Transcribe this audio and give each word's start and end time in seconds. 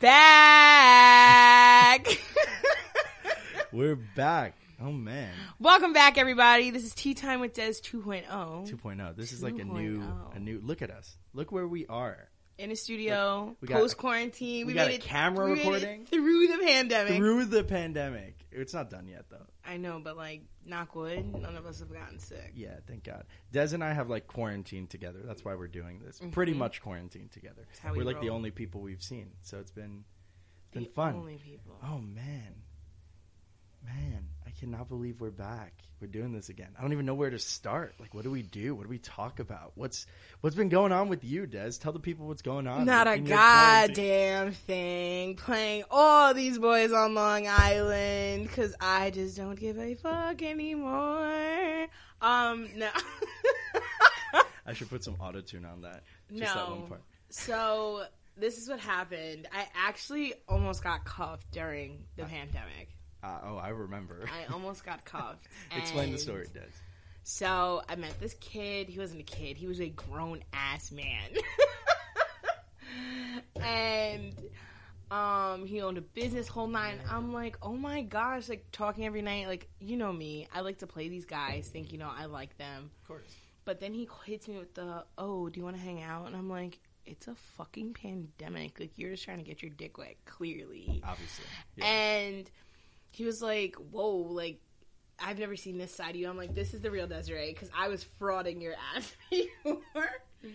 Back. 0.00 0.88
We're 3.72 3.96
back. 3.96 4.54
Oh 4.80 4.90
man, 4.92 5.30
Welcome 5.60 5.92
back, 5.92 6.18
everybody. 6.18 6.70
This 6.70 6.84
is 6.84 6.92
Tea 6.94 7.14
Time 7.14 7.40
with 7.40 7.54
Dezz 7.54 7.80
2.0 7.80 8.26
2.0. 8.28 9.16
This 9.16 9.32
is 9.32 9.42
like 9.42 9.58
a 9.58 9.64
new, 9.64 10.00
2.0. 10.00 10.02
a 10.02 10.32
oh. 10.34 10.38
new. 10.38 10.60
Look 10.62 10.82
at 10.82 10.90
us. 10.90 11.16
Look 11.32 11.52
where 11.52 11.66
we 11.68 11.86
are. 11.86 12.28
in 12.58 12.70
a 12.70 12.76
studio, 12.76 13.56
We 13.60 13.68
got- 13.68 13.78
post 13.78 13.96
quarantine. 13.96 14.66
we 14.66 14.74
got 14.74 14.88
made 14.88 14.94
a 14.94 14.96
it, 14.96 15.02
camera 15.02 15.46
we 15.46 15.52
made 15.54 15.60
it 15.60 15.64
recording. 15.64 16.06
through 16.06 16.48
the 16.48 16.58
pandemic. 16.64 17.16
Through 17.16 17.44
the 17.46 17.64
pandemic, 17.64 18.36
it's 18.50 18.74
not 18.74 18.90
done 18.90 19.06
yet 19.08 19.26
though. 19.30 19.46
I 19.66 19.76
know, 19.76 20.00
but 20.02 20.16
like, 20.16 20.42
knock 20.64 20.94
wood, 20.94 21.24
none 21.40 21.56
of 21.56 21.66
us 21.66 21.80
have 21.80 21.92
gotten 21.92 22.18
sick. 22.18 22.52
Yeah, 22.54 22.76
thank 22.86 23.04
God. 23.04 23.24
Des 23.52 23.72
and 23.74 23.82
I 23.82 23.92
have 23.92 24.10
like 24.10 24.26
quarantined 24.26 24.90
together. 24.90 25.20
That's 25.24 25.44
why 25.44 25.54
we're 25.54 25.68
doing 25.68 26.00
this. 26.04 26.20
Pretty 26.32 26.52
much 26.52 26.82
quarantined 26.82 27.32
together. 27.32 27.62
Mm-hmm. 27.62 27.86
how 27.86 27.92
we 27.92 27.98
We're 27.98 28.04
like 28.04 28.20
the 28.20 28.30
only 28.30 28.50
people 28.50 28.80
we've 28.80 29.02
seen, 29.02 29.30
so 29.42 29.58
it's 29.58 29.70
been 29.70 30.04
it's 30.64 30.70
been 30.74 30.84
The 30.84 30.90
fun. 30.90 31.14
Only 31.14 31.36
people. 31.38 31.78
Oh 31.82 31.98
man, 31.98 32.54
man, 33.84 34.28
I 34.46 34.50
cannot 34.50 34.88
believe 34.88 35.20
we're 35.20 35.30
back. 35.30 35.72
We're 36.00 36.08
doing 36.08 36.32
this 36.32 36.48
again. 36.48 36.68
I 36.78 36.82
don't 36.82 36.92
even 36.92 37.06
know 37.06 37.14
where 37.14 37.30
to 37.30 37.38
start. 37.38 37.94
Like, 37.98 38.14
what 38.14 38.24
do 38.24 38.30
we 38.30 38.42
do? 38.42 38.74
What 38.74 38.82
do 38.82 38.88
we 38.88 38.98
talk 38.98 39.40
about? 39.40 39.72
What's 39.74 40.06
what's 40.40 40.56
been 40.56 40.68
going 40.68 40.92
on 40.92 41.08
with 41.08 41.24
you, 41.24 41.46
Dezz? 41.46 41.80
Tell 41.80 41.92
the 41.92 42.00
people 42.00 42.26
what's 42.26 42.42
going 42.42 42.66
on. 42.66 42.84
Not 42.84 43.06
a 43.06 43.14
in 43.14 43.26
your 43.26 43.38
quarantine. 43.38 43.94
goddamn 43.94 44.52
thing. 44.52 45.36
Playing 45.36 45.84
all 45.90 46.34
these 46.34 46.58
boys 46.58 46.92
on 46.92 47.14
Long 47.14 47.46
Island 47.48 48.48
because 48.48 48.74
I 48.80 49.10
just 49.10 49.36
don't 49.36 49.58
give 49.58 49.78
a 49.78 49.94
fuck 49.94 50.42
anymore. 50.42 51.86
Um, 52.20 52.68
no. 52.76 52.90
I 54.66 54.72
should 54.72 54.90
put 54.90 55.04
some 55.04 55.16
auto 55.20 55.40
tune 55.40 55.64
on 55.64 55.82
that. 55.82 56.02
Just 56.34 56.54
that 56.54 56.68
one 56.70 56.80
no. 56.80 56.86
part. 56.86 57.02
So 57.30 58.04
this 58.36 58.58
is 58.58 58.68
what 58.68 58.80
happened. 58.80 59.48
I 59.52 59.66
actually 59.74 60.34
almost 60.48 60.82
got 60.82 61.04
cuffed 61.04 61.50
during 61.50 62.04
the 62.16 62.24
pandemic. 62.24 62.93
Uh, 63.24 63.38
oh, 63.44 63.56
I 63.56 63.68
remember. 63.70 64.26
I 64.28 64.52
almost 64.52 64.84
got 64.84 65.04
cuffed. 65.06 65.48
Explain 65.74 66.12
the 66.12 66.18
story, 66.18 66.46
Dezz. 66.54 66.72
So 67.22 67.82
I 67.88 67.96
met 67.96 68.20
this 68.20 68.34
kid. 68.34 68.88
He 68.88 68.98
wasn't 68.98 69.20
a 69.20 69.24
kid. 69.24 69.56
He 69.56 69.66
was 69.66 69.80
a 69.80 69.88
grown 69.88 70.44
ass 70.52 70.92
man. 70.92 71.30
and 73.62 74.34
um 75.10 75.66
he 75.66 75.80
owned 75.80 75.96
a 75.96 76.02
business 76.02 76.48
whole 76.48 76.66
nine. 76.66 76.98
I'm 77.10 77.32
like, 77.32 77.56
oh 77.62 77.72
my 77.72 78.02
gosh, 78.02 78.50
like 78.50 78.66
talking 78.72 79.06
every 79.06 79.22
night, 79.22 79.46
like 79.46 79.68
you 79.80 79.96
know 79.96 80.12
me. 80.12 80.46
I 80.52 80.60
like 80.60 80.78
to 80.78 80.86
play 80.86 81.08
these 81.08 81.24
guys, 81.24 81.68
think 81.68 81.92
you 81.92 81.98
know 81.98 82.10
I 82.14 82.26
like 82.26 82.58
them. 82.58 82.90
Of 83.02 83.08
course. 83.08 83.34
But 83.64 83.80
then 83.80 83.94
he 83.94 84.06
hits 84.26 84.46
me 84.46 84.58
with 84.58 84.74
the, 84.74 85.04
oh, 85.16 85.48
do 85.48 85.58
you 85.58 85.64
want 85.64 85.76
to 85.76 85.82
hang 85.82 86.02
out? 86.02 86.26
And 86.26 86.36
I'm 86.36 86.50
like, 86.50 86.78
it's 87.06 87.28
a 87.28 87.34
fucking 87.56 87.94
pandemic. 87.94 88.78
Like 88.78 88.90
you're 88.96 89.12
just 89.12 89.24
trying 89.24 89.38
to 89.38 89.44
get 89.44 89.62
your 89.62 89.70
dick 89.70 89.98
wet, 89.98 90.16
clearly. 90.26 91.02
Obviously. 91.02 91.44
Yeah. 91.76 91.86
And 91.86 92.50
he 93.14 93.24
was 93.24 93.40
like, 93.40 93.76
"Whoa, 93.76 94.16
like 94.16 94.60
I've 95.18 95.38
never 95.38 95.54
seen 95.56 95.78
this 95.78 95.94
side 95.94 96.10
of 96.10 96.16
you." 96.16 96.28
I'm 96.28 96.36
like, 96.36 96.54
"This 96.54 96.74
is 96.74 96.80
the 96.80 96.90
real 96.90 97.06
Desiree," 97.06 97.52
because 97.52 97.70
I 97.76 97.88
was 97.88 98.04
frauding 98.20 98.60
your 98.60 98.74
ass 98.96 99.14
before. 99.30 99.82
Oh, 100.44 100.48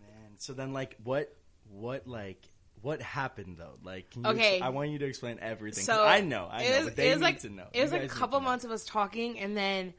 man, 0.00 0.30
so 0.38 0.52
then 0.52 0.72
like 0.72 0.96
what 1.02 1.34
what 1.68 2.06
like 2.06 2.48
what 2.82 3.02
happened 3.02 3.56
though? 3.58 3.78
Like 3.82 4.10
can 4.10 4.24
you 4.24 4.30
Okay. 4.30 4.56
ex- 4.56 4.62
I 4.64 4.68
want 4.70 4.90
you 4.90 4.98
to 5.00 5.04
explain 5.06 5.38
everything 5.40 5.84
So 5.84 6.02
I 6.04 6.20
know, 6.20 6.48
I 6.50 6.62
know, 6.68 6.76
was, 6.78 6.84
but 6.86 6.96
they 6.96 7.10
need 7.14 7.20
like 7.20 7.40
to 7.40 7.50
know. 7.50 7.66
it 7.72 7.82
was 7.82 7.92
like 7.92 8.04
a 8.04 8.08
couple 8.08 8.40
months 8.40 8.64
of 8.64 8.70
us 8.70 8.84
talking, 8.84 9.38
and 9.40 9.56
then 9.56 9.92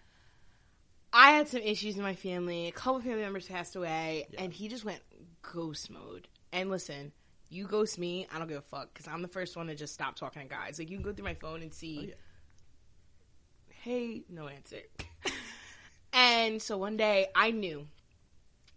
I 1.13 1.31
had 1.31 1.50
some 1.50 1.59
issues 1.62 1.97
in 1.97 2.03
my 2.03 2.16
family. 2.16 2.68
A 2.68 2.72
couple 2.72 3.02
family 3.02 3.22
members 3.22 3.46
passed 3.47 3.75
away, 3.75 4.28
Yeah. 4.31 4.44
and 4.44 4.53
he 4.53 4.69
just 4.69 4.85
went 4.85 5.02
ghost 5.41 5.90
mode. 5.91 6.28
And 6.53 6.69
listen. 6.69 7.12
You 7.51 7.66
ghost 7.67 8.00
me, 8.00 8.25
I 8.34 8.39
don't 8.39 8.47
give 8.47 8.57
a 8.57 8.62
fuck 8.62 8.94
because 8.94 9.07
I'm 9.07 9.22
the 9.22 9.28
first 9.28 9.56
one 9.57 9.67
to 9.67 9.75
just 9.75 9.94
stop 9.94 10.16
talking 10.16 10.41
to 10.41 10.47
guys. 10.47 10.79
Like 10.79 10.89
you 10.89 10.95
can 10.97 11.03
go 11.03 11.12
through 11.13 11.25
my 11.25 11.34
phone 11.35 11.62
and 11.62 11.73
see 11.73 11.97
Oh, 12.00 12.06
yeah. 12.07 12.13
hey, 13.84 14.23
no 14.29 14.47
answer. 14.47 14.78
and 16.13 16.61
so 16.61 16.78
one 16.78 16.97
day 16.97 17.28
I 17.35 17.51
knew 17.51 17.88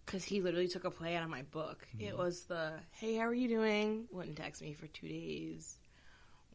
because 0.05 0.25
he 0.25 0.41
literally 0.41 0.69
took 0.69 0.85
a 0.85 0.91
play 0.91 1.17
out 1.17 1.23
of 1.23 1.31
my 1.31 1.43
book. 1.43 1.87
Mm-hmm. 1.97 2.09
It 2.09 2.19
was 2.19 2.43
the 2.45 2.73
hey, 2.93 3.15
how 3.17 3.27
are 3.27 3.35
you 3.35 3.49
doing? 3.49 4.07
Wouldn't 4.11 4.37
text 4.37 4.61
me 4.61 4.73
for 4.75 4.87
two 4.89 5.09
days. 5.09 5.77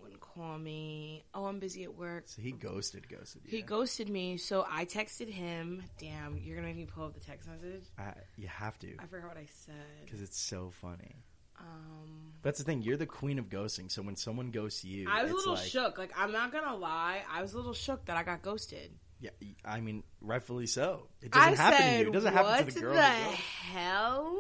Wouldn't 0.01 0.21
call 0.21 0.57
me. 0.57 1.23
Oh, 1.33 1.45
I'm 1.45 1.59
busy 1.59 1.83
at 1.83 1.93
work. 1.95 2.23
So 2.27 2.41
he 2.41 2.51
ghosted 2.51 3.07
ghosted 3.09 3.41
you. 3.45 3.51
He 3.57 3.61
ghosted 3.61 4.09
me, 4.09 4.37
so 4.37 4.65
I 4.69 4.85
texted 4.85 5.29
him. 5.29 5.83
Damn, 5.99 6.37
you're 6.37 6.55
gonna 6.55 6.67
make 6.67 6.77
me 6.77 6.85
pull 6.85 7.05
up 7.05 7.13
the 7.13 7.19
text 7.19 7.49
message. 7.49 7.83
I, 7.97 8.13
you 8.37 8.47
have 8.47 8.77
to 8.79 8.93
I 8.99 9.05
forgot 9.07 9.29
what 9.29 9.37
I 9.37 9.47
said. 9.65 9.73
because 10.05 10.21
it's 10.21 10.39
so 10.39 10.71
funny. 10.81 11.15
Um, 11.59 12.33
That's 12.41 12.57
the 12.59 12.63
thing. 12.63 12.81
You're 12.81 12.97
the 12.97 13.05
queen 13.05 13.39
of 13.39 13.49
ghosting. 13.49 13.91
So 13.91 14.01
when 14.01 14.15
someone 14.15 14.51
ghosts 14.51 14.83
you, 14.83 15.07
I 15.09 15.23
was 15.23 15.31
a 15.31 15.35
little 15.35 15.53
like, 15.55 15.65
shook. 15.65 15.97
Like 15.97 16.11
I'm 16.17 16.31
not 16.31 16.51
gonna 16.51 16.75
lie, 16.75 17.21
I 17.31 17.41
was 17.41 17.53
a 17.53 17.57
little 17.57 17.73
shook 17.73 18.05
that 18.05 18.17
I 18.17 18.23
got 18.23 18.41
ghosted. 18.41 18.91
Yeah, 19.21 19.31
I 19.65 19.81
mean, 19.81 20.03
rightfully 20.21 20.65
so. 20.65 21.07
It 21.21 21.31
doesn't 21.31 21.59
I 21.59 21.61
happen 21.61 21.77
said, 21.79 21.91
to 21.97 21.99
you. 22.03 22.07
It 22.09 22.13
doesn't 22.13 22.33
happen 22.33 22.67
to 22.67 22.73
the 22.73 22.79
girl. 22.79 22.93
the 22.93 23.01
who 23.01 23.35
hell? 23.73 24.37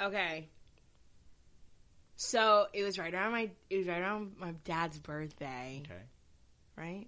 Okay. 0.00 0.48
So 2.16 2.66
it 2.72 2.82
was 2.84 2.98
right 2.98 3.12
around 3.12 3.32
my 3.32 3.50
it 3.70 3.78
was 3.78 3.86
right 3.88 4.00
around 4.00 4.32
my 4.38 4.52
dad's 4.64 4.98
birthday, 4.98 5.82
Okay, 5.86 6.00
right? 6.76 7.06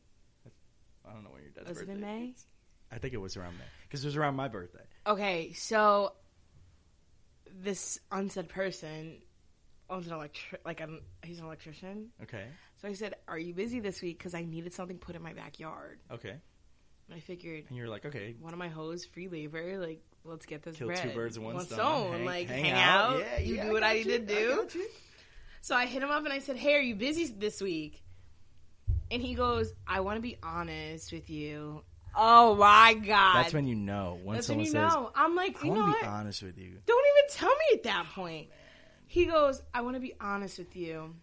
I 1.07 1.13
don't 1.13 1.23
know 1.23 1.31
when 1.31 1.43
your 1.43 1.51
dad's 1.51 1.69
Was 1.69 1.79
it 1.79 1.87
birthday. 1.87 1.93
in 1.95 2.01
May? 2.01 2.35
I 2.91 2.99
think 2.99 3.13
it 3.15 3.19
was 3.21 3.37
around 3.37 3.59
May 3.59 3.65
because 3.89 4.05
it 4.05 4.09
was 4.09 4.17
around 4.17 4.37
my 4.37 4.49
birthday. 4.49 4.85
Okay, 5.07 5.53
so 5.53 6.15
this 7.61 7.99
unsaid 8.11 8.49
person 8.49 9.19
owns 9.91 10.07
an 10.07 10.15
electric 10.15 10.65
like 10.65 10.81
an 10.81 11.01
he's 11.23 11.39
an 11.39 11.45
electrician. 11.47 12.09
Okay, 12.23 12.45
So 12.81 12.89
I 12.89 12.93
said, 12.95 13.15
"Are 13.29 13.39
you 13.39 13.53
busy 13.55 13.81
this 13.81 14.01
week? 14.01 14.19
Because 14.19 14.35
I 14.35 14.45
needed 14.45 14.73
something 14.73 14.99
put 14.99 15.17
in 15.17 15.23
my 15.23 15.33
backyard." 15.33 15.99
okay, 16.11 16.31
And 17.09 17.17
I 17.17 17.21
figured 17.21 17.65
and 17.69 17.77
you're 17.77 17.89
like, 17.89 18.07
okay, 18.07 18.35
one 18.41 18.53
of 18.53 18.59
my 18.59 18.69
hoes, 18.69 19.05
free 19.05 19.29
labor, 19.29 19.79
like 19.79 20.01
let's 20.25 20.47
get 20.47 20.63
this 20.63 20.77
kill 20.77 20.87
bread. 20.89 21.03
two 21.03 21.11
birds 21.15 21.39
with 21.39 21.55
one, 21.55 21.65
stone. 21.67 22.13
Hang- 22.13 22.25
Like 22.25 22.49
hang 22.49 22.65
hang, 22.65 22.73
out. 22.75 23.15
out, 23.15 23.19
Yeah, 23.21 23.39
you 23.41 23.55
yeah, 23.57 23.63
do 23.65 23.69
I 23.69 23.73
what 23.73 23.83
I, 23.83 23.99
got 24.03 24.07
need 24.07 24.13
you. 24.13 24.19
to 24.19 24.23
I 24.23 24.65
do. 24.67 24.79
you. 24.79 24.87
So 25.61 25.75
I 25.77 25.87
hit 25.87 26.03
him 26.03 26.11
up 26.11 26.25
and 26.25 26.33
I 26.33 26.39
said, 26.39 26.57
"Hey, 26.57 26.75
are 26.75 26.81
you 26.81 26.95
busy 26.95 27.27
this 27.27 27.61
week?" 27.61 28.03
And 29.11 29.21
he 29.21 29.35
goes, 29.35 29.73
"I 29.87 30.01
want 30.01 30.17
to 30.17 30.23
be 30.23 30.39
honest 30.43 31.13
with 31.13 31.29
you." 31.29 31.83
Oh 32.15 32.55
my 32.57 32.93
god, 32.95 33.37
That's 33.45 33.55
when 33.55 33.67
you 33.67 33.75
know. 33.75 34.19
When 34.23 34.35
That's 34.37 34.49
when 34.49 34.57
someone 34.57 34.67
you 34.67 34.73
says, 34.73 34.93
know. 34.95 35.13
I'm 35.15 35.35
like, 35.35 35.57
"I 35.63 35.67
you 35.67 35.73
know 35.73 35.81
want 35.81 35.87
to 35.87 35.93
what? 35.93 36.01
be 36.03 36.07
honest 36.07 36.43
with 36.43 36.59
you." 36.59 36.79
Don't 36.87 37.02
tell 37.35 37.49
me 37.49 37.65
at 37.75 37.83
that 37.85 38.07
point. 38.15 38.49
He 39.07 39.27
goes, 39.27 39.63
I 39.75 39.83
want 39.83 39.95
to 39.97 40.01
be 40.01 40.15
honest 40.21 40.59
with 40.59 40.75
you. 40.75 41.15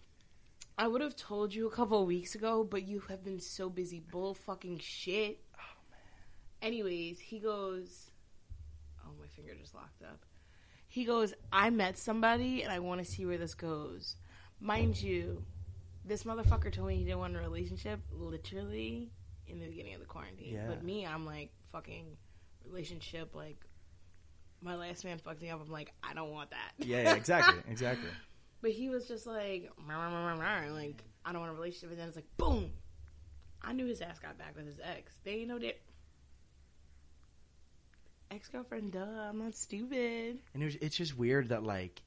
I 0.77 0.87
would 0.87 1.01
have 1.01 1.15
told 1.15 1.53
you 1.53 1.67
a 1.67 1.71
couple 1.71 2.01
of 2.01 2.07
weeks 2.07 2.35
ago, 2.35 2.63
but 2.63 2.83
you 2.83 3.01
have 3.09 3.23
been 3.23 3.39
so 3.39 3.69
busy 3.69 3.99
bull 3.99 4.33
fucking 4.33 4.79
shit. 4.79 5.39
Oh, 5.55 5.81
man. 5.91 5.99
Anyways, 6.61 7.19
he 7.19 7.39
goes, 7.39 8.11
Oh, 9.09 9.11
my 9.19 9.27
finger 9.27 9.53
just 9.59 9.73
locked 9.73 10.03
up. 10.03 10.25
He 10.87 11.05
goes, 11.05 11.33
I 11.51 11.69
met 11.69 11.97
somebody 11.97 12.63
and 12.63 12.71
I 12.71 12.79
want 12.79 13.03
to 13.03 13.09
see 13.09 13.25
where 13.25 13.37
this 13.37 13.53
goes. 13.53 14.15
Mind 14.59 15.01
you, 15.01 15.43
this 16.05 16.23
motherfucker 16.23 16.71
told 16.71 16.87
me 16.87 16.95
he 16.95 17.03
didn't 17.03 17.19
want 17.19 17.35
a 17.35 17.39
relationship 17.39 17.99
literally 18.11 19.11
in 19.47 19.59
the 19.59 19.67
beginning 19.67 19.93
of 19.93 19.99
the 19.99 20.05
quarantine. 20.05 20.53
Yeah. 20.53 20.67
But 20.67 20.83
me, 20.83 21.05
I'm 21.05 21.25
like, 21.25 21.51
fucking 21.71 22.05
relationship, 22.65 23.35
like, 23.35 23.57
my 24.61 24.75
last 24.75 25.05
man 25.05 25.17
fucked 25.17 25.41
me 25.41 25.49
up. 25.49 25.61
I'm 25.63 25.71
like, 25.71 25.93
I 26.03 26.13
don't 26.13 26.31
want 26.31 26.51
that. 26.51 26.71
Yeah, 26.77 27.03
yeah, 27.03 27.15
exactly, 27.15 27.59
exactly. 27.69 28.09
But 28.61 28.71
he 28.71 28.89
was 28.89 29.07
just 29.07 29.25
like, 29.25 29.71
"Rah, 29.87 29.95
rah, 29.95 30.13
rah, 30.13 30.33
rah, 30.33 30.61
rah," 30.65 30.73
like, 30.73 31.03
I 31.25 31.31
don't 31.31 31.41
want 31.41 31.51
a 31.51 31.55
relationship. 31.55 31.91
And 31.91 31.99
then 31.99 32.07
it's 32.07 32.17
like, 32.17 32.37
boom. 32.37 32.71
I 33.61 33.73
knew 33.73 33.85
his 33.85 34.01
ass 34.01 34.19
got 34.19 34.37
back 34.37 34.55
with 34.55 34.65
his 34.65 34.79
ex. 34.81 35.13
They 35.23 35.31
ain't 35.31 35.49
no 35.49 35.59
dick. 35.59 35.81
Ex 38.31 38.47
girlfriend, 38.47 38.93
duh. 38.93 38.99
I'm 38.99 39.39
not 39.39 39.55
stupid. 39.55 40.39
And 40.53 40.63
it 40.63 40.65
was, 40.65 40.75
it's 40.75 40.95
just 40.95 41.17
weird 41.17 41.49
that 41.49 41.63
like 41.63 42.01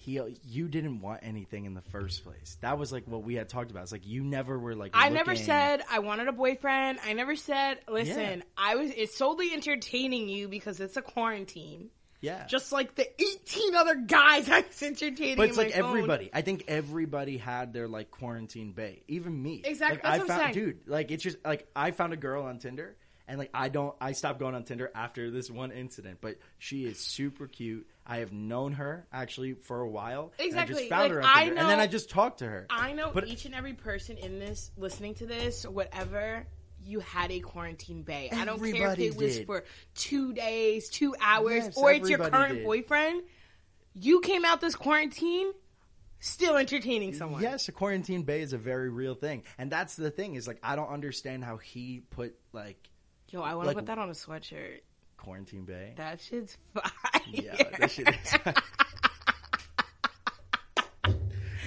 he, 0.00 0.18
you 0.48 0.66
didn't 0.66 1.02
want 1.02 1.20
anything 1.22 1.66
in 1.66 1.74
the 1.74 1.82
first 1.82 2.24
place. 2.24 2.56
That 2.62 2.78
was 2.78 2.90
like 2.90 3.06
what 3.06 3.22
we 3.22 3.34
had 3.34 3.50
talked 3.50 3.70
about. 3.70 3.82
It's 3.82 3.92
like 3.92 4.06
you 4.06 4.24
never 4.24 4.58
were 4.58 4.74
like. 4.74 4.92
I 4.94 5.10
never 5.10 5.36
said 5.36 5.82
I 5.90 5.98
wanted 5.98 6.26
a 6.26 6.32
boyfriend. 6.32 7.00
I 7.04 7.12
never 7.12 7.36
said, 7.36 7.80
listen, 7.86 8.38
Yeah. 8.38 8.42
I 8.56 8.76
was, 8.76 8.90
it's 8.96 9.14
solely 9.14 9.52
entertaining 9.52 10.30
you 10.30 10.48
because 10.48 10.80
it's 10.80 10.96
a 10.96 11.02
quarantine. 11.02 11.90
Yeah, 12.22 12.46
Just 12.46 12.72
like 12.72 12.94
the 12.94 13.06
18 13.20 13.74
other 13.74 13.94
guys 13.94 14.48
I 14.50 14.60
was 14.62 14.82
entertaining. 14.82 15.36
But 15.36 15.50
it's 15.50 15.58
like 15.58 15.72
phone. 15.72 15.84
everybody. 15.84 16.30
I 16.32 16.40
think 16.40 16.64
everybody 16.66 17.36
had 17.36 17.74
their 17.74 17.86
like 17.86 18.10
quarantine 18.10 18.72
bae. 18.72 19.00
Even 19.06 19.42
me. 19.42 19.60
Exactly, 19.64 20.00
Like, 20.02 20.22
I 20.22 20.26
found, 20.26 20.54
dude. 20.54 20.80
Like 20.86 21.10
it's 21.10 21.22
just 21.22 21.36
like 21.44 21.66
I 21.76 21.90
found 21.90 22.14
a 22.14 22.18
girl 22.18 22.44
on 22.44 22.58
Tinder, 22.58 22.96
and 23.28 23.38
like 23.38 23.50
I 23.52 23.68
don't. 23.68 23.94
I 24.00 24.12
stopped 24.12 24.38
going 24.38 24.54
on 24.54 24.64
Tinder 24.64 24.90
after 24.94 25.30
this 25.30 25.50
one 25.50 25.72
incident. 25.72 26.18
But 26.22 26.36
she 26.58 26.84
is 26.86 26.98
super 27.00 27.46
cute. 27.46 27.86
I 28.06 28.18
have 28.18 28.32
known 28.32 28.72
her 28.72 29.06
actually 29.12 29.54
for 29.54 29.80
a 29.80 29.88
while. 29.88 30.32
and 30.38 30.42
I 30.42 30.44
Exactly. 30.46 30.74
just 30.76 30.88
found 30.88 31.02
Like, 31.04 31.12
her 31.12 31.22
I 31.24 31.44
Tinder, 31.44 31.60
and 31.60 31.68
then 31.70 31.80
I 31.80 31.86
just 31.86 32.10
talked 32.10 32.38
to 32.38 32.46
her. 32.46 32.66
I 32.70 32.92
know 32.92 33.10
But- 33.12 33.28
each 33.28 33.44
and 33.44 33.54
every 33.54 33.74
person 33.74 34.16
in 34.16 34.38
this 34.38 34.70
listening 34.76 35.14
to 35.16 35.26
this, 35.26 35.64
whatever 35.66 36.46
you 36.82 37.00
had 37.00 37.30
a 37.30 37.40
quarantine 37.40 38.02
bae. 38.02 38.30
I 38.32 38.44
don't 38.46 38.58
care 38.72 38.92
if 38.92 38.98
it 38.98 39.16
was 39.16 39.36
did. 39.38 39.46
for 39.46 39.64
two 39.94 40.32
days, 40.32 40.88
two 40.88 41.14
hours, 41.20 41.64
Yes, 41.66 41.76
or 41.76 41.92
it's 41.92 42.08
your 42.08 42.18
current 42.18 42.54
did. 42.56 42.64
boyfriend. 42.64 43.22
You 43.92 44.20
came 44.20 44.44
out 44.46 44.60
this 44.62 44.76
quarantine 44.76 45.52
still 46.20 46.56
entertaining 46.56 47.12
someone. 47.14 47.42
Yes, 47.42 47.68
a 47.68 47.72
quarantine 47.72 48.22
bae 48.22 48.34
is 48.34 48.52
a 48.54 48.58
very 48.58 48.88
real 48.88 49.14
thing, 49.14 49.42
and 49.58 49.70
that's 49.70 49.94
the 49.94 50.10
thing 50.10 50.34
is 50.36 50.46
like 50.48 50.58
I 50.62 50.74
don't 50.74 50.88
understand 50.88 51.44
how 51.44 51.58
he 51.58 52.00
put 52.10 52.34
like 52.52 52.88
Yo, 53.28 53.42
I 53.42 53.54
want 53.54 53.64
to 53.64 53.68
Like- 53.68 53.76
put 53.76 53.86
that 53.86 53.98
on 53.98 54.08
a 54.08 54.12
sweatshirt. 54.12 54.80
Quarantine 55.20 55.64
bae. 55.64 55.92
That 55.96 56.18
shit's 56.20 56.56
fire. 56.72 56.90
yeah, 57.30 57.56
that 57.78 57.90
shit 57.90 58.08
is. 58.08 58.54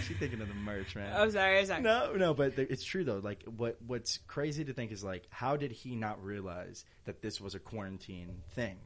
She 0.07 0.13
thinking 0.15 0.41
of 0.41 0.49
the 0.49 0.53
merch, 0.53 0.97
man. 0.97 1.15
I'm 1.15 1.31
sorry. 1.31 1.59
I'm 1.59 1.65
sorry. 1.65 1.81
No, 1.81 2.11
no, 2.15 2.33
but 2.33 2.57
th- 2.57 2.69
it's 2.69 2.83
true 2.83 3.05
though. 3.05 3.21
Like, 3.23 3.43
what 3.45 3.77
what's 3.87 4.19
crazy 4.27 4.65
to 4.65 4.73
think 4.73 4.91
is 4.91 5.01
like, 5.01 5.23
how 5.29 5.55
did 5.55 5.71
he 5.71 5.95
not 5.95 6.21
realize 6.21 6.83
that 7.05 7.21
this 7.21 7.39
was 7.39 7.55
a 7.55 7.59
quarantine 7.59 8.41
thing? 8.51 8.79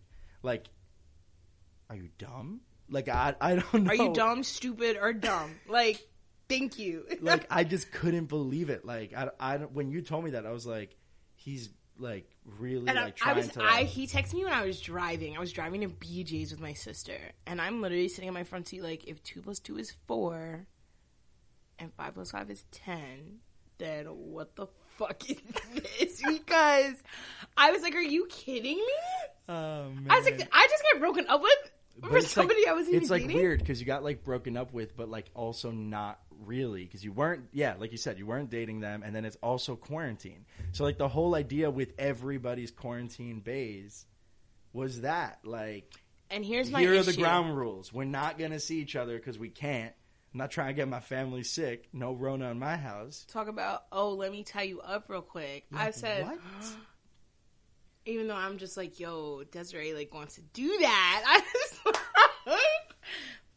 Like, 0.43 0.67
are 1.89 1.95
you 1.95 2.09
dumb? 2.19 2.61
Like, 2.87 3.09
I 3.09 3.33
I 3.41 3.55
don't 3.55 3.83
know. 3.85 3.89
Are 3.89 3.95
you 3.95 4.13
dumb, 4.13 4.43
stupid, 4.43 4.97
or 5.01 5.11
dumb? 5.11 5.55
Like, 5.67 6.05
thank 6.49 6.77
you. 6.77 7.05
Like, 7.19 7.47
I 7.49 7.63
just 7.63 7.91
couldn't 7.91 8.25
believe 8.25 8.69
it. 8.69 8.85
Like, 8.85 9.13
I, 9.15 9.29
I 9.39 9.57
when 9.57 9.89
you 9.89 10.03
told 10.03 10.23
me 10.23 10.31
that, 10.31 10.45
I 10.45 10.51
was 10.51 10.67
like, 10.67 10.95
he's 11.35 11.69
like 11.99 12.29
really 12.59 12.88
And 12.88 12.97
I, 12.99 13.05
like 13.05 13.13
I 13.21 13.33
trying 13.33 13.35
was, 13.38 13.47
to. 13.49 13.63
I 13.63 13.83
he 13.83 14.07
texted 14.07 14.33
me 14.35 14.44
when 14.44 14.53
I 14.53 14.65
was 14.65 14.79
driving. 14.79 15.35
I 15.35 15.39
was 15.39 15.51
driving 15.51 15.81
to 15.81 15.88
BJ's 15.88 16.51
with 16.51 16.59
my 16.59 16.73
sister, 16.73 17.17
and 17.45 17.59
I'm 17.61 17.81
literally 17.81 18.07
sitting 18.07 18.27
in 18.27 18.33
my 18.33 18.44
front 18.44 18.67
seat. 18.67 18.81
Like, 18.83 19.05
if 19.05 19.21
two 19.23 19.41
plus 19.41 19.59
two 19.59 19.77
is 19.77 19.94
four, 20.07 20.65
and 21.79 21.94
five 21.94 22.13
plus 22.15 22.31
five 22.31 22.49
is 22.49 22.63
ten, 22.71 23.39
then 23.77 24.05
what 24.05 24.55
the 24.55 24.67
fuck 24.97 25.23
is 25.29 25.38
this? 25.73 26.21
Because 26.27 26.95
I 27.55 27.71
was 27.71 27.81
like, 27.81 27.95
"Are 27.95 28.01
you 28.01 28.25
kidding 28.29 28.77
me?" 28.77 28.83
oh 29.50 29.89
man. 29.91 30.07
I 30.09 30.17
was 30.17 30.25
like, 30.25 30.41
"I 30.51 30.67
just 30.69 30.83
got 30.91 31.00
broken 31.00 31.25
up 31.27 31.41
with 31.41 31.51
But 32.00 32.09
for 32.11 32.17
it's 32.17 32.25
like- 32.35 32.43
somebody 32.43 32.67
I 32.67 32.73
wasn't 32.73 32.95
It's 32.95 33.09
like 33.09 33.21
dating." 33.23 33.38
weird 33.38 33.59
because 33.59 33.79
you 33.79 33.85
got 33.85 34.03
like 34.03 34.23
broken 34.23 34.57
up 34.57 34.73
with, 34.73 34.95
but 34.97 35.09
like 35.09 35.29
also 35.35 35.71
not 35.71 36.19
really 36.45 36.86
because 36.86 37.04
you 37.04 37.12
weren't. 37.12 37.45
Yeah, 37.51 37.75
like 37.80 37.92
you 37.92 37.98
said, 37.98 38.18
you 38.18 38.25
weren't 38.25 38.50
dating 38.50 38.80
them, 38.80 39.04
and 39.04 39.16
then 39.16 39.25
it's 39.25 39.38
also 39.42 39.75
quarantine. 39.75 40.45
So 40.72 40.84
like 40.84 40.98
the 40.98 41.07
whole 41.07 41.36
idea 41.36 41.69
with 41.69 41.94
everybody's 41.98 42.72
quarantine 42.72 43.39
baes 43.39 44.06
was 44.74 45.01
that 45.01 45.39
like 45.44 45.94
And 46.30 46.45
here's 46.45 46.69
my 46.69 46.80
here 46.80 46.94
issue. 46.94 47.01
are 47.01 47.12
the 47.12 47.18
ground 47.18 47.57
rules. 47.57 47.92
We're 47.92 48.04
not 48.06 48.38
gonna 48.38 48.60
see 48.60 48.80
each 48.80 48.95
other 48.95 49.18
because 49.18 49.39
we 49.39 49.50
can't. 49.50 49.94
I'm 50.34 50.39
not 50.39 50.51
trying 50.51 50.68
to 50.68 50.74
get 50.74 50.88
my 50.88 51.00
family 51.00 51.44
sick. 51.44 51.88
No 51.94 52.13
Rona 52.13 52.51
in 52.51 52.60
my 52.60 52.78
house. 52.78 53.25
Talk 53.30 53.48
about 53.48 53.84
oh, 53.92 54.12
let 54.12 54.31
me 54.31 54.44
tie 54.44 54.63
you 54.63 54.81
up 54.81 55.06
real 55.10 55.22
quick. 55.22 55.66
I 55.74 55.92
said. 55.92 56.25
what? 56.25 56.39
even 58.07 58.28
though 58.28 58.36
I'm 58.36 58.57
just 58.57 58.78
like, 58.78 59.00
yo, 59.00 59.44
Desiree 59.51 59.94
like 59.94 60.13
wants 60.13 60.36
to 60.36 60.42
do 60.54 60.78
that. 60.80 61.24
I 61.28 61.42
was 61.86 61.94
like, 62.45 62.95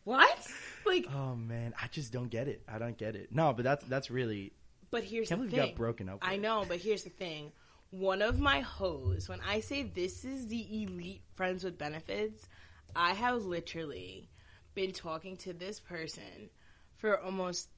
what? 0.05 0.47
Like, 0.87 1.07
Oh 1.15 1.37
man, 1.37 1.75
I 1.81 1.87
just 1.89 2.13
don't 2.13 2.31
get 2.31 2.49
it. 2.49 2.63
I 2.69 2.79
don't 2.79 2.97
get 2.97 3.15
it. 3.15 3.29
No, 3.33 3.53
but 3.53 3.65
that's 3.65 3.85
that's 3.85 4.11
really. 4.11 4.53
but 4.91 5.05
here's 5.05 5.29
Can't 5.29 5.41
the 5.41 5.47
believe 5.47 5.57
you 5.57 5.63
thing. 5.63 5.75
got 5.75 5.77
broken 5.77 6.09
up. 6.09 6.19
I 6.23 6.37
know, 6.37 6.65
but 6.67 6.79
here's 6.79 7.05
the 7.05 7.11
thing. 7.11 7.53
One 7.91 8.23
of 8.23 8.39
my 8.39 8.61
hoes, 8.61 9.29
when 9.29 9.41
I 9.47 9.61
say 9.61 9.83
this 9.83 10.25
is 10.25 10.47
the 10.49 10.83
elite 10.83 11.23
friends 11.35 11.65
with 11.65 11.77
benefits, 11.79 12.47
I 12.95 13.13
have 13.13 13.45
literally 13.45 14.29
been 14.75 14.93
talking 14.93 15.37
to 15.39 15.53
this 15.53 15.81
person 15.81 16.51
for 16.97 17.21
almost 17.21 17.69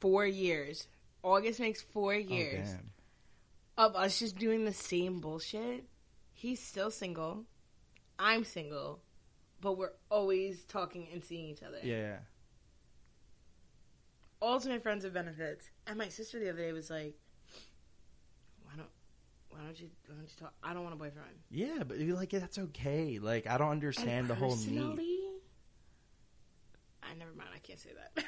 four 0.00 0.26
years. 0.26 0.86
August 1.22 1.60
makes 1.60 1.80
four 1.80 2.14
oh, 2.14 2.18
years 2.18 2.68
damn. 2.70 2.90
of 3.78 3.94
us 3.96 4.18
just 4.18 4.36
doing 4.36 4.64
the 4.64 4.72
same 4.72 5.20
bullshit. 5.20 5.84
He's 6.34 6.60
still 6.60 6.90
single. 6.90 7.44
I'm 8.18 8.44
single. 8.44 9.00
But 9.60 9.78
we're 9.78 9.92
always 10.10 10.64
talking 10.64 11.06
and 11.12 11.22
seeing 11.24 11.46
each 11.50 11.62
other. 11.62 11.78
Yeah, 11.84 12.16
yeah. 14.42 14.48
Ultimate 14.48 14.82
friends 14.82 15.04
with 15.04 15.14
benefits. 15.14 15.70
And 15.86 15.98
my 15.98 16.08
sister 16.08 16.38
the 16.38 16.50
other 16.50 16.58
day 16.58 16.72
was 16.72 16.90
like, 16.90 17.14
"Why 18.64 18.72
don't, 18.76 18.88
why 19.50 19.58
don't 19.64 19.78
you, 19.80 19.88
why 20.06 20.14
don't 20.16 20.24
you 20.24 20.36
talk? 20.38 20.52
I 20.62 20.74
don't 20.74 20.82
want 20.82 20.94
a 20.94 20.98
boyfriend." 20.98 21.28
Yeah, 21.50 21.82
but 21.86 21.98
you're 21.98 22.16
like 22.16 22.30
that's 22.30 22.58
okay. 22.58 23.18
Like 23.18 23.46
I 23.46 23.58
don't 23.58 23.70
understand 23.70 24.20
And 24.20 24.28
the 24.28 24.34
whole 24.34 24.56
need. 24.56 25.20
I 27.02 27.14
never 27.18 27.32
mind. 27.36 27.50
I 27.54 27.58
can't 27.58 27.78
say 27.78 27.90
that. 28.14 28.24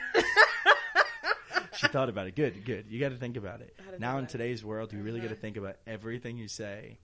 She 1.76 1.88
thought 1.88 2.08
about 2.08 2.28
it. 2.28 2.37
Good, 2.37 2.64
good. 2.64 2.87
You 2.88 3.00
got 3.00 3.08
to 3.11 3.16
think 3.16 3.37
about 3.37 3.61
it. 3.61 3.76
To 3.78 3.99
Now 3.99 4.12
in 4.12 4.19
about 4.19 4.22
it. 4.25 4.28
today's 4.31 4.64
world, 4.64 4.93
you 4.93 5.00
really 5.00 5.19
got 5.20 5.26
to 5.28 5.32
Uh-huh. 5.32 5.40
think 5.40 5.56
about 5.56 5.76
everything 5.88 6.37
you 6.37 6.46
say 6.46 6.99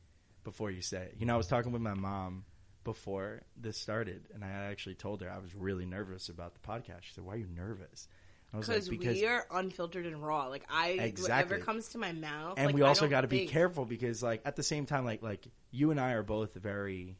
before 0.44 0.70
you 0.70 0.80
say 0.80 1.02
it. 1.06 1.16
You 1.18 1.26
know, 1.26 1.34
I 1.34 1.36
was 1.36 1.48
talking 1.48 1.72
with 1.72 1.82
my 1.82 1.94
mom 1.94 2.44
before 2.84 3.42
this 3.56 3.76
started, 3.78 4.28
and 4.32 4.44
I 4.44 4.48
actually 4.48 4.94
told 4.94 5.22
her 5.22 5.30
I 5.30 5.38
was 5.38 5.54
really 5.56 5.86
nervous 5.86 6.28
about 6.28 6.54
the 6.54 6.60
podcast. 6.60 7.02
She 7.02 7.14
said, 7.14 7.24
"Why 7.24 7.34
are 7.34 7.38
you 7.38 7.48
nervous?" 7.48 8.06
Like, 8.52 8.66
Because 8.88 8.88
we 8.88 9.26
are 9.26 9.46
unfiltered 9.50 10.06
and 10.06 10.22
raw. 10.22 10.46
Like 10.48 10.64
I, 10.68 10.90
Exactly. 10.90 11.22
whatever 11.22 11.58
comes 11.64 11.88
to 11.90 11.98
my 11.98 12.12
mouth, 12.12 12.54
and 12.56 12.66
like, 12.66 12.74
we 12.74 12.82
also 12.82 13.06
got 13.08 13.20
to 13.22 13.28
be 13.28 13.46
careful 13.46 13.84
because 13.84 14.22
like 14.22 14.42
at 14.44 14.56
the 14.56 14.62
same 14.64 14.86
time 14.86 15.04
like 15.04 15.22
like 15.22 15.46
you 15.70 15.90
and 15.92 16.00
I 16.00 16.12
are 16.12 16.22
both 16.24 16.54
very 16.54 17.16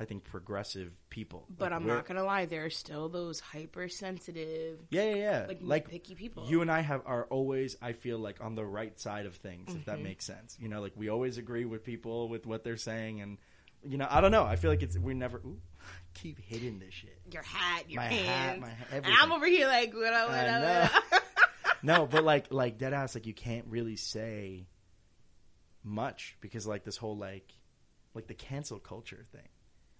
I 0.00 0.04
think 0.04 0.22
progressive 0.22 0.92
people. 1.10 1.44
But 1.50 1.72
Like, 1.72 1.80
I'm 1.80 1.86
not 1.88 2.06
gonna 2.06 2.22
lie, 2.22 2.46
there 2.46 2.64
are 2.64 2.70
still 2.70 3.08
those 3.08 3.40
hypersensitive, 3.40 4.78
Yeah, 4.90 5.02
yeah, 5.10 5.14
yeah. 5.16 5.44
like, 5.48 5.58
Like, 5.60 5.88
picky 5.90 6.14
people. 6.14 6.46
you 6.48 6.62
and 6.62 6.70
I 6.70 6.80
have 6.80 7.02
are 7.06 7.24
always 7.24 7.76
I 7.82 7.92
feel 7.92 8.18
like 8.18 8.40
on 8.40 8.54
the 8.54 8.64
right 8.64 8.96
side 8.98 9.26
of 9.26 9.34
things 9.36 9.68
if 9.70 9.80
Mm-hmm. 9.82 9.90
that 9.90 10.00
makes 10.00 10.24
sense. 10.24 10.56
You 10.60 10.68
know, 10.68 10.80
like 10.80 10.92
we 10.96 11.08
always 11.08 11.38
agree 11.38 11.64
with 11.64 11.84
people 11.84 12.28
with 12.28 12.46
what 12.46 12.62
they're 12.64 12.76
saying 12.76 13.20
and 13.20 13.38
you 13.86 13.98
know, 13.98 14.06
I 14.08 14.20
don't 14.20 14.30
know. 14.32 14.44
I 14.44 14.56
feel 14.56 14.70
like 14.70 14.82
it's 14.82 14.98
we 14.98 15.14
never 15.14 15.38
ooh, 15.38 15.60
keep 16.14 16.38
hitting 16.40 16.78
this 16.78 16.94
shit. 16.94 17.18
your 17.32 17.42
hat, 17.42 17.84
your 17.88 18.00
My 18.02 18.06
hands, 18.08 18.28
hat, 18.28 18.60
my 18.60 18.68
ha- 18.68 18.74
and 18.90 18.94
everything. 18.96 19.18
I'm 19.22 19.32
over 19.32 19.46
here 19.46 19.66
like, 19.66 19.94
what 19.94 20.12
up, 20.12 20.28
what 20.28 20.38
I 20.38 20.48
up, 20.48 20.92
what 20.92 21.04
up? 21.14 21.22
no, 21.82 22.06
but 22.06 22.24
like 22.32 22.52
like 22.52 22.78
dead 22.78 22.92
ass 22.92 23.14
like 23.14 23.26
you 23.26 23.34
can't 23.34 23.66
really 23.68 23.96
say 23.96 24.66
much 25.84 26.36
because 26.40 26.66
like 26.66 26.84
this 26.84 26.96
whole 26.96 27.16
like 27.16 27.52
like 28.14 28.26
the 28.26 28.34
cancel 28.34 28.78
culture 28.78 29.24
thing, 29.32 29.48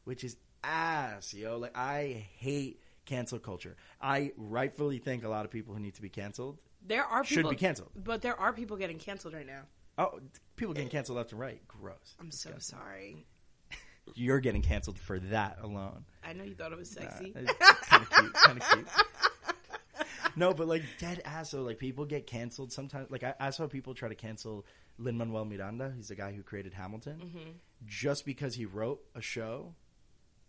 which 0.05 0.25
is 0.25 0.37
ass, 0.65 1.33
yo. 1.35 1.59
Like 1.59 1.77
I 1.77 2.27
hate 2.39 2.81
cancel 3.07 3.39
culture. 3.39 3.77
I 4.01 4.33
rightfully 4.37 4.99
think 4.99 5.25
a 5.25 5.29
lot 5.29 5.45
of 5.45 5.51
people 5.51 5.75
who 5.75 5.81
need 5.81 5.95
to 5.95 6.03
be 6.03 6.11
canceled 6.11 6.59
there 6.87 7.05
are 7.05 7.25
should 7.25 7.49
be 7.49 7.57
canceled. 7.57 7.91
but 7.97 8.23
there 8.23 8.39
are 8.39 8.53
people 8.53 8.77
getting 8.77 8.99
canceled 8.99 9.35
right 9.35 9.47
now. 9.47 9.63
Oh, 9.99 10.21
people 10.57 10.75
getting 10.75 10.91
canceled 10.91 11.17
left 11.19 11.33
and 11.33 11.41
right. 11.41 11.61
Gross. 11.67 12.15
I'm 12.21 12.31
so 12.31 12.51
Disgusting. 12.51 12.79
sorry. 12.79 13.27
You're 14.15 14.41
getting 14.41 14.63
canceled 14.63 14.99
for 14.99 15.19
that 15.19 15.59
alone. 15.63 16.05
I 16.25 16.33
know 16.33 16.45
you 16.45 16.55
thought 16.55 16.73
it 16.73 16.79
was 16.79 16.91
sexy. 16.91 17.31
kind 17.33 17.49
of 17.49 18.11
cute. 18.11 18.35
Kind 18.35 18.61
of 18.63 18.69
cute. 18.71 18.89
No, 20.37 20.55
but 20.55 20.69
like 20.69 20.83
dead 21.01 21.21
ass. 21.25 21.51
So 21.51 21.63
like 21.63 21.79
people 21.79 22.05
get 22.05 22.27
canceled 22.27 22.73
sometimes. 22.73 23.11
Like 23.11 23.25
I, 23.25 23.35
I 23.41 23.51
saw 23.51 23.67
people 23.67 23.95
try 23.95 24.09
to 24.09 24.15
cancel 24.15 24.65
Lin 24.97 25.19
Manuel 25.19 25.45
Miranda. 25.45 25.93
He's 25.97 26.09
the 26.09 26.15
guy 26.15 26.33
who 26.33 26.43
created 26.43 26.75
Hamilton, 26.75 27.21
Mm-hmm. 27.25 27.51
just 27.87 28.25
because 28.25 28.55
he 28.55 28.65
wrote 28.65 29.01
a 29.17 29.21
show 29.21 29.75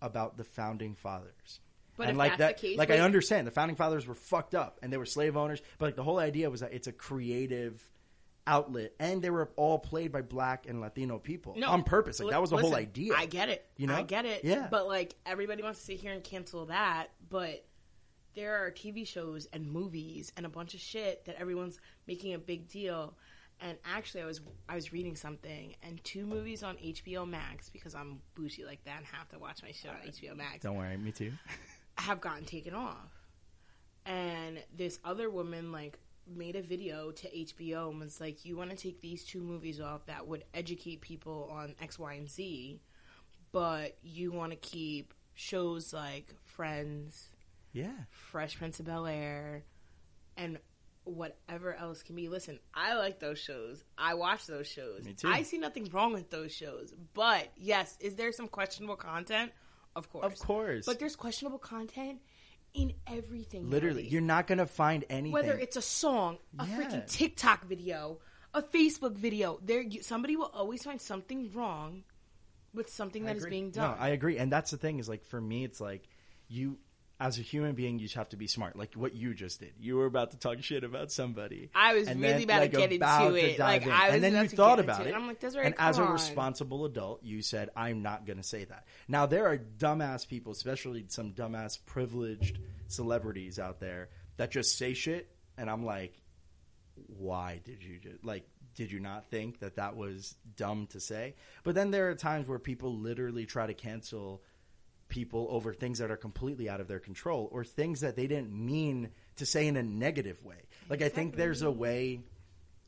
about 0.01 0.37
the 0.37 0.43
founding 0.43 0.93
fathers. 0.93 1.59
But 1.97 2.07
and 2.07 2.17
like 2.19 2.37
that, 2.37 2.57
case, 2.57 2.77
like 2.77 2.91
I 2.91 2.99
understand 2.99 3.47
the 3.47 3.51
founding 3.51 3.75
fathers 3.75 4.05
were 4.05 4.13
fucked 4.15 4.53
up 4.53 4.77
and 4.83 4.93
they 4.93 4.97
were 4.97 5.05
slave 5.07 5.35
owners. 5.35 5.59
But 5.79 5.87
like 5.87 5.95
the 5.95 6.03
whole 6.03 6.19
idea 6.19 6.49
was 6.51 6.59
that 6.61 6.71
it's 6.71 6.87
a 6.87 6.93
creative 6.93 7.81
outlet, 8.47 8.93
and 8.99 9.21
they 9.21 9.29
were 9.29 9.49
all 9.55 9.77
played 9.79 10.11
by 10.11 10.21
black 10.21 10.65
and 10.67 10.81
Latino 10.81 11.19
people 11.19 11.55
No, 11.57 11.69
on 11.69 11.83
purpose. 11.83 12.19
Like 12.19 12.27
li- 12.27 12.31
that 12.31 12.41
was 12.41 12.49
the 12.49 12.57
whole 12.57 12.75
idea. 12.75 13.13
I 13.15 13.25
get 13.25 13.49
it. 13.49 13.65
You 13.77 13.87
know? 13.87 13.95
I 13.95 14.03
get 14.03 14.25
it. 14.25 14.43
Yeah. 14.43 14.67
But 14.69 14.87
like 14.87 15.15
everybody 15.25 15.63
wants 15.63 15.79
to 15.79 15.85
sit 15.85 15.99
here 15.99 16.11
and 16.13 16.23
cancel 16.23 16.65
that, 16.65 17.07
but 17.29 17.65
there 18.35 18.65
are 18.65 18.71
TV 18.71 19.05
shows 19.07 19.47
and 19.53 19.69
movies 19.69 20.31
and 20.37 20.45
a 20.45 20.49
bunch 20.49 20.73
of 20.73 20.79
shit 20.79 21.25
that 21.25 21.35
everyone's 21.39 21.79
making 22.07 22.33
a 22.33 22.39
big 22.39 22.67
deal. 22.69 23.15
And 23.61 23.77
actually, 23.83 24.21
I 24.21 24.25
was 24.25 24.39
I 24.69 24.75
was 24.75 24.93
reading 24.93 25.15
something, 25.17 25.75
and 25.83 26.01
two 26.05 26.25
movies 26.25 26.63
on 26.63 26.77
HBO 26.77 27.27
Max 27.27 27.69
because 27.69 27.93
I'm 27.93 28.21
bougie 28.33 28.63
like 28.63 28.81
that 28.85 28.97
and 28.97 29.05
have 29.07 29.27
to 29.29 29.39
watch 29.39 29.61
my 29.61 29.71
shit 29.71 29.91
on 29.91 29.97
HBO 30.07 30.37
Max 30.37 30.61
Don't 30.61 30.77
worry, 30.77 30.95
me 30.95 31.11
too. 31.11 31.33
have 31.97 32.21
gotten 32.21 32.45
taken 32.45 32.73
off. 32.73 33.11
And 34.05 34.63
this 34.75 34.99
other 35.03 35.29
woman 35.29 35.71
like 35.73 35.99
made 36.29 36.55
a 36.55 36.61
video 36.61 37.11
to 37.11 37.27
HBO 37.29 37.89
and 37.89 37.99
was 37.99 38.19
like, 38.21 38.45
"You 38.45 38.55
want 38.57 38.69
to 38.71 38.75
take 38.75 39.01
these 39.01 39.23
two 39.25 39.41
movies 39.41 39.79
off 39.79 40.05
that 40.05 40.27
would 40.27 40.43
educate 40.53 41.01
people 41.01 41.49
on 41.51 41.75
X, 41.81 41.97
Y, 41.99 42.13
and 42.13 42.29
Z, 42.29 42.81
but 43.51 43.97
you 44.01 44.31
want 44.31 44.51
to 44.51 44.57
keep 44.57 45.13
shows 45.33 45.93
like 45.93 46.33
Friends, 46.43 47.29
Yeah. 47.71 47.93
Fresh 48.09 48.57
Prince 48.57 48.79
of 48.79 48.85
Bel 48.87 49.05
Air, 49.05 49.63
and 50.37 50.59
whatever 51.05 51.73
else 51.73 52.03
can 52.03 52.15
be. 52.15 52.27
Listen, 52.29 52.59
I 52.73 52.95
like 52.95 53.19
those 53.19 53.39
shows. 53.39 53.83
I 53.97 54.13
watch 54.15 54.45
those 54.45 54.67
shows. 54.67 55.05
Me 55.05 55.13
too. 55.13 55.27
I 55.29 55.43
see 55.43 55.57
nothing 55.57 55.89
wrong 55.91 56.13
with 56.13 56.29
those 56.29 56.53
shows. 56.53 56.93
But 57.13 57.51
yes, 57.55 57.97
is 57.99 58.15
there 58.15 58.31
some 58.31 58.47
questionable 58.47 58.95
content? 58.97 59.51
Of 59.95 60.09
course. 60.09 60.25
Of 60.25 60.39
course. 60.39 60.85
But 60.85 60.99
there's 60.99 61.15
questionable 61.15 61.57
content 61.59 62.19
in 62.73 62.93
everything. 63.07 63.69
Literally, 63.69 64.07
you're 64.07 64.21
not 64.21 64.47
gonna 64.47 64.65
find 64.65 65.05
anything. 65.09 65.31
whether 65.31 65.57
it's 65.57 65.77
a 65.77 65.81
song, 65.81 66.37
a 66.57 66.65
Yeah. 66.65 66.77
freaking 66.77 67.07
TikTok 67.11 67.65
video, 67.65 68.19
a 68.53 68.61
Facebook 68.61 69.13
video. 69.13 69.59
There, 69.63 69.81
you, 69.81 70.01
somebody 70.03 70.35
will 70.35 70.51
always 70.53 70.83
find 70.83 70.99
something 71.01 71.51
wrong 71.53 72.03
with 72.73 72.89
something 72.89 73.23
I 73.23 73.27
that 73.27 73.37
is 73.37 73.43
agree. 73.43 73.49
being 73.51 73.71
done. 73.71 73.91
No, 73.91 73.97
I 74.01 74.09
agree, 74.09 74.37
and 74.37 74.51
that's 74.51 74.71
the 74.71 74.77
thing 74.77 74.99
is 74.99 75.09
like 75.09 75.25
for 75.25 75.41
me, 75.41 75.63
it's 75.63 75.81
like 75.81 76.03
you. 76.47 76.77
As 77.19 77.37
a 77.37 77.41
human 77.41 77.75
being, 77.75 77.99
you 77.99 78.05
just 78.05 78.15
have 78.15 78.29
to 78.29 78.37
be 78.37 78.47
smart, 78.47 78.77
like 78.77 78.93
what 78.93 79.13
you 79.13 79.33
just 79.33 79.59
did. 79.59 79.73
You 79.77 79.97
were 79.97 80.05
about 80.05 80.31
to 80.31 80.37
talk 80.37 80.61
shit 80.61 80.85
about 80.85 81.11
somebody. 81.11 81.69
I 81.75 81.93
was 81.93 82.07
really 82.07 82.21
then, 82.21 82.43
about 82.43 82.61
like, 82.61 82.71
to 82.71 82.77
get 82.77 82.93
about 82.93 83.27
into 83.27 83.39
to 83.41 83.53
it. 83.53 83.59
Like 83.59 83.81
in. 83.83 83.91
I 83.91 84.05
was 84.05 84.15
and 84.15 84.23
then 84.23 84.43
you 84.43 84.49
thought 84.49 84.79
about 84.79 85.01
into 85.01 85.11
it. 85.11 85.15
I'm 85.15 85.27
like, 85.27 85.39
Desiree, 85.41 85.65
and 85.65 85.75
as 85.77 85.97
a 85.97 86.03
responsible 86.03 86.85
adult, 86.85 87.21
you 87.23 87.41
said, 87.41 87.69
"I'm 87.75 88.01
not 88.01 88.25
going 88.25 88.37
to 88.37 88.43
say 88.43 88.63
that." 88.63 88.85
Now 89.09 89.25
there 89.25 89.47
are 89.47 89.57
dumbass 89.57 90.27
people, 90.27 90.53
especially 90.53 91.05
some 91.09 91.33
dumbass 91.33 91.77
privileged 91.85 92.59
celebrities 92.87 93.59
out 93.59 93.81
there 93.81 94.09
that 94.37 94.51
just 94.51 94.77
say 94.77 94.93
shit, 94.93 95.29
and 95.57 95.69
I'm 95.69 95.83
like, 95.83 96.13
"Why 96.95 97.59
did 97.63 97.83
you 97.83 97.99
just 97.99 98.23
like?" 98.23 98.47
Did 98.75 98.93
you 98.93 99.01
not 99.01 99.29
think 99.29 99.59
that 99.59 99.75
that 99.75 99.97
was 99.97 100.35
dumb 100.55 100.87
to 100.91 101.01
say? 101.01 101.35
But 101.63 101.75
then 101.75 101.91
there 101.91 102.11
are 102.11 102.15
times 102.15 102.47
where 102.47 102.59
people 102.59 102.95
literally 102.95 103.45
try 103.45 103.67
to 103.67 103.73
cancel 103.73 104.41
people 105.09 105.47
over 105.49 105.73
things 105.73 105.99
that 105.99 106.11
are 106.11 106.17
completely 106.17 106.69
out 106.69 106.79
of 106.79 106.87
their 106.87 106.99
control 106.99 107.49
or 107.51 107.63
things 107.63 108.01
that 108.01 108.15
they 108.15 108.27
didn't 108.27 108.51
mean 108.51 109.09
to 109.37 109.45
say 109.45 109.67
in 109.67 109.75
a 109.75 109.83
negative 109.83 110.43
way. 110.43 110.67
Like 110.89 111.01
I 111.01 111.09
think 111.09 111.35
there's 111.35 111.61
a 111.61 111.71
way 111.71 112.21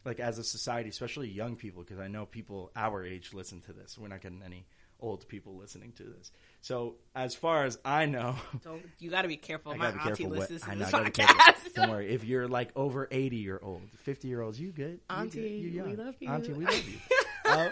like 0.05 0.19
as 0.19 0.37
a 0.37 0.43
society, 0.43 0.89
especially 0.89 1.29
young 1.29 1.55
people 1.55 1.83
because 1.83 1.99
I 1.99 2.07
know 2.07 2.25
people 2.25 2.71
our 2.75 3.03
age 3.03 3.33
listen 3.33 3.61
to 3.61 3.73
this. 3.73 3.97
We're 3.97 4.07
not 4.07 4.21
getting 4.21 4.41
any 4.43 4.65
old 5.01 5.27
people 5.27 5.57
listening 5.57 5.91
to 5.93 6.03
this. 6.03 6.31
So, 6.61 6.95
as 7.15 7.33
far 7.33 7.65
as 7.65 7.77
I 7.83 8.05
know, 8.05 8.35
Don't, 8.63 8.83
you 8.99 9.09
got 9.09 9.23
to 9.23 9.27
be 9.27 9.37
careful. 9.37 9.73
My 9.75 9.91
be 9.91 9.99
auntie 9.99 10.07
careful. 10.07 10.29
What, 10.29 10.39
listens 10.39 10.63
I 10.63 10.73
to 10.73 10.79
this 10.79 10.91
be 10.91 10.97
podcast. 10.97 11.73
Don't 11.73 11.89
worry. 11.89 12.13
If 12.13 12.23
you're 12.23 12.47
like 12.47 12.71
over 12.75 13.07
80 13.09 13.37
year 13.37 13.59
old, 13.61 13.81
50 14.03 14.27
year 14.27 14.41
olds, 14.41 14.59
you 14.59 14.71
good. 14.71 14.91
You 14.91 14.99
Auntie, 15.09 15.41
good. 15.41 15.73
You're 15.73 15.85
we 15.85 15.95
love 15.95 16.15
you. 16.19 16.29
Auntie, 16.29 16.53
we 16.53 16.65
love 16.65 16.87
you. 16.87 16.97
Uh, 17.43 17.69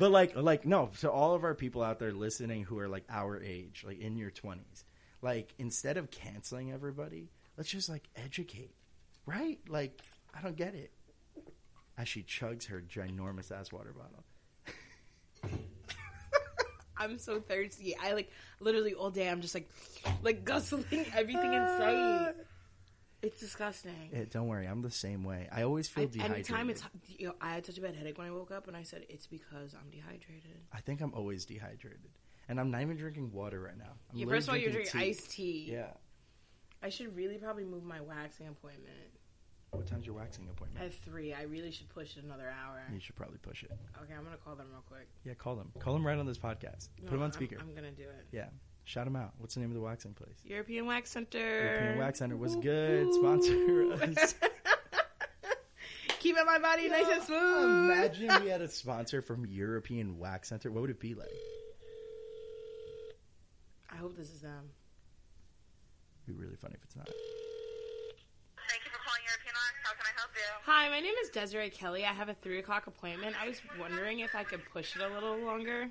but 0.00 0.10
like, 0.10 0.34
like 0.34 0.64
no. 0.64 0.90
So 0.94 1.10
all 1.10 1.34
of 1.34 1.44
our 1.44 1.54
people 1.54 1.82
out 1.82 1.98
there 1.98 2.12
listening 2.12 2.64
who 2.64 2.78
are 2.78 2.88
like 2.88 3.04
our 3.10 3.40
age, 3.40 3.84
like 3.86 4.00
in 4.00 4.16
your 4.16 4.30
20s, 4.30 4.84
like 5.20 5.52
instead 5.58 5.98
of 5.98 6.10
canceling 6.10 6.72
everybody, 6.72 7.30
let's 7.58 7.68
just 7.68 7.90
like 7.90 8.08
educate, 8.16 8.74
right? 9.26 9.58
Like, 9.68 10.00
I 10.34 10.40
don't 10.40 10.56
get 10.56 10.74
it. 10.74 10.90
As 11.98 12.08
she 12.08 12.22
chugs 12.22 12.66
her 12.68 12.80
ginormous 12.80 13.52
ass 13.52 13.70
water 13.72 13.94
bottle. 13.94 14.24
I'm 16.96 17.18
so 17.18 17.38
thirsty. 17.38 17.94
I 17.94 18.14
like 18.14 18.30
literally 18.58 18.94
all 18.94 19.10
day. 19.10 19.28
I'm 19.28 19.42
just 19.42 19.54
like, 19.54 19.68
like 20.22 20.46
guzzling 20.46 21.04
everything 21.14 21.52
in 21.52 21.66
sight. 21.78 22.34
It's 23.22 23.38
disgusting. 23.38 24.10
Yeah, 24.12 24.24
don't 24.30 24.48
worry, 24.48 24.66
I'm 24.66 24.80
the 24.82 24.90
same 24.90 25.24
way. 25.24 25.46
I 25.52 25.62
always 25.62 25.88
feel 25.88 26.04
I, 26.04 26.06
dehydrated. 26.06 26.36
anytime 26.50 26.70
it's, 26.70 26.82
you 27.06 27.28
know, 27.28 27.34
I 27.40 27.52
had 27.54 27.66
such 27.66 27.76
a 27.76 27.80
bad 27.82 27.94
headache 27.94 28.16
when 28.16 28.26
I 28.26 28.30
woke 28.30 28.50
up, 28.50 28.66
and 28.68 28.76
I 28.76 28.82
said 28.82 29.04
it's 29.08 29.26
because 29.26 29.74
I'm 29.74 29.90
dehydrated. 29.90 30.56
I 30.72 30.80
think 30.80 31.00
I'm 31.02 31.12
always 31.12 31.44
dehydrated, 31.44 32.00
and 32.48 32.58
I'm 32.58 32.70
not 32.70 32.80
even 32.80 32.96
drinking 32.96 33.30
water 33.32 33.60
right 33.60 33.76
now. 33.76 33.92
I'm 34.12 34.18
Yeah, 34.18 34.26
first 34.26 34.48
of 34.48 34.54
all, 34.54 34.58
you're 34.58 34.72
drinking 34.72 35.00
tea. 35.00 35.08
iced 35.10 35.30
tea. 35.30 35.68
Yeah. 35.70 35.90
I 36.82 36.88
should 36.88 37.14
really 37.14 37.36
probably 37.36 37.64
move 37.64 37.84
my 37.84 38.00
waxing 38.00 38.48
appointment. 38.48 38.96
What 39.72 39.86
time's 39.86 40.06
your 40.06 40.16
waxing 40.16 40.48
appointment? 40.50 40.84
At 40.84 40.94
three, 40.94 41.32
I 41.34 41.42
really 41.42 41.70
should 41.70 41.88
push 41.90 42.16
it 42.16 42.24
another 42.24 42.48
hour. 42.64 42.82
You 42.92 42.98
should 43.00 43.14
probably 43.16 43.38
push 43.38 43.62
it. 43.62 43.70
Okay, 44.02 44.14
I'm 44.16 44.24
gonna 44.24 44.36
call 44.38 44.56
them 44.56 44.66
real 44.72 44.82
quick. 44.88 45.06
Yeah, 45.24 45.34
call 45.34 45.54
them. 45.56 45.70
Call 45.78 45.92
them 45.92 46.04
right 46.06 46.18
on 46.18 46.26
this 46.26 46.38
podcast. 46.38 46.88
Put 46.96 47.04
No, 47.04 47.10
them 47.10 47.18
on 47.20 47.22
I'm- 47.24 47.32
speaker. 47.32 47.56
I'm, 47.60 47.74
gonna 47.74 47.92
do 47.92 48.02
it. 48.04 48.26
Yeah. 48.32 48.46
Shout 48.84 49.04
them 49.04 49.16
out. 49.16 49.32
What's 49.38 49.54
the 49.54 49.60
name 49.60 49.70
of 49.70 49.74
the 49.74 49.80
waxing 49.82 50.14
place? 50.14 50.36
European 50.44 50.86
Wax 50.86 51.10
Center. 51.10 51.38
European 51.38 51.98
Wax 51.98 52.18
Center 52.18 52.36
was 52.36 52.56
Woo, 52.56 52.62
good. 52.62 53.06
woo. 53.06 53.20
Sponsor 53.20 53.92
us. 54.20 54.34
Keeping 56.18 56.44
my 56.44 56.58
body 56.58 56.88
nice 56.88 57.06
and 57.10 57.22
smooth. 57.22 57.90
Imagine 57.90 58.42
we 58.44 58.50
had 58.50 58.60
a 58.60 58.68
sponsor 58.68 59.22
from 59.22 59.46
European 59.46 60.18
Wax 60.18 60.48
Center. 60.48 60.70
What 60.70 60.80
would 60.82 60.90
it 60.90 61.00
be 61.00 61.14
like? 61.14 61.28
I 63.92 63.96
hope 63.96 64.16
this 64.16 64.30
is 64.30 64.40
them. 64.40 64.70
It'd 66.26 66.36
be 66.36 66.42
really 66.44 66.56
funny 66.56 66.74
if 66.76 66.82
it's 66.84 66.96
not. 66.96 67.06
Thank 67.06 68.84
you 68.84 68.90
for 68.90 68.98
calling 69.04 69.22
European 69.26 69.54
Wax. 69.54 69.74
How 69.82 69.92
can 69.92 70.04
I 70.04 70.20
help 70.20 70.30
you? 70.34 70.42
Hi, 70.66 70.88
my 70.90 71.00
name 71.00 71.14
is 71.22 71.30
Desiree 71.30 71.70
Kelly. 71.70 72.04
I 72.04 72.12
have 72.12 72.28
a 72.28 72.34
three 72.34 72.58
o'clock 72.58 72.86
appointment. 72.86 73.34
I 73.40 73.48
was 73.48 73.60
wondering 73.80 74.20
if 74.20 74.34
I 74.34 74.44
could 74.44 74.60
push 74.72 74.94
it 74.96 75.02
a 75.02 75.08
little 75.14 75.38
longer. 75.38 75.88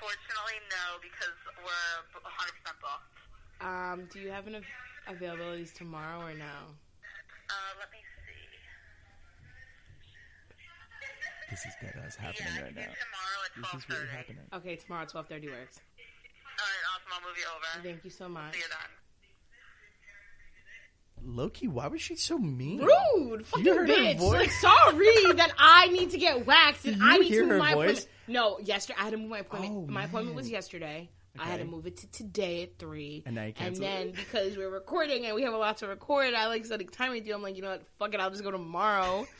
Unfortunately, 0.00 0.56
no, 0.72 0.96
because 1.04 1.36
we're 1.60 2.00
100% 2.24 2.24
booked. 2.80 3.20
Um, 3.60 4.08
do 4.08 4.16
you 4.18 4.30
have 4.32 4.46
any 4.48 4.56
av- 4.56 5.20
availabilities 5.20 5.74
tomorrow 5.74 6.24
or 6.24 6.32
no? 6.32 6.72
Uh, 7.52 7.72
let 7.76 7.92
me 7.92 8.00
see. 8.24 8.48
This 11.50 11.66
is 11.66 11.76
dead 11.82 12.00
ass 12.02 12.16
happening 12.16 12.48
yeah, 12.56 12.62
right 12.64 12.74
now. 12.74 12.88
tomorrow 12.96 13.44
at 13.44 13.52
This 13.60 13.74
is 13.76 13.88
really 13.90 14.08
happening. 14.08 14.48
Okay, 14.54 14.76
tomorrow 14.76 15.04
twelve 15.04 15.28
thirty 15.28 15.48
works. 15.48 15.76
All 15.76 16.64
right, 16.64 16.84
awesome. 16.96 17.12
I'll 17.20 17.28
move 17.28 17.36
you 17.36 17.44
over. 17.52 17.84
Thank 17.84 18.02
you 18.02 18.10
so 18.10 18.26
much. 18.26 18.54
See 18.54 18.60
you 18.60 18.68
then. 18.70 18.99
Loki, 21.24 21.68
why 21.68 21.86
was 21.88 22.00
she 22.02 22.16
so 22.16 22.38
mean? 22.38 22.78
Rude, 22.80 23.46
fucking 23.46 23.64
You 23.66 23.74
heard 23.76 23.88
her 23.88 23.94
bitch. 23.94 24.18
voice? 24.18 24.32
Like, 24.40 24.50
sorry 24.52 25.32
that 25.34 25.52
I 25.58 25.88
need 25.88 26.10
to 26.10 26.18
get 26.18 26.46
waxed 26.46 26.86
and 26.86 27.02
I 27.02 27.18
need 27.18 27.30
to 27.30 27.40
move 27.40 27.48
her 27.50 27.58
my 27.58 27.74
voice? 27.74 27.90
appointment. 27.90 28.08
No, 28.28 28.58
yesterday 28.60 28.98
I 29.00 29.04
had 29.04 29.10
to 29.12 29.16
move 29.16 29.30
my 29.30 29.38
appointment. 29.40 29.74
Oh, 29.76 29.86
my 29.92 30.04
appointment 30.04 30.36
was 30.36 30.46
man. 30.46 30.52
yesterday. 30.52 31.10
I 31.38 31.44
had 31.44 31.60
to 31.60 31.64
move 31.64 31.86
it 31.86 31.96
to 31.98 32.10
today 32.10 32.64
at 32.64 32.78
three. 32.78 33.22
And 33.24 33.38
And 33.38 33.76
then 33.76 34.08
it? 34.08 34.14
because 34.16 34.56
we're 34.56 34.68
recording 34.70 35.26
and 35.26 35.34
we 35.36 35.42
have 35.42 35.54
a 35.54 35.58
lot 35.58 35.76
to 35.78 35.86
record, 35.86 36.34
I 36.34 36.46
like 36.48 36.66
said 36.66 36.82
time 36.92 37.12
with 37.12 37.26
you. 37.26 37.34
I'm 37.34 37.42
like, 37.42 37.54
you 37.56 37.62
know 37.62 37.70
what? 37.70 37.82
Fuck 37.98 38.14
it. 38.14 38.20
I'll 38.20 38.30
just 38.30 38.42
go 38.42 38.50
tomorrow. 38.50 39.26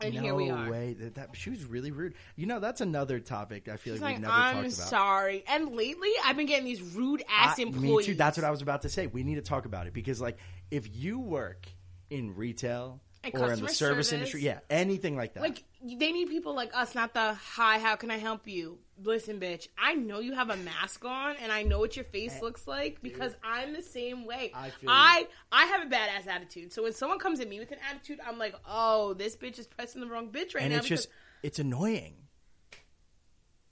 And 0.00 0.14
no 0.14 0.20
here 0.22 0.34
we 0.34 0.48
are. 0.50 0.70
way. 0.70 0.92
That, 0.94 1.14
that 1.16 1.30
she 1.34 1.50
was 1.50 1.64
really 1.64 1.90
rude. 1.90 2.14
You 2.36 2.46
know, 2.46 2.60
that's 2.60 2.80
another 2.80 3.18
topic. 3.18 3.68
I 3.68 3.76
feel 3.76 3.94
She's 3.94 4.00
like, 4.00 4.12
like, 4.12 4.16
we've 4.18 4.22
never 4.22 4.32
I'm 4.34 4.54
talked 4.64 4.74
about. 4.76 4.88
sorry. 4.88 5.44
And 5.48 5.74
lately, 5.74 6.10
I've 6.24 6.36
been 6.36 6.46
getting 6.46 6.64
these 6.66 6.80
rude 6.82 7.22
ass 7.28 7.58
I- 7.58 7.62
employees. 7.62 8.06
Me 8.06 8.12
too. 8.12 8.14
That's 8.16 8.36
what 8.38 8.44
I 8.44 8.50
was 8.50 8.62
about 8.62 8.82
to 8.82 8.88
say. 8.88 9.06
We 9.08 9.24
need 9.24 9.34
to 9.36 9.42
talk 9.42 9.64
about 9.66 9.86
it 9.88 9.92
because, 9.92 10.20
like, 10.20 10.38
if 10.70 10.94
you 10.96 11.18
work 11.18 11.66
in 12.10 12.36
retail 12.36 13.00
And 13.24 13.34
or 13.34 13.44
in 13.44 13.50
the 13.50 13.56
service 13.68 13.76
service. 13.78 14.12
industry, 14.12 14.42
yeah, 14.42 14.60
anything 14.70 15.16
like 15.16 15.34
that. 15.34 15.42
Like 15.42 15.64
they 15.82 16.12
need 16.12 16.28
people 16.28 16.54
like 16.54 16.70
us, 16.74 16.94
not 16.94 17.14
the 17.14 17.34
hi. 17.34 17.78
How 17.78 17.96
can 17.96 18.10
I 18.10 18.16
help 18.18 18.46
you? 18.48 18.78
Listen, 19.02 19.38
bitch. 19.38 19.68
I 19.78 19.94
know 19.94 20.18
you 20.18 20.32
have 20.34 20.50
a 20.50 20.56
mask 20.56 21.04
on, 21.04 21.36
and 21.40 21.52
I 21.52 21.62
know 21.62 21.78
what 21.78 21.94
your 21.94 22.04
face 22.04 22.34
eh, 22.36 22.40
looks 22.42 22.66
like 22.66 23.00
because 23.00 23.34
I'm 23.44 23.72
the 23.72 23.82
same 23.82 24.24
way. 24.26 24.50
I 24.54 24.70
feel 24.70 24.90
I 24.90 25.26
I 25.52 25.66
have 25.66 25.86
a 25.86 25.90
badass 25.90 26.26
attitude. 26.26 26.72
So 26.72 26.82
when 26.82 26.92
someone 26.92 27.18
comes 27.20 27.38
at 27.40 27.48
me 27.48 27.60
with 27.60 27.70
an 27.70 27.78
attitude, 27.88 28.18
I'm 28.26 28.38
like, 28.38 28.54
oh, 28.68 29.14
this 29.14 29.36
bitch 29.36 29.58
is 29.58 29.66
pressing 29.68 30.00
the 30.00 30.08
wrong 30.08 30.30
bitch 30.30 30.54
right 30.54 30.64
and 30.64 30.72
now. 30.72 30.78
it's 30.78 30.88
because 30.88 31.04
just, 31.06 31.08
it's 31.44 31.58
annoying. 31.60 32.14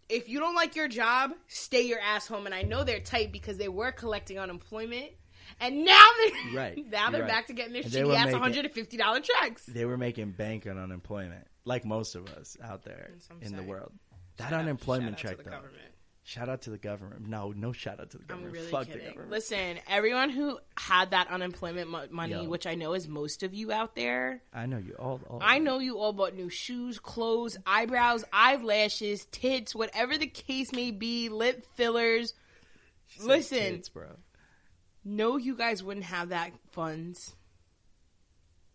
if 0.09 0.29
you 0.29 0.39
don't 0.39 0.55
like 0.55 0.77
your 0.77 0.89
job, 0.89 1.33
stay 1.49 1.83
your 1.83 1.99
ass 2.01 2.27
home. 2.29 2.47
And 2.47 2.55
I 2.55 2.63
know 2.63 2.85
they're 2.85 3.01
tight 3.01 3.33
because 3.33 3.57
they 3.59 3.69
were 3.69 3.91
collecting 3.91 4.39
unemployment, 4.39 5.11
and 5.61 5.85
now 5.85 6.07
they're 6.23 6.55
Right. 6.55 6.87
now 6.91 7.11
they're 7.11 7.23
right. 7.23 7.29
back 7.29 7.49
to 7.49 7.53
getting 7.53 7.73
their 7.73 7.83
And 7.83 7.91
they 7.91 8.01
shitty 8.03 8.15
ass 8.15 8.27
making- 8.27 8.41
150 8.41 8.97
dollar 8.97 9.21
checks. 9.21 9.67
They 9.67 9.85
were 9.85 9.99
making 9.99 10.33
bank 10.33 10.67
on 10.69 10.79
unemployment, 10.79 11.47
like 11.67 11.85
most 11.85 12.15
of 12.15 12.27
us 12.31 12.57
out 12.65 12.83
there 12.85 13.11
in 13.43 13.55
the 13.55 13.63
world. 13.63 13.93
That 14.39 14.45
Shout 14.45 14.53
out- 14.55 14.61
unemployment 14.61 15.13
out 15.13 15.19
check, 15.19 15.37
the 15.37 15.43
though. 15.45 15.51
government. 15.51 15.83
Shout 16.25 16.49
out 16.49 16.63
to 16.63 16.71
the 16.71 16.79
government. 16.79 17.29
No, 17.29 17.53
no 17.53 17.71
shout 17.73 18.01
out 18.01 18.11
to 18.11 18.19
the 18.19 18.25
I'm 18.25 18.29
government. 18.41 18.53
really 18.55 18.67
Fuck 18.67 18.87
the 18.87 18.93
kidding. 18.95 19.07
government. 19.11 19.31
Listen, 19.31 19.79
everyone 19.87 20.31
who 20.31 20.59
had 20.77 21.13
that 21.13 21.29
unemployment 21.29 21.89
mo- 21.89 22.09
money, 22.11 22.33
Yo. 22.33 22.49
which 22.49 22.67
I 22.67 22.75
know 22.75 22.95
is 22.95 23.07
most 23.07 23.45
of 23.45 23.55
you 23.55 23.71
out 23.71 23.95
there, 23.95 24.43
I 24.53 24.67
know 24.67 24.79
you 24.79 24.95
all. 24.99 25.21
all 25.31 25.39
I 25.41 25.59
know 25.61 25.79
you 25.79 25.99
all 25.99 26.13
bought 26.13 26.35
new 26.35 26.49
shoes, 26.51 26.99
clothes, 26.99 27.57
eyebrows, 27.65 28.25
eyelashes, 28.33 29.25
tits, 29.27 29.73
whatever 29.73 30.19
the 30.19 30.27
case 30.27 30.73
may 30.73 30.91
be, 30.91 31.29
lip 31.29 31.65
fillers. 31.77 32.35
She 33.07 33.23
Listen, 33.23 33.59
kids, 33.59 33.89
bro. 33.89 34.09
no, 35.05 35.37
you 35.37 35.55
guys 35.57 35.81
wouldn't 35.85 36.07
have 36.07 36.31
that 36.31 36.51
funds 36.73 37.36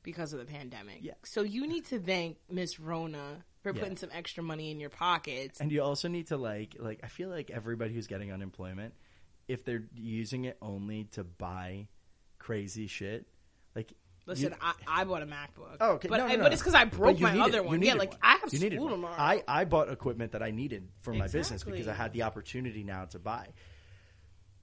because 0.04 0.34
of 0.34 0.40
the 0.40 0.46
pandemic. 0.46 1.00
Yeah. 1.02 1.14
So 1.24 1.42
you 1.42 1.68
need 1.68 1.86
to 1.88 2.00
thank 2.00 2.38
Miss 2.50 2.80
Rona 2.80 3.44
for 3.64 3.74
Yeah. 3.74 3.82
putting 3.82 3.98
some 3.98 4.10
extra 4.14 4.44
money 4.44 4.72
in 4.72 4.80
your 4.80 4.90
pockets. 4.90 5.60
And 5.60 5.72
you 5.72 5.82
also 5.84 6.08
need 6.08 6.28
to 6.28 6.38
like 6.38 6.76
like 6.80 7.02
I 7.04 7.08
feel 7.08 7.30
like 7.30 7.50
everybody 7.52 7.94
who's 7.94 8.08
getting 8.08 8.32
unemployment, 8.32 8.94
if 9.48 9.64
they're 9.64 9.84
using 9.96 10.46
it 10.46 10.58
only 10.62 11.06
to 11.12 11.24
buy 11.24 11.88
crazy 12.40 12.88
shit, 12.88 13.28
like 13.76 13.94
Listen, 14.28 14.52
you- 14.52 14.58
I, 14.62 15.02
I 15.02 15.04
bought 15.04 15.24
a 15.24 15.26
MacBook. 15.26 15.78
Oh, 15.82 15.94
okay. 15.94 16.08
But, 16.08 16.18
no, 16.18 16.28
no, 16.28 16.34
I- 16.34 16.36
no. 16.38 16.44
but 16.44 16.54
it's 16.54 16.62
because 16.62 16.76
I 16.76 16.86
broke 16.86 17.20
my 17.20 17.40
other 17.40 17.64
one. 17.64 17.82
Yeah, 17.82 17.96
like 17.96 18.14
I 18.22 18.38
have 18.38 18.54
You 18.54 18.60
school 18.72 18.90
tomorrow. 18.90 19.16
I 19.18 19.44
I 19.48 19.66
bought 19.66 19.90
equipment 19.90 20.34
that 20.34 20.44
I 20.44 20.52
needed 20.52 20.88
for 21.00 21.14
my 21.14 21.28
business 21.28 21.64
because 21.64 21.88
I 21.88 21.94
had 21.94 22.14
the 22.14 22.24
opportunity 22.24 22.84
now 22.84 23.06
to 23.06 23.20
buy. 23.20 23.48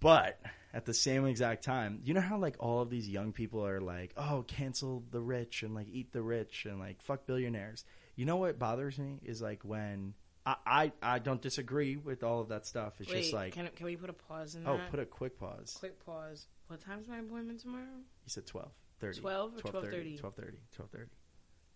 But 0.01 0.41
at 0.73 0.85
the 0.85 0.95
same 0.95 1.27
exact 1.27 1.65
time, 1.65 2.01
you 2.05 2.15
know 2.15 2.21
how 2.21 2.39
like 2.39 2.57
all 2.59 2.83
of 2.83 2.91
these 2.91 3.09
young 3.09 3.33
people 3.33 3.67
are 3.67 3.81
like, 3.81 4.13
"Oh, 4.17 4.45
cancel 4.47 5.03
the 5.11 5.21
rich 5.21 5.63
and 5.63 5.75
like 5.75 5.89
eat 5.91 6.13
the 6.13 6.23
rich 6.23 6.67
and 6.67 6.79
like 6.79 7.03
fuck 7.03 7.27
billionaires." 7.27 7.85
You 8.17 8.25
know 8.25 8.37
what 8.37 8.59
bothers 8.59 8.99
me 8.99 9.21
is 9.23 9.41
like 9.43 9.65
when 9.65 10.15
I 10.47 10.57
I, 10.67 10.93
I 11.03 11.19
don't 11.19 11.43
disagree 11.43 11.97
with 11.97 12.23
all 12.23 12.41
of 12.41 12.49
that 12.49 12.67
stuff. 12.67 12.95
It's 13.01 13.11
Wait, 13.11 13.23
just 13.23 13.33
like, 13.33 13.55
can, 13.55 13.69
can 13.75 13.87
we 13.87 13.97
put 13.97 14.11
a 14.11 14.15
pause 14.15 14.55
in 14.55 14.67
oh, 14.67 14.77
that? 14.77 14.91
put 14.91 15.01
a 15.01 15.07
quick 15.07 15.39
pause. 15.39 15.77
quick 15.79 16.05
pause. 16.05 16.47
What 16.69 16.81
time's 16.81 17.09
my 17.09 17.19
appointment 17.19 17.61
tomorrow? 17.61 17.85
You 17.85 18.29
said 18.29 18.47
12, 18.47 18.69
30. 19.01 19.21
12 19.21 19.53
or 19.55 19.59
12:30, 19.59 20.21
12:30? 20.21 20.21
12:30, 20.21 20.21
12:30, 20.21 21.07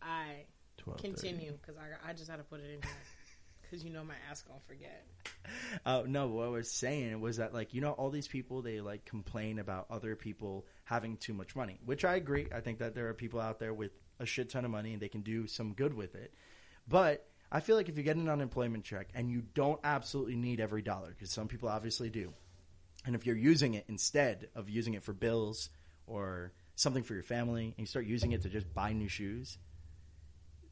I 0.03 0.45
12:30. 0.85 0.99
continue 0.99 1.53
because 1.53 1.77
I, 1.77 2.11
I 2.11 2.13
just 2.13 2.31
had 2.31 2.37
to 2.37 2.45
put 2.45 2.61
it 2.61 2.65
in 2.65 2.71
here. 2.71 2.81
because 3.73 3.85
you 3.87 3.91
know 3.91 4.05
my 4.05 4.15
ass 4.31 4.43
gonna 4.43 4.61
forget. 4.69 5.07
Uh, 5.87 6.03
no, 6.07 6.29
what 6.29 6.45
I 6.45 6.49
was 6.51 6.71
saying 6.71 7.19
was 7.21 7.39
that 7.39 7.55
like 7.55 7.73
you 7.73 7.81
know 7.81 7.93
all 7.93 8.11
these 8.11 8.29
people 8.29 8.61
they 8.61 8.81
like 8.81 9.07
complain 9.07 9.59
about 9.59 9.87
other 9.91 10.15
people 10.15 10.67
having 10.85 11.17
too 11.17 11.33
much 11.33 11.57
money, 11.57 11.79
which 11.87 12.05
I 12.05 12.17
agree. 12.17 12.47
I 12.55 12.61
think 12.61 12.79
that 12.79 12.95
there 12.95 13.09
are 13.09 13.15
people 13.15 13.41
out 13.41 13.59
there 13.59 13.73
with 13.73 13.93
a 14.21 14.27
shit 14.27 14.51
ton 14.51 14.67
of 14.67 14.71
money 14.71 14.93
and 14.93 15.01
they 15.01 15.09
can 15.09 15.23
do 15.23 15.47
some 15.47 15.73
good 15.73 15.95
with 15.95 16.15
it. 16.15 16.35
But 16.87 17.27
I 17.51 17.61
feel 17.61 17.77
like 17.77 17.89
if 17.89 17.97
you 17.97 18.03
get 18.03 18.17
an 18.17 18.29
unemployment 18.29 18.85
check 18.85 19.09
and 19.15 19.31
you 19.31 19.43
don't 19.55 19.81
absolutely 19.83 20.37
need 20.37 20.61
every 20.61 20.83
dollar, 20.83 21.09
because 21.09 21.31
some 21.31 21.49
people 21.49 21.71
obviously 21.71 22.11
do, 22.11 22.33
and 23.07 23.15
if 23.15 23.25
you're 23.25 23.37
using 23.37 23.75
it 23.75 23.87
instead 23.89 24.49
of 24.55 24.69
using 24.69 24.95
it 24.95 25.03
for 25.03 25.15
bills 25.15 25.71
or 26.07 26.53
something 26.75 27.03
for 27.03 27.15
your 27.15 27.23
family, 27.23 27.65
and 27.65 27.75
you 27.79 27.87
start 27.87 28.05
using 28.05 28.33
it 28.33 28.43
to 28.43 28.51
just 28.51 28.73
buy 28.75 28.93
new 28.93 29.09
shoes, 29.09 29.57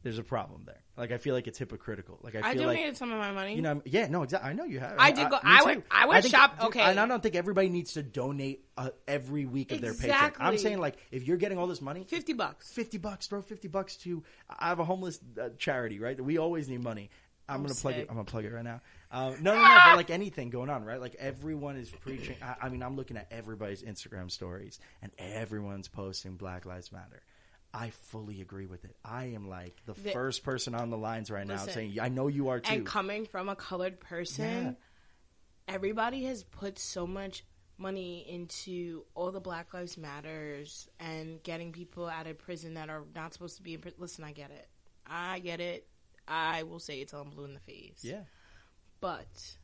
there's 0.03 0.19
a 0.19 0.23
problem 0.23 0.63
there. 0.67 0.83
Like 0.97 1.13
I 1.13 1.19
feel 1.19 1.35
like 1.35 1.47
it's 1.47 1.59
hypocritical. 1.59 2.19
Like 2.23 2.35
I 2.35 2.39
I 2.51 2.55
feel 2.55 2.67
like 2.67 2.77
donated 2.77 2.97
some 2.97 3.11
of 3.13 3.19
my 3.19 3.33
money. 3.33 3.55
you 3.55 3.63
know, 3.63 3.81
yeah, 3.85 4.07
no, 4.09 4.23
exactly. 4.23 4.51
I 4.51 4.53
know 4.53 4.65
you 4.65 4.81
have. 4.81 4.97
I 4.99 5.11
did 5.13 5.31
go- 5.31 5.37
me 5.37 5.41
I 5.45 5.63
would-. 5.65 5.83
I 5.91 6.07
would 6.07 6.23
think- 6.23 6.35
shop- 6.35 6.59
dude, 6.59 6.69
okay. 6.69 6.81
and 6.81 7.01
I 7.01 7.07
don't 7.07 7.23
think 7.23 7.35
everybody 7.37 7.69
needs 7.69 7.95
to 7.95 8.03
donate 8.03 8.65
uh, 8.77 8.91
every 9.09 9.47
week 9.47 9.73
of 9.73 9.81
their 9.81 9.95
paycheck. 9.95 10.37
I'm 10.39 10.59
saying 10.59 10.79
like 10.79 10.97
if 11.11 11.27
you're 11.27 11.37
getting 11.39 11.59
all 11.59 11.67
this 11.67 11.81
money, 11.81 12.05
fifty 12.05 12.33
bucks. 12.35 12.71
fifty 12.73 12.99
bucks, 12.99 13.27
throw 13.29 13.41
fifty 13.43 13.69
bucks 13.69 13.97
to. 13.99 14.23
I 14.49 14.69
have 14.69 14.79
a 14.79 14.85
homeless 14.85 15.19
uh, 15.41 15.51
charity, 15.59 15.99
right? 15.99 16.21
We 16.23 16.39
always 16.39 16.69
need 16.69 16.83
money. 16.83 17.11
I'm 17.49 17.57
I'm 17.57 17.63
gonna 17.63 17.75
plug 17.75 17.95
it. 17.95 18.07
I'm 18.09 18.15
gonna 18.17 18.25
plug 18.25 18.45
it 18.45 18.53
right 18.53 18.63
now. 18.65 18.81
Um, 19.11 19.37
no, 19.43 19.55
no, 19.55 19.61
no. 19.61 19.79
But 19.87 19.97
like 19.97 20.11
anything 20.11 20.51
going 20.51 20.71
on, 20.71 20.85
right? 20.85 21.01
Like 21.01 21.17
everyone 21.19 21.77
is 21.77 21.91
preaching. 21.91 22.37
I, 22.43 22.67
I 22.67 22.69
mean, 22.69 22.83
I'm 22.83 22.95
looking 22.95 23.17
at 23.17 23.27
everybody's 23.33 23.83
Instagram 23.83 24.31
stories, 24.31 24.79
and 25.03 25.11
everyone's 25.19 25.89
posting 25.89 26.37
Black 26.37 26.65
Lives 26.65 26.93
Matter. 26.93 27.23
I 27.73 27.91
fully 27.91 28.41
agree 28.41 28.67
with 28.67 28.85
it. 28.85 28.97
I 29.05 29.27
am 29.27 29.49
like 29.49 29.81
the, 29.87 29.93
The- 29.93 30.11
first 30.11 30.43
person 30.43 30.75
on 30.75 30.91
the 30.91 30.99
lines 30.99 31.31
right 31.31 31.47
now 31.47 31.57
saying, 31.59 31.99
"I 32.01 32.09
know 32.09 32.27
you 32.29 32.49
are 32.49 32.61
too." 32.61 32.73
And 32.75 32.87
coming 32.87 33.27
from 33.27 33.49
a 33.49 33.55
colored 33.57 34.01
person, 34.01 34.77
everybody 35.69 36.25
has 36.25 36.43
put 36.43 36.79
so 36.79 37.07
much 37.07 37.45
money 37.79 38.27
into 38.29 39.05
all 39.15 39.31
the 39.31 39.41
Black 39.41 39.73
Lives 39.73 39.97
Matters 39.97 40.89
and 40.99 41.43
getting 41.43 41.73
people 41.73 42.07
out 42.09 42.27
of 42.27 42.39
prison 42.39 42.75
that 42.75 42.91
are 42.91 43.05
not 43.15 43.33
supposed 43.33 43.57
to 43.57 43.63
be 43.63 43.75
in 43.75 43.81
prison. 43.81 43.99
Listen, 44.01 44.25
I 44.25 44.33
get 44.33 44.51
it. 44.51 44.69
I 45.07 45.39
get 45.39 45.61
it. 45.61 45.87
I 46.29 46.65
will 46.65 46.79
say 46.81 47.01
it 47.01 47.09
till 47.09 47.21
I'm 47.21 47.31
blue 47.31 47.45
in 47.45 47.55
the 47.55 47.61
face. 47.61 48.01
yeah. 48.03 48.23
But 49.01 49.57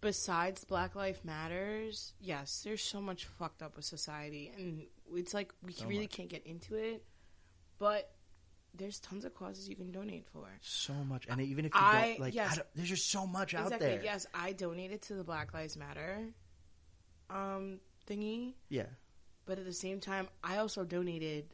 besides 0.00 0.64
Black 0.64 0.94
Lives 0.94 1.24
Matters, 1.24 2.12
yes, 2.20 2.62
there's 2.64 2.82
so 2.82 3.00
much 3.00 3.24
fucked 3.24 3.62
up 3.62 3.74
with 3.76 3.84
society, 3.84 4.52
and 4.56 4.82
it's 5.14 5.32
like 5.34 5.52
we 5.64 5.72
So 5.72 5.86
really 5.86 6.02
much. 6.02 6.12
can't 6.12 6.28
get 6.28 6.46
into 6.46 6.74
it. 6.76 7.04
But 7.78 8.10
there's 8.74 9.00
tons 9.00 9.24
of 9.24 9.34
causes 9.34 9.68
you 9.68 9.76
can 9.76 9.90
donate 9.92 10.26
for. 10.32 10.46
so 10.60 10.92
much, 10.92 11.26
and 11.28 11.40
even 11.40 11.64
if 11.64 11.74
you 11.74 11.80
I- 11.80 12.08
don't 12.10 12.20
like, 12.20 12.34
yes. 12.34 12.56
Don't, 12.56 12.66
there's 12.74 12.88
just 12.90 13.10
so 13.10 13.26
much 13.26 13.54
out 13.54 13.64
exactly. 13.64 13.86
there. 13.88 14.02
Yes, 14.04 14.26
I 14.34 14.52
donated 14.52 15.02
to 15.02 15.14
the 15.14 15.24
Black 15.24 15.52
Lives 15.54 15.76
Matter 15.76 16.26
um 17.30 17.80
thingy, 18.08 18.54
Yeah, 18.68 18.86
but 19.46 19.58
at 19.58 19.64
the 19.64 19.72
same 19.72 20.00
time, 20.00 20.28
I 20.44 20.58
also 20.58 20.84
donated 20.84 21.46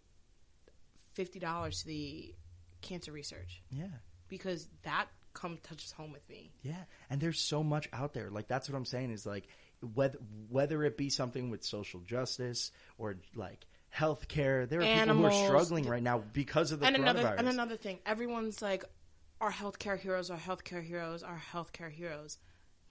fifty 1.14 1.38
dollars 1.38 1.80
to 1.82 1.86
the 1.86 2.34
cancer 2.80 3.12
research 3.12 3.62
yeah, 3.70 3.86
because 4.28 4.68
that 4.82 5.06
come 5.34 5.58
touches 5.62 5.92
home 5.92 6.12
with 6.12 6.28
me. 6.28 6.50
yeah. 6.62 6.84
And 7.08 7.20
there's 7.20 7.40
so 7.40 7.62
much 7.62 7.88
out 7.92 8.12
there. 8.12 8.28
Like 8.30 8.48
that's 8.48 8.68
what 8.68 8.76
I'm 8.76 8.84
saying 8.84 9.10
is 9.12 9.24
like 9.24 9.46
whether 9.94 10.18
whether 10.48 10.84
it 10.84 10.96
be 10.96 11.10
something 11.10 11.50
with 11.50 11.64
social 11.64 12.00
justice 12.00 12.70
or 12.98 13.16
like 13.34 13.66
healthcare, 13.94 14.68
there 14.68 14.80
are 14.80 14.84
people 14.84 15.14
who 15.16 15.24
are 15.24 15.46
struggling 15.46 15.86
right 15.86 16.02
now 16.02 16.22
because 16.32 16.72
of 16.72 16.80
the 16.80 16.86
and 16.86 16.96
coronavirus. 16.96 17.10
another 17.10 17.34
and 17.38 17.48
another 17.48 17.76
thing, 17.76 17.98
everyone's 18.06 18.62
like, 18.62 18.84
our 19.40 19.52
healthcare 19.52 19.98
heroes, 19.98 20.30
our 20.30 20.38
healthcare 20.38 20.82
heroes, 20.82 21.22
our 21.22 21.40
healthcare 21.52 21.90
heroes. 21.90 22.38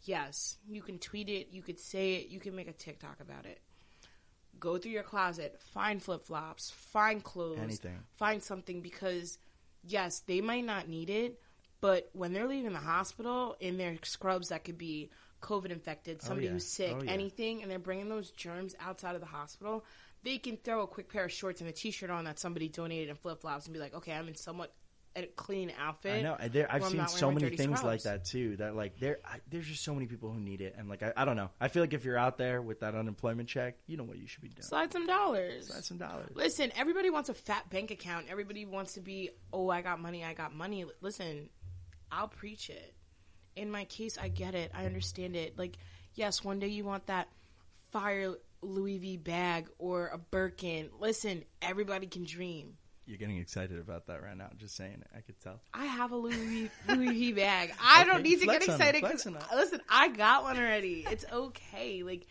Yes, 0.04 0.58
you 0.68 0.82
can 0.82 1.00
tweet 1.00 1.30
it, 1.30 1.50
you 1.52 1.62
could 1.62 1.80
say 1.80 2.16
it, 2.16 2.28
you 2.30 2.40
can 2.40 2.56
make 2.56 2.68
a 2.68 2.74
TikTok 2.74 3.20
about 3.20 3.46
it. 3.46 3.60
Go 4.60 4.78
through 4.78 4.92
your 4.92 5.04
closet, 5.04 5.60
find 5.74 6.02
flip 6.04 6.24
flops, 6.24 6.70
find 6.72 7.24
clothes, 7.24 7.60
Anything. 7.62 8.00
find 8.16 8.44
something 8.44 8.82
because 8.82 9.38
yes, 9.84 10.20
they 10.28 10.42
might 10.42 10.66
not 10.66 10.88
need 10.88 11.10
it, 11.10 11.40
but 11.80 12.10
when 12.14 12.34
they're 12.34 12.48
leaving 12.48 12.74
the 12.74 12.80
hospital 12.80 13.56
in 13.60 13.78
their 13.78 13.98
scrubs 14.04 14.50
that 14.50 14.64
could 14.64 14.78
be 14.78 15.10
COVID 15.42 15.72
infected, 15.72 16.20
oh, 16.22 16.28
somebody 16.28 16.48
yeah. 16.48 16.54
who's 16.54 16.68
sick, 16.68 16.96
Oh, 16.98 17.04
yeah. 17.04 17.12
anything, 17.12 17.62
and 17.62 17.72
they're 17.72 17.80
bringing 17.80 18.10
those 18.10 18.32
germs 18.32 18.76
outside 18.80 19.16
of 19.16 19.22
the 19.22 19.28
hospital, 19.28 19.84
they 20.24 20.38
can 20.38 20.58
throw 20.58 20.82
a 20.84 20.88
quick 20.88 21.10
pair 21.10 21.26
of 21.26 21.32
shorts 21.32 21.62
and 21.62 21.70
a 21.70 21.74
t-shirt 21.74 22.10
on 22.10 22.26
that 22.26 22.40
somebody 22.40 22.70
donated 22.70 23.10
and 23.10 23.20
flip 23.20 23.42
flops 23.42 23.66
and 23.66 23.74
be 23.74 23.80
like, 23.80 23.94
okay, 23.96 24.14
I'm 24.14 24.28
in 24.28 24.36
somewhat 24.36 24.74
a 25.16 25.24
clean 25.24 25.72
outfit. 25.78 26.20
I 26.20 26.22
know. 26.22 26.38
There, 26.52 26.72
I've 26.72 26.86
seen 26.86 27.08
so 27.08 27.32
many 27.32 27.56
things 27.56 27.84
like 27.84 28.04
that 28.04 28.26
too. 28.26 28.56
That 28.58 28.76
like 28.76 29.00
there, 29.00 29.20
I, 29.26 29.40
there's 29.50 29.68
just 29.68 29.84
so 29.84 29.94
many 29.94 30.06
people 30.06 30.32
who 30.32 30.40
need 30.40 30.62
it, 30.62 30.76
and 30.78 30.88
like 30.88 31.04
I, 31.04 31.12
I 31.18 31.26
don't 31.26 31.36
know. 31.36 31.50
I 31.60 31.68
feel 31.68 31.84
like 31.84 31.94
if 31.94 32.06
you're 32.06 32.18
out 32.18 32.38
there 32.38 32.62
with 32.62 32.80
that 32.80 32.96
unemployment 32.96 33.50
check, 33.50 33.76
you 33.88 33.98
know 33.98 34.04
what 34.04 34.18
you 34.18 34.28
should 34.28 34.42
be 34.42 34.50
doing. 34.50 34.64
Slide 34.64 34.92
some 34.92 35.06
dollars. 35.06 35.68
Slide 35.68 35.84
some 35.84 35.98
dollars. 35.98 36.32
Listen, 36.34 36.72
everybody 36.78 37.10
wants 37.10 37.30
a 37.30 37.34
fat 37.34 37.70
bank 37.70 37.92
account. 37.92 38.28
Everybody 38.30 38.66
wants 38.66 38.94
to 38.94 39.02
be, 39.02 39.32
oh, 39.52 39.70
I 39.70 39.82
got 39.82 40.00
money, 40.00 40.24
I 40.24 40.34
got 40.34 40.56
money. 40.56 40.86
Listen, 41.02 41.50
I'll 42.12 42.30
preach 42.30 42.70
it. 42.70 42.94
In 43.56 43.70
my 43.70 43.86
case, 43.86 44.18
I 44.18 44.30
get 44.30 44.56
it. 44.56 44.72
I 44.74 44.86
understand 44.86 45.36
it. 45.36 45.58
Like, 45.58 45.78
yes, 46.14 46.44
one 46.44 46.60
day 46.60 46.68
you 46.68 46.84
want 46.84 47.08
that 47.08 47.28
fire 47.92 48.36
Louis 48.62 48.98
V 48.98 49.18
bag 49.18 49.70
or 49.78 50.08
a 50.08 50.18
Birkin. 50.18 50.90
Listen, 51.00 51.44
everybody 51.62 52.08
can 52.08 52.24
dream. 52.24 52.78
You're 53.06 53.18
getting 53.18 53.40
excited 53.40 53.80
about 53.80 54.08
that 54.08 54.22
right 54.22 54.38
now. 54.38 54.50
Just 54.58 54.76
saying 54.76 55.02
it. 55.02 55.08
I 55.16 55.22
could 55.22 55.40
tell. 55.42 55.60
I 55.74 55.86
have 55.86 56.12
a 56.12 56.16
Louis 56.16 56.46
V, 56.46 56.70
Louis 56.88 57.10
V 57.10 57.32
bag. 57.34 57.74
I 57.84 58.04
don't 58.06 58.22
need 58.22 58.40
to 58.40 58.46
get 58.46 58.64
excited 58.64 59.02
because 59.02 59.24
flex 59.24 59.28
on 59.28 59.36
it. 59.36 59.56
listen, 59.56 59.82
I 59.90 60.08
got 60.10 60.44
one 60.44 60.58
already. 60.58 61.06
It's 61.10 61.26
okay. 61.32 62.04
Like 62.04 62.28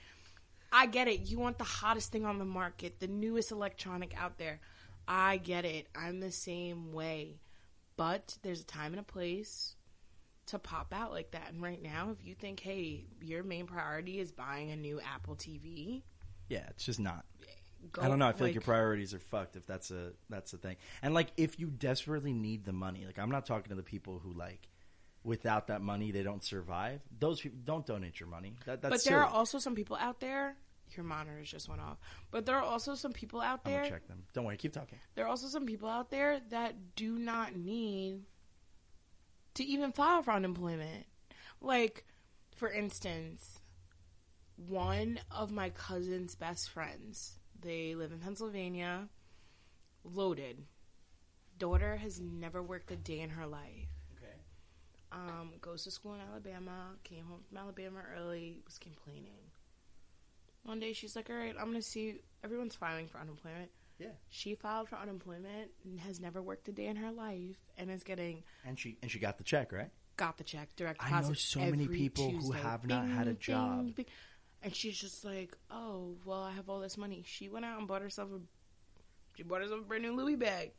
I 0.72 0.86
get 0.86 1.08
it. 1.08 1.28
You 1.28 1.38
want 1.38 1.58
the 1.58 1.64
hottest 1.64 2.12
thing 2.12 2.24
on 2.24 2.38
the 2.38 2.44
market, 2.44 3.00
the 3.00 3.08
newest 3.08 3.50
electronic 3.50 4.14
out 4.16 4.38
there. 4.38 4.60
I 5.08 5.38
get 5.38 5.64
it. 5.64 5.88
I'm 5.94 6.20
the 6.20 6.30
same 6.30 6.92
way. 6.92 7.40
But 7.96 8.38
there's 8.42 8.60
a 8.60 8.64
time 8.64 8.92
and 8.92 9.00
a 9.00 9.04
place 9.04 9.74
to 10.50 10.58
pop 10.58 10.92
out 10.94 11.10
like 11.12 11.32
that. 11.32 11.52
And 11.52 11.62
right 11.62 11.82
now, 11.82 12.10
if 12.18 12.24
you 12.26 12.34
think, 12.34 12.60
hey, 12.60 13.04
your 13.20 13.42
main 13.42 13.66
priority 13.66 14.18
is 14.20 14.30
buying 14.32 14.70
a 14.70 14.76
new 14.76 15.00
Apple 15.00 15.34
TV, 15.36 16.02
Yeah, 16.48 16.66
it's 16.70 16.84
just 16.84 17.00
not. 17.00 17.24
go 17.92 18.02
I 18.02 18.08
don't 18.08 18.18
know. 18.18 18.26
I 18.28 18.32
feel 18.32 18.46
like, 18.48 18.54
your 18.54 18.62
priorities 18.62 19.14
are 19.14 19.18
fucked 19.18 19.56
if 19.56 19.66
that's 19.66 19.90
a 19.90 20.12
that's 20.28 20.50
the 20.52 20.58
thing. 20.58 20.76
And 21.02 21.14
like 21.14 21.28
if 21.36 21.58
you 21.58 21.68
desperately 21.68 22.32
need 22.32 22.64
the 22.64 22.72
money, 22.72 23.04
like 23.06 23.18
I'm 23.18 23.30
not 23.30 23.46
talking 23.46 23.70
to 23.70 23.74
the 23.76 23.82
people 23.82 24.18
who 24.22 24.32
like 24.32 24.68
without 25.22 25.66
that 25.68 25.82
money 25.82 26.10
they 26.12 26.22
don't 26.22 26.42
survive. 26.44 27.00
Those 27.18 27.40
people 27.40 27.58
don't 27.64 27.86
donate 27.86 28.20
your 28.20 28.28
money. 28.28 28.56
That, 28.66 28.82
that's 28.82 29.04
But 29.04 29.10
there 29.10 29.20
are 29.20 29.26
also 29.28 29.58
some 29.58 29.74
people 29.74 29.96
out 29.96 30.20
there. 30.20 30.56
Your 30.96 31.04
monitors 31.04 31.48
just 31.48 31.68
went 31.68 31.80
off. 31.80 31.98
But 32.32 32.46
there 32.46 32.56
are 32.56 32.64
also 32.64 32.96
some 32.96 33.12
people 33.12 33.40
out 33.40 33.60
I'm 33.64 33.70
there. 33.72 33.84
check 33.88 34.08
them. 34.08 34.24
Don't 34.34 34.44
worry, 34.44 34.56
keep 34.56 34.72
talking. 34.72 34.98
There 35.14 35.24
are 35.24 35.28
also 35.28 35.46
some 35.46 35.64
people 35.64 35.88
out 35.88 36.10
there 36.10 36.40
that 36.50 36.96
do 36.96 37.16
not 37.16 37.54
need 37.54 38.22
to 39.54 39.64
even 39.64 39.92
file 39.92 40.22
for 40.22 40.32
unemployment. 40.32 41.06
Like, 41.60 42.04
for 42.56 42.70
instance, 42.70 43.60
one 44.56 45.20
of 45.30 45.50
my 45.50 45.70
cousin's 45.70 46.34
best 46.34 46.70
friends, 46.70 47.38
they 47.60 47.94
live 47.94 48.12
in 48.12 48.18
Pennsylvania, 48.18 49.08
loaded. 50.04 50.64
Daughter 51.58 51.96
has 51.96 52.20
never 52.20 52.62
worked 52.62 52.90
a 52.90 52.96
day 52.96 53.20
in 53.20 53.30
her 53.30 53.46
life. 53.46 53.88
Okay. 54.16 54.32
Um, 55.12 55.52
goes 55.60 55.84
to 55.84 55.90
school 55.90 56.14
in 56.14 56.20
Alabama, 56.20 56.92
came 57.04 57.24
home 57.24 57.40
from 57.48 57.58
Alabama 57.58 58.00
early, 58.16 58.60
was 58.64 58.78
complaining. 58.78 59.50
One 60.62 60.78
day 60.78 60.92
she's 60.92 61.16
like, 61.16 61.28
All 61.30 61.36
right, 61.36 61.54
I'm 61.58 61.66
gonna 61.66 61.82
see 61.82 62.22
everyone's 62.44 62.74
filing 62.74 63.08
for 63.08 63.18
unemployment. 63.18 63.70
Yeah. 64.00 64.08
She 64.30 64.54
filed 64.54 64.88
for 64.88 64.96
unemployment 64.96 65.70
and 65.84 66.00
has 66.00 66.18
never 66.20 66.40
worked 66.42 66.66
a 66.68 66.72
day 66.72 66.86
in 66.86 66.96
her 66.96 67.12
life 67.12 67.56
and 67.78 67.90
is 67.90 68.02
getting 68.02 68.42
And 68.66 68.78
she 68.78 68.96
and 69.02 69.10
she 69.10 69.18
got 69.18 69.38
the 69.38 69.44
check, 69.44 69.72
right? 69.72 69.90
got 70.16 70.36
the 70.36 70.44
check 70.44 70.68
direct 70.76 71.02
I 71.02 71.18
know 71.22 71.32
so 71.32 71.60
many 71.60 71.86
people 71.88 72.30
who 72.30 72.52
have 72.52 72.86
not 72.86 73.06
had 73.08 73.26
a 73.28 73.32
job. 73.32 73.78
bing, 73.86 73.92
bing. 73.92 74.06
And 74.62 74.74
she's 74.74 74.98
just 74.98 75.24
like, 75.24 75.56
Oh, 75.70 76.16
well, 76.26 76.42
I 76.42 76.52
have 76.52 76.68
all 76.68 76.80
this 76.80 76.98
money. 76.98 77.22
She 77.26 77.48
went 77.48 77.64
out 77.64 77.78
and 77.78 77.88
bought 77.88 78.02
herself 78.02 78.28
a 78.34 78.40
she 79.36 79.42
bought 79.44 79.60
herself 79.62 79.80
a 79.80 79.84
brand 79.84 80.02
new 80.02 80.14
Louis 80.14 80.36
bag. 80.36 80.72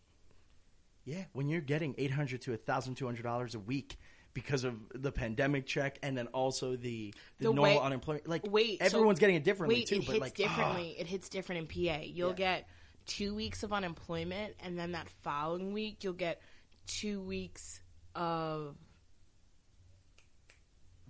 Yeah, 1.05 1.23
when 1.33 1.49
you're 1.49 1.61
getting 1.61 1.95
eight 1.97 2.11
hundred 2.11 2.41
to 2.43 2.55
thousand 2.57 2.95
two 2.95 3.05
hundred 3.05 3.23
dollars 3.23 3.55
a 3.55 3.59
week 3.59 3.97
because 4.33 4.63
of 4.63 4.75
the 4.93 5.11
pandemic 5.11 5.65
check 5.65 5.97
and 6.03 6.15
then 6.17 6.27
also 6.27 6.75
the 6.75 7.13
the, 7.39 7.45
The 7.47 7.53
normal 7.53 7.63
way- 7.63 7.79
unemployment, 7.79 8.27
like 8.29 8.43
Wait, 8.47 8.79
so- 8.79 8.85
everyone's 8.85 9.19
getting 9.19 9.35
it 9.35 9.43
differently 9.43 9.77
Wait, 9.79 9.87
too. 9.87 9.95
it 9.95 10.05
but 10.05 10.11
hits 10.13 10.21
like 10.21 10.33
differently. 10.35 10.95
Ah. 10.97 11.01
It 11.01 11.07
hits 11.07 11.29
different 11.29 11.61
in 11.61 11.67
PA. 11.67 12.01
You'll 12.03 12.29
Yeah. 12.29 12.35
get 12.35 12.67
two 13.05 13.35
weeks 13.35 13.63
of 13.63 13.73
unemployment, 13.73 14.55
and 14.63 14.77
then 14.77 14.93
that 14.93 15.07
following 15.23 15.73
week 15.73 16.03
you'll 16.03 16.13
get 16.13 16.41
two 16.87 17.21
weeks 17.21 17.79
of 18.15 18.75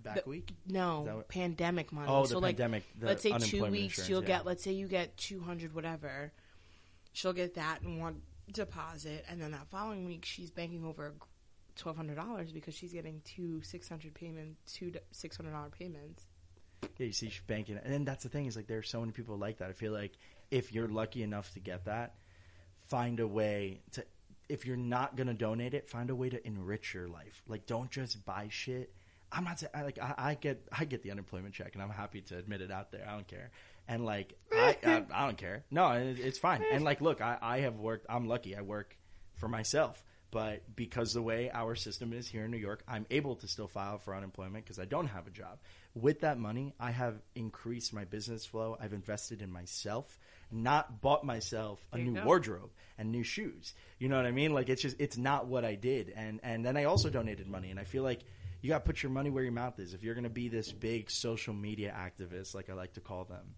back 0.02 0.26
week. 0.26 0.52
No 0.66 1.02
what- 1.02 1.28
pandemic 1.28 1.92
money. 1.92 2.08
Oh, 2.08 2.22
the 2.22 2.28
so 2.28 2.38
like, 2.38 2.56
pandemic. 2.56 2.84
The 2.98 3.06
let's 3.06 3.22
say 3.22 3.36
two 3.38 3.66
weeks 3.66 4.08
you'll 4.08 4.22
yeah. 4.22 4.28
get. 4.28 4.46
Let's 4.46 4.62
say 4.62 4.72
you 4.72 4.88
get 4.88 5.16
two 5.16 5.40
hundred 5.40 5.74
whatever. 5.74 6.32
She'll 7.12 7.32
get 7.32 7.54
that 7.54 7.82
in 7.82 7.98
one 8.00 8.22
deposit, 8.50 9.24
and 9.28 9.40
then 9.40 9.52
that 9.52 9.68
following 9.68 10.06
week 10.06 10.24
she's 10.24 10.50
banking 10.50 10.84
over 10.84 11.14
twelve 11.76 11.96
hundred 11.96 12.16
dollars 12.16 12.52
because 12.52 12.74
she's 12.74 12.92
getting 12.92 13.20
two 13.24 13.62
six 13.62 13.88
hundred 13.88 14.14
payment 14.14 14.56
two 14.66 14.92
six 15.10 15.36
hundred 15.36 15.52
dollar 15.52 15.70
payments. 15.70 16.26
Yeah, 16.98 17.06
you 17.06 17.12
see, 17.12 17.28
she's 17.28 17.42
banking, 17.46 17.78
and 17.82 17.92
then 17.92 18.04
that's 18.04 18.24
the 18.24 18.28
thing 18.28 18.46
is 18.46 18.56
like 18.56 18.66
there 18.66 18.78
are 18.78 18.82
so 18.82 19.00
many 19.00 19.12
people 19.12 19.38
like 19.38 19.58
that. 19.58 19.68
I 19.68 19.72
feel 19.72 19.92
like 19.92 20.12
if 20.52 20.72
you're 20.72 20.86
lucky 20.86 21.22
enough 21.22 21.52
to 21.54 21.60
get 21.60 21.86
that, 21.86 22.14
find 22.86 23.18
a 23.18 23.26
way 23.26 23.80
to. 23.92 24.04
If 24.48 24.66
you're 24.66 24.76
not 24.76 25.16
gonna 25.16 25.34
donate 25.34 25.72
it, 25.72 25.88
find 25.88 26.10
a 26.10 26.14
way 26.14 26.28
to 26.28 26.46
enrich 26.46 26.92
your 26.92 27.08
life. 27.08 27.42
Like, 27.48 27.66
don't 27.66 27.90
just 27.90 28.24
buy 28.26 28.48
shit. 28.50 28.92
I'm 29.32 29.44
not 29.44 29.58
saying 29.58 29.70
I, 29.74 29.82
like 29.82 29.98
I, 29.98 30.14
I 30.18 30.34
get 30.34 30.68
I 30.70 30.84
get 30.84 31.02
the 31.02 31.10
unemployment 31.10 31.54
check, 31.54 31.70
and 31.72 31.82
I'm 31.82 31.88
happy 31.88 32.20
to 32.20 32.36
admit 32.36 32.60
it 32.60 32.70
out 32.70 32.92
there. 32.92 33.06
I 33.08 33.12
don't 33.12 33.26
care, 33.26 33.50
and 33.88 34.04
like 34.04 34.34
I 34.52 34.76
I, 34.84 35.04
I 35.12 35.26
don't 35.26 35.38
care. 35.38 35.64
No, 35.70 35.90
it, 35.92 36.20
it's 36.20 36.38
fine. 36.38 36.62
And 36.70 36.84
like, 36.84 37.00
look, 37.00 37.22
I, 37.22 37.38
I 37.40 37.60
have 37.60 37.78
worked. 37.78 38.06
I'm 38.10 38.28
lucky. 38.28 38.54
I 38.54 38.60
work 38.60 38.96
for 39.36 39.48
myself. 39.48 40.04
But 40.32 40.62
because 40.74 41.12
the 41.12 41.20
way 41.20 41.50
our 41.52 41.74
system 41.74 42.14
is 42.14 42.26
here 42.26 42.46
in 42.46 42.50
New 42.50 42.56
York, 42.56 42.82
I'm 42.88 43.04
able 43.10 43.36
to 43.36 43.46
still 43.46 43.68
file 43.68 43.98
for 43.98 44.16
unemployment 44.16 44.64
because 44.64 44.78
I 44.78 44.86
don't 44.86 45.08
have 45.08 45.26
a 45.26 45.30
job. 45.30 45.58
With 45.94 46.20
that 46.20 46.38
money, 46.38 46.74
I 46.80 46.90
have 46.90 47.20
increased 47.34 47.92
my 47.92 48.04
business 48.04 48.46
flow. 48.46 48.78
I've 48.80 48.94
invested 48.94 49.42
in 49.42 49.52
myself, 49.52 50.18
not 50.52 51.00
bought 51.00 51.24
myself 51.24 51.84
a 51.92 51.96
There 51.96 52.06
new 52.06 52.22
wardrobe 52.22 52.70
and 52.98 53.10
new 53.10 53.22
shoes. 53.22 53.74
You 53.98 54.08
know 54.08 54.16
what 54.16 54.26
I 54.26 54.30
mean? 54.30 54.52
Like 54.52 54.68
it's 54.68 54.82
just 54.82 54.96
it's 54.98 55.16
not 55.16 55.46
what 55.46 55.64
I 55.64 55.74
did. 55.74 56.12
And 56.14 56.40
and 56.42 56.64
then 56.64 56.76
I 56.76 56.84
also 56.84 57.10
donated 57.10 57.48
money 57.48 57.70
and 57.70 57.78
I 57.80 57.84
feel 57.84 58.02
like 58.02 58.20
you 58.60 58.68
got 58.68 58.84
to 58.84 58.84
put 58.84 59.02
your 59.02 59.10
money 59.10 59.30
where 59.30 59.42
your 59.42 59.52
mouth 59.52 59.78
is. 59.80 59.92
If 59.92 60.04
you're 60.04 60.14
going 60.14 60.24
to 60.24 60.30
be 60.30 60.48
this 60.48 60.70
big 60.70 61.10
social 61.10 61.52
media 61.52 61.94
activist 61.96 62.54
like 62.54 62.70
I 62.70 62.74
like 62.74 62.94
to 62.94 63.00
call 63.00 63.24
them, 63.24 63.54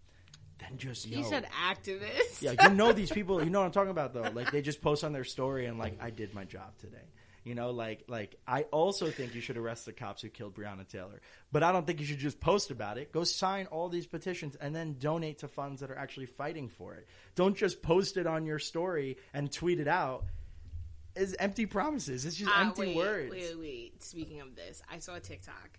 then 0.59 0.79
just 0.79 1.11
know. 1.11 1.23
said 1.23 1.47
activist. 1.69 2.41
Yeah, 2.41 2.55
you 2.63 2.75
know 2.75 2.93
these 2.93 3.11
people. 3.11 3.43
You 3.43 3.51
know 3.51 3.61
what 3.61 3.67
I'm 3.67 3.73
talking 3.73 3.91
about, 3.91 4.15
though. 4.15 4.31
Like 4.33 4.51
they 4.51 4.63
just 4.63 4.81
post 4.81 5.05
on 5.05 5.13
their 5.13 5.25
story 5.25 5.67
and 5.67 5.79
like, 5.79 5.99
I 6.01 6.11
did 6.11 6.35
my 6.35 6.45
job 6.45 6.77
today. 6.79 6.97
You 7.45 7.55
know, 7.55 7.71
like 7.73 8.05
like 8.09 8.37
I 8.49 8.63
also 8.63 9.11
think 9.11 9.35
you 9.35 9.43
should 9.43 9.59
arrest 9.59 9.85
the 9.85 9.93
cops 9.93 10.23
who 10.23 10.31
killed 10.31 10.55
Breonna 10.55 10.89
Taylor, 10.89 11.21
but 11.53 11.63
I 11.63 11.73
don't 11.73 11.87
think 11.87 12.01
you 12.01 12.07
should 12.07 12.19
just 12.19 12.41
post 12.41 12.71
about 12.71 12.97
it. 12.97 13.13
Go 13.13 13.23
sign 13.25 13.67
all 13.67 13.91
these 13.91 14.07
petitions 14.07 14.57
and 14.57 14.75
then 14.75 14.97
donate 14.99 15.39
to 15.41 15.49
funds 15.49 15.83
that 15.83 15.91
are 15.91 15.99
actually 15.99 16.25
fighting 16.27 16.69
for 16.69 16.95
it. 16.95 17.07
Don't 17.35 17.55
just 17.55 17.83
post 17.83 18.17
it 18.17 18.27
on 18.27 18.47
your 18.47 18.59
story 18.59 19.19
and 19.35 19.53
tweet 19.53 19.79
it 19.79 19.89
out. 19.89 20.25
It's 21.15 21.35
empty 21.39 21.67
promises. 21.67 22.25
It's 22.25 22.37
just 22.37 22.51
Ah, 22.53 22.63
empty 22.63 22.87
wait, 22.87 22.97
words. 22.97 23.31
Wait, 23.31 23.43
wait, 23.43 23.59
wait. 23.59 24.03
Speaking 24.03 24.41
of 24.41 24.57
this, 24.57 24.83
I 24.91 24.99
saw 24.99 25.15
a 25.15 25.21
TikTok. 25.21 25.79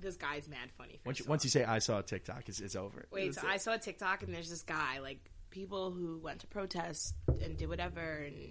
This 0.00 0.16
guy's 0.16 0.48
mad 0.48 0.70
funny. 0.76 0.98
Once 1.06 1.20
you, 1.20 1.26
once 1.26 1.44
you 1.44 1.50
say 1.50 1.62
I 1.62 1.78
saw 1.78 2.00
a 2.00 2.02
TikTok, 2.02 2.48
it's, 2.48 2.58
it's 2.60 2.74
over. 2.74 3.06
Wait, 3.12 3.28
It's 3.28 3.40
so 3.40 3.46
I 3.46 3.58
saw 3.58 3.74
a 3.74 3.78
TikTok 3.78 4.22
and 4.22 4.34
there's 4.34 4.50
this 4.50 4.62
guy, 4.62 4.98
like 4.98 5.30
people 5.50 5.92
who 5.92 6.18
went 6.18 6.40
to 6.40 6.46
protest 6.48 7.14
and 7.42 7.56
did 7.56 7.68
whatever 7.68 8.00
and 8.00 8.50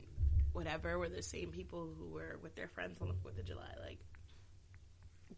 whatever 0.53 0.97
were 0.99 1.09
the 1.09 1.23
same 1.23 1.51
people 1.51 1.89
who 1.97 2.09
were 2.09 2.39
with 2.41 2.55
their 2.55 2.67
friends 2.67 3.01
on 3.01 3.07
the 3.07 3.13
Fourth 3.15 3.37
of 3.37 3.45
July. 3.45 3.69
Like, 3.83 3.99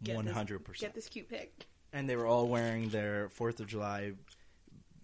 100%. 0.04 0.80
Get 0.80 0.94
this 0.94 1.08
cute 1.08 1.28
pic. 1.28 1.66
and 1.92 2.08
they 2.08 2.16
were 2.16 2.26
all 2.26 2.48
wearing 2.48 2.88
their 2.88 3.28
Fourth 3.30 3.60
of 3.60 3.66
July, 3.66 4.12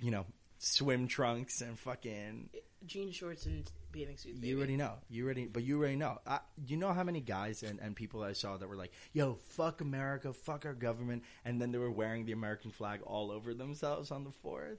you 0.00 0.10
know, 0.10 0.26
swim 0.58 1.06
trunks 1.08 1.60
and 1.60 1.78
fucking. 1.78 2.50
Jean 2.86 3.10
shorts 3.10 3.46
and 3.46 3.70
bathing 3.92 4.16
suits. 4.16 4.38
Baby. 4.38 4.48
You 4.48 4.56
already 4.58 4.76
know. 4.76 4.94
You 5.08 5.24
already, 5.24 5.46
but 5.46 5.62
you 5.64 5.78
already 5.78 5.96
know. 5.96 6.18
I, 6.26 6.40
you 6.66 6.76
know 6.76 6.92
how 6.92 7.02
many 7.02 7.20
guys 7.20 7.62
and, 7.62 7.80
and 7.80 7.94
people 7.94 8.22
I 8.22 8.32
saw 8.32 8.56
that 8.56 8.68
were 8.68 8.76
like, 8.76 8.92
"Yo, 9.12 9.34
fuck 9.50 9.80
America, 9.80 10.32
fuck 10.32 10.64
our 10.64 10.74
government," 10.74 11.24
and 11.44 11.60
then 11.60 11.72
they 11.72 11.78
were 11.78 11.90
wearing 11.90 12.24
the 12.24 12.32
American 12.32 12.70
flag 12.70 13.00
all 13.02 13.30
over 13.32 13.52
themselves 13.52 14.10
on 14.10 14.22
the 14.24 14.30
fourth. 14.30 14.78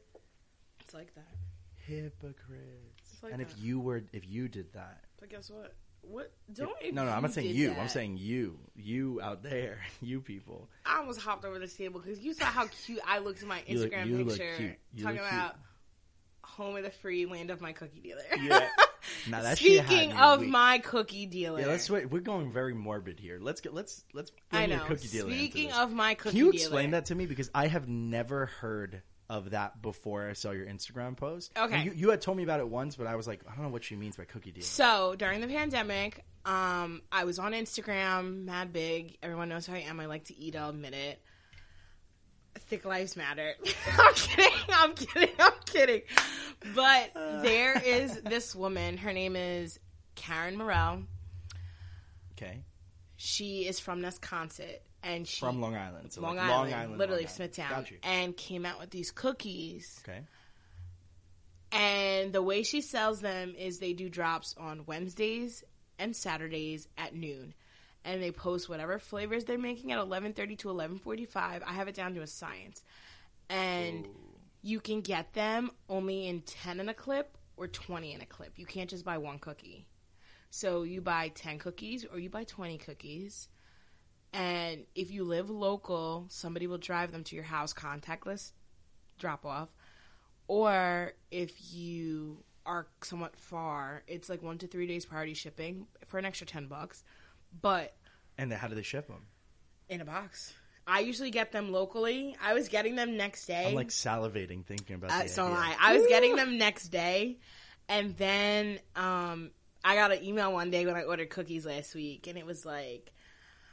It's 0.80 0.94
like 0.94 1.14
that. 1.16 1.36
Hypocrites. 1.86 3.18
Like 3.22 3.34
and 3.34 3.42
if 3.42 3.54
you 3.60 3.80
were, 3.80 4.04
if 4.14 4.26
you 4.28 4.48
did 4.48 4.74
that, 4.74 5.04
But 5.20 5.30
guess 5.30 5.50
what? 5.50 5.74
What? 6.02 6.32
Don't. 6.54 6.72
if 6.82 6.94
no, 6.94 7.04
no, 7.06 7.12
I'm 7.12 7.22
not 7.22 7.34
saying 7.34 7.54
you. 7.54 7.74
I'm 7.74 7.90
saying 7.90 8.18
you, 8.18 8.58
you 8.76 9.20
out 9.22 9.44
there, 9.44 9.80
you 10.02 10.22
people. 10.22 10.70
I 10.86 11.00
almost 11.00 11.20
hopped 11.20 11.44
over 11.46 11.60
this 11.60 11.74
table 11.76 12.00
because 12.00 12.20
you 12.20 12.34
saw 12.34 12.46
how 12.46 12.68
cute 12.86 13.00
I 13.06 13.20
looked 13.20 13.42
in 13.42 13.48
my 13.48 13.62
You 13.68 13.80
look- 13.80 13.92
Instagram 13.92 14.08
you 14.08 14.18
look 14.20 14.30
picture, 14.30 14.54
cute. 14.58 14.76
You 14.94 15.04
talking 15.04 15.20
look 15.20 15.30
cute. 15.30 15.42
about 15.42 15.56
home 16.44 16.78
of 16.78 16.84
the 16.84 16.90
free, 16.92 17.26
land 17.26 17.52
of 17.52 17.62
my 17.62 17.74
cookie 17.74 18.00
dealer. 18.00 18.22
Yeah. 18.42 18.68
Now 19.30 19.42
that 19.42 19.58
Speaking 19.58 20.12
of 20.14 20.42
weak. 20.42 20.50
my 20.50 20.78
cookie 20.80 21.26
dealer, 21.26 21.60
Yeah, 21.62 21.68
let's 21.68 21.90
wait. 21.90 22.12
We're 22.12 22.20
going 22.22 22.52
very 22.52 22.74
morbid 22.76 23.18
here. 23.20 23.40
Let's 23.42 23.60
get 23.62 23.74
let's 23.74 24.04
let's 24.14 24.32
I 24.52 24.58
bring 24.68 24.70
know. 24.72 24.76
your 24.76 24.86
cookie 24.86 25.08
dealer. 25.08 25.32
Speaking 25.32 25.72
of 25.72 25.92
my 25.94 26.14
cookie 26.16 26.38
dealer. 26.38 26.52
can 26.52 26.54
you 26.54 26.60
dealer, 26.60 26.64
explain 26.66 26.92
that 26.92 27.06
to 27.06 27.16
me 27.16 27.26
because 27.26 27.50
I 27.56 27.68
have 27.68 27.88
never 27.88 28.48
heard 28.48 29.02
of 29.30 29.52
that 29.52 29.82
before. 29.82 30.28
I 30.28 30.34
saw 30.34 30.52
your 30.52 30.66
Instagram 30.66 31.16
post. 31.16 31.52
Okay. 31.58 31.76
And 31.76 31.86
you, 31.86 31.92
you 31.94 32.10
had 32.10 32.22
told 32.22 32.38
me 32.38 32.44
about 32.44 32.60
it 32.60 32.68
once, 32.68 32.96
but 32.96 33.08
I 33.08 33.16
was 33.16 33.28
like, 33.28 33.42
I 33.50 33.54
don't 33.54 33.64
know 33.64 33.70
what 33.70 33.84
she 33.84 33.96
means 33.96 34.16
by 34.18 34.26
cookie 34.26 34.52
dealer. 34.52 34.66
So 34.66 35.16
during 35.18 35.42
the 35.42 35.48
pandemic, 35.48 36.24
um, 36.46 37.02
I 37.12 37.26
was 37.26 37.38
on 37.40 37.52
Instagram, 37.52 38.46
mad 38.46 38.74
big. 38.74 39.18
Everyone 39.22 39.50
knows 39.50 39.66
who 39.68 39.74
I 39.74 39.80
am. 39.82 40.00
I 40.00 40.08
like 40.08 40.26
to 40.26 40.38
eat. 40.38 40.56
I'll 40.56 40.70
admit 40.70 40.94
it. 40.94 41.22
Thick 42.62 42.86
lives 42.86 43.16
matter. 43.16 43.54
I'm 44.00 44.14
kidding. 44.16 44.52
I'm 44.70 44.94
kidding. 44.94 45.36
I'm 45.40 45.52
kidding. 45.66 46.02
But 46.76 47.12
there 47.44 47.80
is 47.80 48.20
this 48.22 48.56
woman. 48.56 48.98
Her 48.98 49.14
name 49.14 49.36
is 49.36 49.80
Karen 50.16 50.58
Morell. 50.58 51.04
Okay, 52.34 52.64
She 53.18 53.68
is 53.68 53.80
from 53.82 54.02
Nesconset, 54.02 54.80
and 55.04 55.28
she 55.28 55.40
from 55.40 55.62
Long 55.62 55.76
Island. 55.76 56.14
So 56.14 56.22
Long, 56.22 56.36
like 56.36 56.50
Island, 56.50 56.72
Long 56.72 56.80
Island, 56.80 56.98
literally 56.98 57.24
Long 57.26 57.32
Island. 57.40 57.56
Smithtown, 57.56 57.86
and 58.04 58.38
came 58.38 58.66
out 58.66 58.80
with 58.80 58.90
these 58.90 59.12
cookies. 59.12 60.02
Okay. 60.08 60.22
And 61.72 62.34
the 62.34 62.42
way 62.42 62.64
she 62.64 62.82
sells 62.82 63.22
them 63.22 63.54
is 63.58 63.78
they 63.78 63.94
do 63.94 64.10
drops 64.10 64.56
on 64.58 64.86
Wednesdays 64.86 65.64
and 66.00 66.16
Saturdays 66.16 66.88
at 66.98 67.14
noon. 67.14 67.54
And 68.04 68.24
they 68.24 68.32
post 68.32 68.70
whatever 68.70 68.98
flavors 68.98 69.46
they're 69.46 69.58
making 69.58 69.92
at 69.92 70.00
11:30 70.00 70.58
to 70.60 70.70
11:45. 70.70 71.64
I 71.64 71.74
have 71.74 71.88
it 71.88 71.96
down 71.96 72.16
to 72.16 72.22
a 72.22 72.28
science. 72.28 72.82
And 73.50 74.08
you 74.62 74.80
can 74.80 75.02
get 75.02 75.34
them 75.34 75.72
only 75.90 76.28
in 76.28 76.42
10 76.42 76.80
in 76.80 76.90
a 76.90 76.94
clip 76.94 77.38
or 77.58 77.68
20 77.68 78.14
in 78.14 78.22
a 78.22 78.26
clip. 78.26 78.58
You 78.58 78.66
can't 78.66 78.90
just 78.90 79.04
buy 79.06 79.18
one 79.18 79.40
cookie. 79.40 79.86
So 80.50 80.84
you 80.84 81.02
buy 81.02 81.30
10 81.30 81.60
cookies 81.60 82.06
or 82.06 82.20
you 82.20 82.30
buy 82.30 82.46
20 82.46 82.78
cookies. 82.78 83.50
And 84.34 84.86
if 84.96 85.12
you 85.12 85.24
live 85.24 85.50
local, 85.50 86.26
somebody 86.30 86.68
will 86.68 86.78
drive 86.78 87.12
them 87.12 87.24
to 87.26 87.36
your 87.36 87.46
house 87.46 87.74
contactless 87.74 88.52
drop 89.18 89.46
off. 89.46 89.70
Or 90.48 91.14
if 91.32 91.52
you 91.74 92.44
are 92.66 92.88
somewhat 93.02 93.36
far, 93.36 94.04
it's 94.08 94.30
like 94.30 94.42
one 94.42 94.58
to 94.60 94.68
three 94.68 94.88
days 94.88 95.06
priority 95.06 95.34
shipping 95.34 95.88
for 96.08 96.18
an 96.20 96.26
extra 96.26 96.48
10 96.48 96.68
bucks. 96.68 97.04
But 97.62 97.96
And 98.38 98.52
then 98.52 98.60
how 98.60 98.68
do 98.68 98.76
they 98.76 98.84
ship 98.84 99.08
them? 99.08 99.26
in 99.90 100.02
a 100.02 100.06
box. 100.06 100.54
I 100.88 101.00
usually 101.02 101.32
get 101.32 101.52
them 101.52 101.72
locally. 101.72 102.36
I 102.42 102.54
was 102.54 102.70
getting 102.70 102.96
them 102.96 103.18
next 103.18 103.46
day. 103.46 103.68
I'm 103.68 103.76
like 103.76 103.90
salivating 103.90 104.66
thinking 104.66 104.96
about. 104.96 105.12
Uh, 105.12 105.24
the 105.24 105.30
so 105.30 105.46
am. 105.46 105.54
I. 105.54 105.76
I 105.80 105.98
was 105.98 106.08
getting 106.08 106.36
them 106.36 106.58
next 106.58 106.90
day, 106.90 107.38
and 107.88 108.16
then 108.18 108.80
um, 108.96 109.52
I 109.84 109.96
got 109.96 110.12
an 110.12 110.24
email 110.24 110.52
one 110.52 110.72
day 110.72 110.86
when 110.86 110.96
I 110.96 111.04
ordered 111.04 111.30
cookies 111.30 111.66
last 111.66 111.94
week, 111.94 112.28
and 112.28 112.38
it 112.38 112.46
was 112.46 112.66
like, 112.66 113.12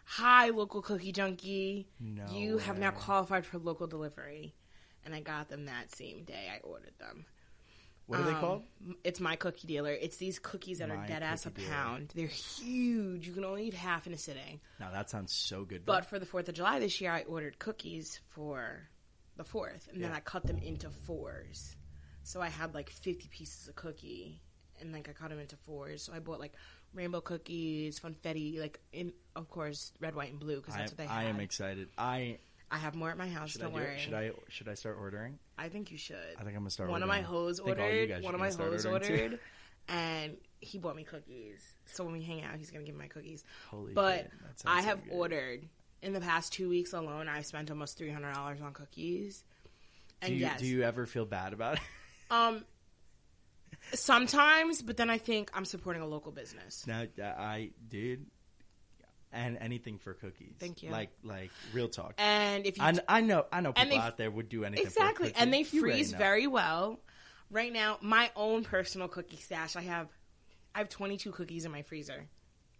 "Hi, 0.06 0.48
local 0.50 0.82
cookie 0.82 1.12
junkie. 1.12 1.88
No 2.00 2.26
you 2.28 2.58
have 2.58 2.78
now 2.78 2.90
qualified 2.92 3.44
for 3.44 3.58
local 3.58 3.86
delivery." 3.86 4.54
And 5.04 5.14
I 5.14 5.20
got 5.20 5.48
them 5.48 5.66
that 5.66 5.94
same 5.94 6.24
day. 6.24 6.48
I 6.52 6.58
ordered 6.60 6.98
them. 6.98 7.26
What 8.06 8.20
are 8.20 8.24
they 8.24 8.32
Um, 8.34 8.40
called? 8.40 8.64
It's 9.04 9.18
my 9.20 9.34
cookie 9.36 9.66
dealer. 9.66 9.92
It's 9.92 10.16
these 10.16 10.38
cookies 10.38 10.78
that 10.78 10.88
My 10.88 10.96
are 10.96 11.06
dead 11.08 11.22
ass 11.24 11.44
a 11.46 11.50
Dealer. 11.50 11.68
pound. 11.68 12.12
They're 12.14 12.26
huge. 12.28 13.26
You 13.26 13.34
can 13.34 13.44
only 13.44 13.66
eat 13.66 13.74
half 13.74 14.06
in 14.06 14.12
a 14.12 14.18
sitting. 14.18 14.60
Now 14.78 14.90
that 14.92 15.10
sounds 15.10 15.32
so 15.32 15.64
good. 15.64 15.84
But 15.84 16.06
for 16.06 16.18
the 16.20 16.26
Fourth 16.26 16.48
of 16.48 16.54
July 16.54 16.78
this 16.78 17.00
year, 17.00 17.10
I 17.12 17.22
ordered 17.22 17.58
cookies 17.58 18.20
for 18.28 18.88
the 19.36 19.44
Fourth, 19.44 19.88
and 19.92 20.02
then 20.02 20.12
I 20.12 20.20
cut 20.20 20.44
them 20.44 20.58
into 20.58 20.88
fours. 20.90 21.74
So 22.22 22.40
I 22.40 22.48
had 22.48 22.74
like 22.74 22.90
fifty 22.90 23.28
pieces 23.28 23.68
of 23.68 23.74
cookie, 23.76 24.40
and 24.80 24.92
like 24.92 25.08
I 25.08 25.12
cut 25.12 25.30
them 25.30 25.38
into 25.40 25.56
fours. 25.56 26.02
So 26.02 26.12
I 26.12 26.20
bought 26.20 26.40
like 26.40 26.54
rainbow 26.96 27.20
cookies, 27.20 28.00
funfetti, 28.00 28.58
like 28.58 28.80
in 28.92 29.12
of 29.36 29.48
course 29.50 29.92
red, 30.00 30.14
white, 30.16 30.30
and 30.30 30.40
blue 30.40 30.56
because 30.56 30.74
I, 30.74 30.78
that's 30.78 30.92
what 30.92 30.98
they 30.98 31.06
I 31.06 31.24
am 31.24 31.38
excited. 31.40 31.88
I 31.96 32.38
I 32.70 32.78
have 32.78 32.94
more 32.96 33.10
at 33.10 33.18
my 33.18 33.28
house. 33.28 33.50
should 33.50 33.60
don't 33.60 33.70
I 33.74 33.78
do 33.78 33.84
worry. 33.84 33.94
it? 33.94 34.00
Should 34.00 34.14
I 34.14 34.30
should 34.48 34.68
I 34.68 34.74
start 34.74 34.96
ordering? 34.98 35.38
I 35.58 35.68
think 35.68 35.92
you 35.92 35.98
should. 35.98 36.16
I 36.36 36.42
think 36.42 36.56
I'm 36.56 36.62
gonna 36.62 36.70
start. 36.70 36.90
one 36.90 37.02
of 37.02 37.08
my 37.08 37.20
hoes 37.20 37.60
I 37.60 37.64
think 37.64 37.78
all 37.78 37.90
you 37.90 38.00
ordered. 38.02 38.24
One 38.24 38.34
of 38.34 38.40
my 38.40 38.50
hoes 38.50 38.86
ordered, 38.86 39.38
and 39.88 40.36
he 40.60 40.78
bought 40.78 40.96
me 40.96 41.04
cookies. 41.04 41.60
So 41.84 42.02
when 42.04 42.14
we 42.14 42.22
hang 42.22 42.42
out, 42.42 42.56
he's 42.56 42.70
gonna 42.70 42.84
give 42.84 42.94
me 42.94 43.02
my 43.02 43.08
cookies. 43.08 43.44
Holy 43.70 43.92
but 43.92 44.16
shit, 44.22 44.30
that 44.42 44.60
sounds 44.60 44.78
I 44.78 44.80
have 44.82 44.98
ordered 45.10 45.68
in 46.02 46.12
the 46.12 46.20
past 46.20 46.52
two 46.52 46.68
weeks 46.68 46.92
alone. 46.92 47.28
I've 47.28 47.46
spent 47.46 47.70
almost 47.70 47.96
three 47.98 48.10
hundred 48.10 48.32
dollars 48.32 48.60
on 48.60 48.72
cookies. 48.72 49.44
And 50.22 50.30
Do 50.30 50.34
you, 50.34 50.40
yes, 50.40 50.60
do 50.60 50.66
you 50.66 50.82
ever 50.82 51.04
feel 51.04 51.26
bad 51.26 51.52
about 51.52 51.74
it? 51.74 51.80
um, 52.30 52.64
sometimes, 53.94 54.82
but 54.82 54.96
then 54.96 55.10
I 55.10 55.18
think 55.18 55.50
I'm 55.54 55.64
supporting 55.64 56.02
a 56.02 56.06
local 56.06 56.32
business. 56.32 56.86
now 56.86 57.04
I 57.20 57.70
did, 57.88 58.26
and 59.32 59.58
anything 59.60 59.98
for 59.98 60.14
cookies. 60.14 60.54
Thank 60.58 60.82
you. 60.82 60.90
Like 60.90 61.10
like 61.22 61.50
real 61.72 61.88
talk. 61.88 62.14
And 62.18 62.66
if 62.66 62.78
you 62.78 62.84
I, 62.84 63.20
know 63.20 63.44
I 63.52 63.60
know 63.60 63.72
people 63.72 63.90
they- 63.90 63.96
out 63.98 64.16
there 64.16 64.30
would 64.30 64.48
do 64.48 64.64
anything 64.64 64.86
exactly, 64.86 65.32
and 65.36 65.52
they 65.52 65.62
freeze 65.64 66.12
very 66.12 66.46
well. 66.46 67.00
Right 67.50 67.72
now, 67.72 67.98
my 68.00 68.30
own 68.34 68.64
personal 68.64 69.06
cookie 69.06 69.36
stash. 69.36 69.76
I 69.76 69.82
have, 69.82 70.08
I 70.74 70.78
have 70.78 70.88
22 70.88 71.30
cookies 71.30 71.64
in 71.64 71.70
my 71.70 71.82
freezer. 71.82 72.26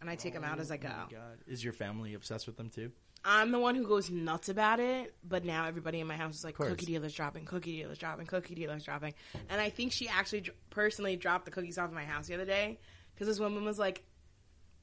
and 0.00 0.10
I 0.10 0.16
take 0.16 0.34
them 0.34 0.42
out 0.42 0.58
oh 0.58 0.60
as 0.60 0.72
I 0.72 0.76
go. 0.76 0.88
Oh 0.92 1.04
my 1.04 1.12
God. 1.12 1.38
Is 1.46 1.62
your 1.62 1.72
family 1.72 2.14
obsessed 2.14 2.48
with 2.48 2.56
them 2.56 2.68
too? 2.70 2.90
I'm 3.28 3.50
the 3.50 3.58
one 3.58 3.74
who 3.74 3.84
goes 3.86 4.08
nuts 4.08 4.48
about 4.48 4.78
it, 4.78 5.12
but 5.28 5.44
now 5.44 5.66
everybody 5.66 5.98
in 5.98 6.06
my 6.06 6.16
house 6.16 6.36
is 6.36 6.44
like, 6.44 6.54
cookie 6.54 6.86
dealer's 6.86 7.12
dropping, 7.12 7.44
cookie 7.44 7.76
dealer's 7.76 7.98
dropping, 7.98 8.26
cookie 8.26 8.54
dealer's 8.54 8.84
dropping. 8.84 9.14
And 9.50 9.60
I 9.60 9.68
think 9.68 9.90
she 9.92 10.08
actually 10.08 10.42
dr- 10.42 10.56
personally 10.70 11.16
dropped 11.16 11.44
the 11.44 11.50
cookies 11.50 11.76
off 11.76 11.86
of 11.88 11.92
my 11.92 12.04
house 12.04 12.28
the 12.28 12.34
other 12.34 12.44
day 12.44 12.78
because 13.14 13.26
this 13.26 13.40
woman 13.40 13.64
was 13.64 13.80
like, 13.80 14.04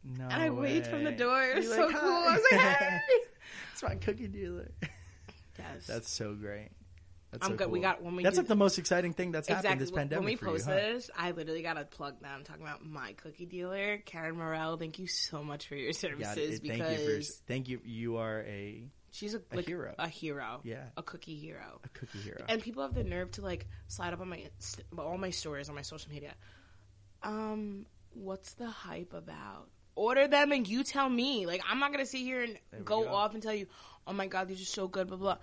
No. 0.04 0.26
and 0.26 0.44
I 0.44 0.50
waved 0.50 0.88
from 0.88 1.06
the 1.06 1.12
door. 1.14 1.42
It 1.42 1.56
was 1.56 1.66
You're 1.68 1.76
so 1.76 1.86
like, 1.88 1.96
cool. 1.96 2.10
I 2.12 2.34
was 2.36 2.44
like, 2.52 2.62
hey. 2.62 3.00
it's 3.72 3.82
my 3.84 3.96
cookie 3.96 4.28
dealer. 4.28 4.70
yes. 5.58 5.88
That's 5.88 6.10
so 6.12 6.34
great. 6.34 6.70
That's 7.34 7.46
I'm 7.48 7.54
so 7.54 7.58
good. 7.58 7.72
We 7.72 7.80
got- 7.80 8.02
when 8.04 8.16
we 8.16 8.22
That's 8.24 8.36
do- 8.36 8.42
like 8.42 8.48
the 8.48 8.56
most 8.56 8.78
exciting 8.78 9.14
thing 9.14 9.32
that's 9.32 9.48
happened 9.48 9.82
this 9.82 9.90
pandemic 9.90 10.24
when 10.24 10.34
we 10.34 10.38
post 10.38 10.68
you. 10.68 10.74
huh? 10.74 10.80
this, 10.80 11.10
I 11.18 11.32
literally 11.32 11.64
got 11.64 11.74
to 11.74 11.86
plug 11.86 12.22
them. 12.22 12.44
Talking 12.44 12.62
about 12.62 12.86
my 12.86 13.14
cookie 13.14 13.48
dealer, 13.48 13.98
Karen 14.06 14.38
Morel. 14.38 14.78
Thank 14.78 15.00
you 15.00 15.08
so 15.08 15.44
much 15.44 15.68
for 15.68 15.76
your 15.76 15.94
services 16.04 16.60
because 16.60 16.78
thank 16.78 17.00
you 17.00 17.22
for 17.22 17.24
thank 17.48 17.70
you. 17.70 17.82
You 17.84 18.18
are 18.18 18.42
a 18.44 18.84
she's 19.12 19.34
a, 19.34 19.40
a 19.52 19.56
like, 19.56 19.66
hero. 19.66 19.96
A 19.98 20.08
hero. 20.08 20.62
Yeah. 20.64 20.84
A 20.96 21.02
cookie 21.02 21.36
hero. 21.36 21.80
a 21.84 21.90
cookie 21.90 22.20
hero. 22.20 22.46
and 22.48 22.62
people 22.62 22.84
have 22.84 22.94
the 22.94 23.04
nerve 23.04 23.32
to 23.32 23.42
like 23.42 23.68
slide 23.88 24.14
up 24.14 24.22
on 24.22 24.30
my 24.30 24.44
all 25.00 25.18
my 25.18 25.32
stories 25.32 25.70
on 25.70 25.76
my 25.76 25.82
social 25.82 26.12
media. 26.12 26.36
Um, 27.24 27.88
what's 28.14 28.54
the 28.54 28.70
hype 28.70 29.14
about? 29.14 29.70
Order 29.96 30.28
them 30.28 30.52
and 30.52 30.68
you 30.68 30.84
tell 30.84 31.10
me. 31.10 31.46
Like 31.46 31.62
I'm 31.68 31.80
not 31.80 31.92
gonna 31.92 32.06
sit 32.06 32.20
here 32.22 32.42
and 32.42 32.86
go, 32.86 33.04
go. 33.04 33.10
off 33.10 33.34
and 33.34 33.42
tell 33.42 33.54
you, 33.54 33.68
oh 34.06 34.14
my 34.14 34.28
god, 34.28 34.48
these 34.48 34.62
are 34.62 34.66
so 34.66 34.88
good, 34.88 35.08
blah 35.08 35.18
blah. 35.18 35.38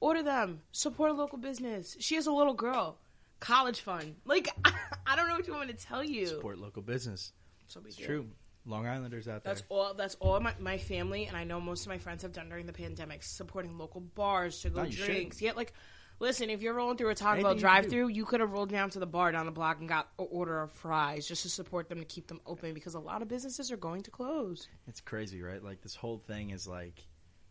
Order 0.00 0.22
them. 0.22 0.60
Support 0.72 1.10
a 1.10 1.14
local 1.14 1.38
business. 1.38 1.96
She 2.00 2.14
has 2.14 2.26
a 2.26 2.32
little 2.32 2.54
girl. 2.54 2.98
College 3.38 3.80
fund. 3.80 4.16
Like 4.24 4.48
I 5.06 5.16
don't 5.16 5.28
know 5.28 5.34
what 5.34 5.46
you 5.46 5.52
want 5.52 5.68
me 5.68 5.74
to 5.74 5.78
tell 5.78 6.02
you. 6.02 6.26
Support 6.26 6.58
local 6.58 6.82
business. 6.82 7.32
So 7.68 7.80
It's 7.86 7.96
true. 7.96 8.26
Long 8.66 8.86
Islanders 8.86 9.26
out 9.28 9.42
there. 9.44 9.54
That's 9.54 9.66
all. 9.68 9.94
That's 9.94 10.16
all 10.16 10.38
my, 10.40 10.54
my 10.58 10.78
family 10.78 11.26
and 11.26 11.36
I 11.36 11.44
know 11.44 11.60
most 11.60 11.82
of 11.82 11.88
my 11.88 11.98
friends 11.98 12.22
have 12.22 12.32
done 12.32 12.48
during 12.48 12.66
the 12.66 12.72
pandemic, 12.72 13.22
supporting 13.22 13.78
local 13.78 14.00
bars 14.00 14.60
to 14.62 14.70
go 14.70 14.82
No, 14.82 14.90
drinks. 14.90 15.40
Yeah, 15.40 15.52
like, 15.52 15.72
listen, 16.18 16.50
if 16.50 16.60
you're 16.60 16.74
rolling 16.74 16.98
through 16.98 17.08
a 17.08 17.14
Taco 17.14 17.42
Bell 17.42 17.54
drive-through, 17.54 18.08
you 18.08 18.26
could 18.26 18.40
have 18.40 18.52
rolled 18.52 18.70
down 18.70 18.90
to 18.90 18.98
the 18.98 19.06
bar 19.06 19.32
down 19.32 19.46
the 19.46 19.52
block 19.52 19.80
and 19.80 19.88
got 19.88 20.08
an 20.18 20.26
order 20.30 20.60
of 20.60 20.70
fries 20.72 21.26
just 21.26 21.42
to 21.42 21.48
support 21.48 21.88
them 21.88 21.98
to 22.00 22.04
keep 22.04 22.26
them 22.26 22.40
open 22.46 22.74
because 22.74 22.94
a 22.94 23.00
lot 23.00 23.22
of 23.22 23.28
businesses 23.28 23.72
are 23.72 23.78
going 23.78 24.02
to 24.02 24.10
close. 24.10 24.68
It's 24.86 25.00
crazy, 25.00 25.40
right? 25.42 25.62
Like 25.64 25.80
this 25.80 25.94
whole 25.94 26.18
thing 26.18 26.50
is 26.50 26.66
like, 26.68 27.02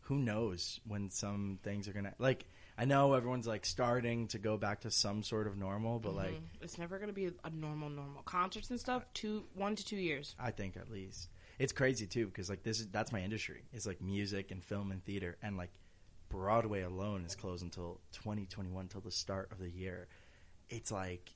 who 0.09 0.17
knows 0.17 0.81
when 0.87 1.09
some 1.11 1.59
things 1.63 1.87
are 1.87 1.93
gonna 1.93 2.13
like. 2.19 2.45
I 2.77 2.85
know 2.85 3.13
everyone's 3.13 3.45
like 3.45 3.65
starting 3.65 4.27
to 4.29 4.39
go 4.39 4.55
back 4.55 4.81
to 4.81 4.91
some 4.91 5.21
sort 5.21 5.47
of 5.47 5.57
normal, 5.57 5.99
but 5.99 6.09
mm-hmm. 6.09 6.17
like 6.17 6.41
It's 6.61 6.77
never 6.77 6.97
going 6.97 7.09
to 7.09 7.13
be 7.13 7.29
a 7.43 7.49
normal, 7.49 7.89
normal 7.89 8.21
concerts 8.23 8.69
and 8.69 8.79
stuff. 8.79 9.05
Two, 9.13 9.43
one 9.53 9.75
to 9.75 9.85
two 9.85 9.97
years. 9.97 10.33
I 10.39 10.51
think 10.51 10.77
at 10.77 10.89
least 10.89 11.27
it's 11.59 11.73
crazy 11.73 12.07
too 12.07 12.25
because 12.25 12.49
like 12.49 12.63
this 12.63 12.79
is 12.79 12.87
that's 12.87 13.11
my 13.11 13.21
industry. 13.21 13.63
It's 13.71 13.85
like 13.85 14.01
music 14.01 14.49
and 14.51 14.63
film 14.63 14.91
and 14.91 15.03
theater, 15.05 15.37
and 15.43 15.57
like 15.57 15.71
Broadway 16.29 16.81
alone 16.81 17.23
is 17.25 17.35
closed 17.35 17.63
until 17.63 17.99
2021 18.13 18.87
till 18.87 19.01
the 19.01 19.11
start 19.11 19.51
of 19.51 19.59
the 19.59 19.69
year. 19.69 20.07
It's 20.69 20.91
like 20.91 21.29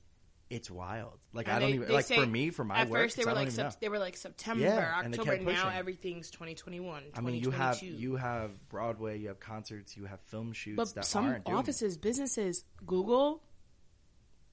it's 0.50 0.70
wild. 0.70 1.18
Like 1.32 1.48
And 1.48 1.56
I 1.56 1.58
don't 1.60 1.70
they- 1.70 1.74
even 1.76 1.88
they 1.88 1.94
like 1.94 2.04
say- 2.04 2.16
for 2.16 2.26
me 2.26 2.50
for 2.50 2.64
my 2.64 2.78
At 2.80 2.88
work. 2.88 3.02
first, 3.02 3.16
they 3.16 3.24
were 3.24 3.32
like 3.32 3.50
sep- 3.50 3.80
they 3.80 3.88
were 3.88 3.98
like 3.98 4.16
September, 4.16 4.62
Yeah, 4.64 5.02
October. 5.04 5.38
Now 5.38 5.70
everything's 5.70 6.30
2021. 6.30 7.04
I 7.14 7.20
mean, 7.20 7.36
you 7.42 7.50
have 7.50 7.78
2022. 7.80 8.02
you 8.02 8.16
have 8.16 8.68
Broadway, 8.68 9.18
you 9.18 9.28
have 9.28 9.40
concerts, 9.40 9.96
you 9.96 10.04
have 10.04 10.20
film 10.20 10.52
shoots 10.52 10.92
But 10.94 11.04
some 11.04 11.36
offices, 11.46 11.96
businesses, 11.96 12.64
Google, 12.86 13.42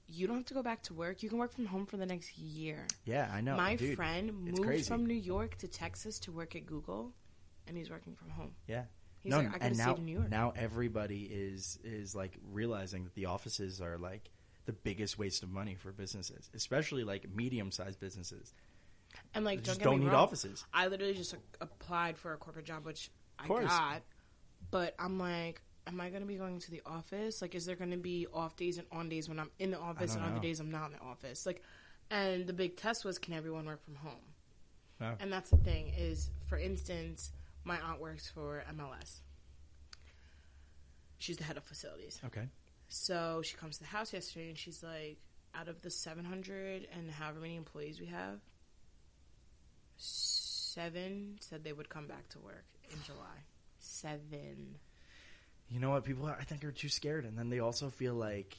you 0.08 0.26
don't 0.26 0.36
have 0.36 0.46
to 0.46 0.54
go 0.54 0.62
back 0.62 0.82
to 0.84 0.94
work. 0.94 1.22
You 1.22 1.28
can 1.28 1.38
work 1.38 1.52
from 1.52 1.66
home 1.66 1.86
for 1.86 1.96
the 1.96 2.06
next 2.06 2.36
year. 2.36 2.86
Yeah, 3.04 3.30
I 3.32 3.40
know. 3.40 3.56
My 3.56 3.76
dude, 3.76 3.96
friend 3.96 4.32
moved 4.34 4.62
crazy. 4.62 4.84
from 4.88 5.06
New 5.06 5.14
York 5.14 5.56
to 5.58 5.68
Texas 5.68 6.18
to 6.20 6.32
work 6.32 6.54
at 6.56 6.66
Google, 6.66 7.14
and 7.66 7.76
he's 7.76 7.90
working 7.90 8.14
from 8.14 8.30
home. 8.30 8.54
Yeah. 8.66 8.84
He's 9.20 9.30
no, 9.30 9.38
like, 9.38 9.52
and 9.60 9.78
now 9.78 9.94
in 9.94 10.04
New 10.04 10.18
York. 10.18 10.30
now 10.30 10.52
everybody 10.56 11.22
is 11.30 11.78
is 11.84 12.12
like 12.14 12.36
realizing 12.50 13.04
that 13.04 13.14
the 13.14 13.26
offices 13.26 13.80
are 13.80 13.96
like 13.96 14.28
the 14.64 14.72
biggest 14.72 15.18
waste 15.18 15.42
of 15.42 15.50
money 15.50 15.74
for 15.74 15.92
businesses, 15.92 16.50
especially 16.54 17.04
like 17.04 17.26
medium 17.34 17.70
sized 17.70 17.98
businesses. 18.00 18.54
And 19.34 19.44
like, 19.44 19.58
They 19.58 19.64
don't 19.64 19.64
just 19.64 19.78
get 19.80 19.84
don't 19.84 20.00
need 20.00 20.06
wrong, 20.06 20.16
offices. 20.16 20.64
I 20.72 20.86
literally 20.86 21.14
just 21.14 21.34
applied 21.60 22.16
for 22.16 22.32
a 22.32 22.36
corporate 22.36 22.64
job, 22.64 22.84
which 22.84 23.10
I 23.38 23.46
got. 23.46 24.02
But 24.70 24.94
I'm 24.98 25.18
like, 25.18 25.60
am 25.86 26.00
I 26.00 26.08
going 26.08 26.22
to 26.22 26.26
be 26.26 26.36
going 26.36 26.60
to 26.60 26.70
the 26.70 26.82
office? 26.86 27.42
Like, 27.42 27.54
is 27.54 27.66
there 27.66 27.76
going 27.76 27.90
to 27.90 27.96
be 27.96 28.26
off 28.32 28.56
days 28.56 28.78
and 28.78 28.86
on 28.92 29.08
days 29.08 29.28
when 29.28 29.38
I'm 29.38 29.50
in 29.58 29.70
the 29.70 29.78
office, 29.78 30.14
and 30.14 30.24
other 30.24 30.40
days 30.40 30.60
I'm 30.60 30.70
not 30.70 30.86
in 30.86 30.92
the 30.92 31.02
office? 31.02 31.44
Like, 31.44 31.62
and 32.10 32.46
the 32.46 32.52
big 32.52 32.76
test 32.76 33.04
was, 33.04 33.18
can 33.18 33.34
everyone 33.34 33.66
work 33.66 33.82
from 33.84 33.96
home? 33.96 34.20
Oh. 35.00 35.12
And 35.18 35.32
that's 35.32 35.50
the 35.50 35.56
thing 35.56 35.92
is, 35.96 36.30
for 36.48 36.58
instance, 36.58 37.32
my 37.64 37.78
aunt 37.80 38.00
works 38.00 38.30
for 38.30 38.62
MLS. 38.76 39.20
She's 41.18 41.36
the 41.36 41.44
head 41.44 41.56
of 41.56 41.64
facilities. 41.64 42.20
Okay. 42.26 42.48
So 42.94 43.40
she 43.42 43.56
comes 43.56 43.78
to 43.78 43.84
the 43.84 43.88
house 43.88 44.12
yesterday 44.12 44.50
and 44.50 44.58
she's 44.58 44.82
like, 44.82 45.16
out 45.54 45.66
of 45.68 45.80
the 45.80 45.90
700 45.90 46.86
and 46.94 47.10
however 47.10 47.40
many 47.40 47.56
employees 47.56 47.98
we 47.98 48.06
have, 48.06 48.38
seven 49.96 51.36
said 51.40 51.64
they 51.64 51.72
would 51.72 51.88
come 51.88 52.06
back 52.06 52.28
to 52.30 52.38
work 52.38 52.64
in 52.90 52.98
July. 53.06 53.44
Seven. 53.78 54.76
You 55.70 55.80
know 55.80 55.88
what? 55.90 56.04
People 56.04 56.26
I 56.26 56.44
think 56.44 56.64
are 56.64 56.70
too 56.70 56.90
scared, 56.90 57.24
and 57.24 57.36
then 57.38 57.48
they 57.48 57.60
also 57.60 57.88
feel 57.88 58.12
like 58.14 58.54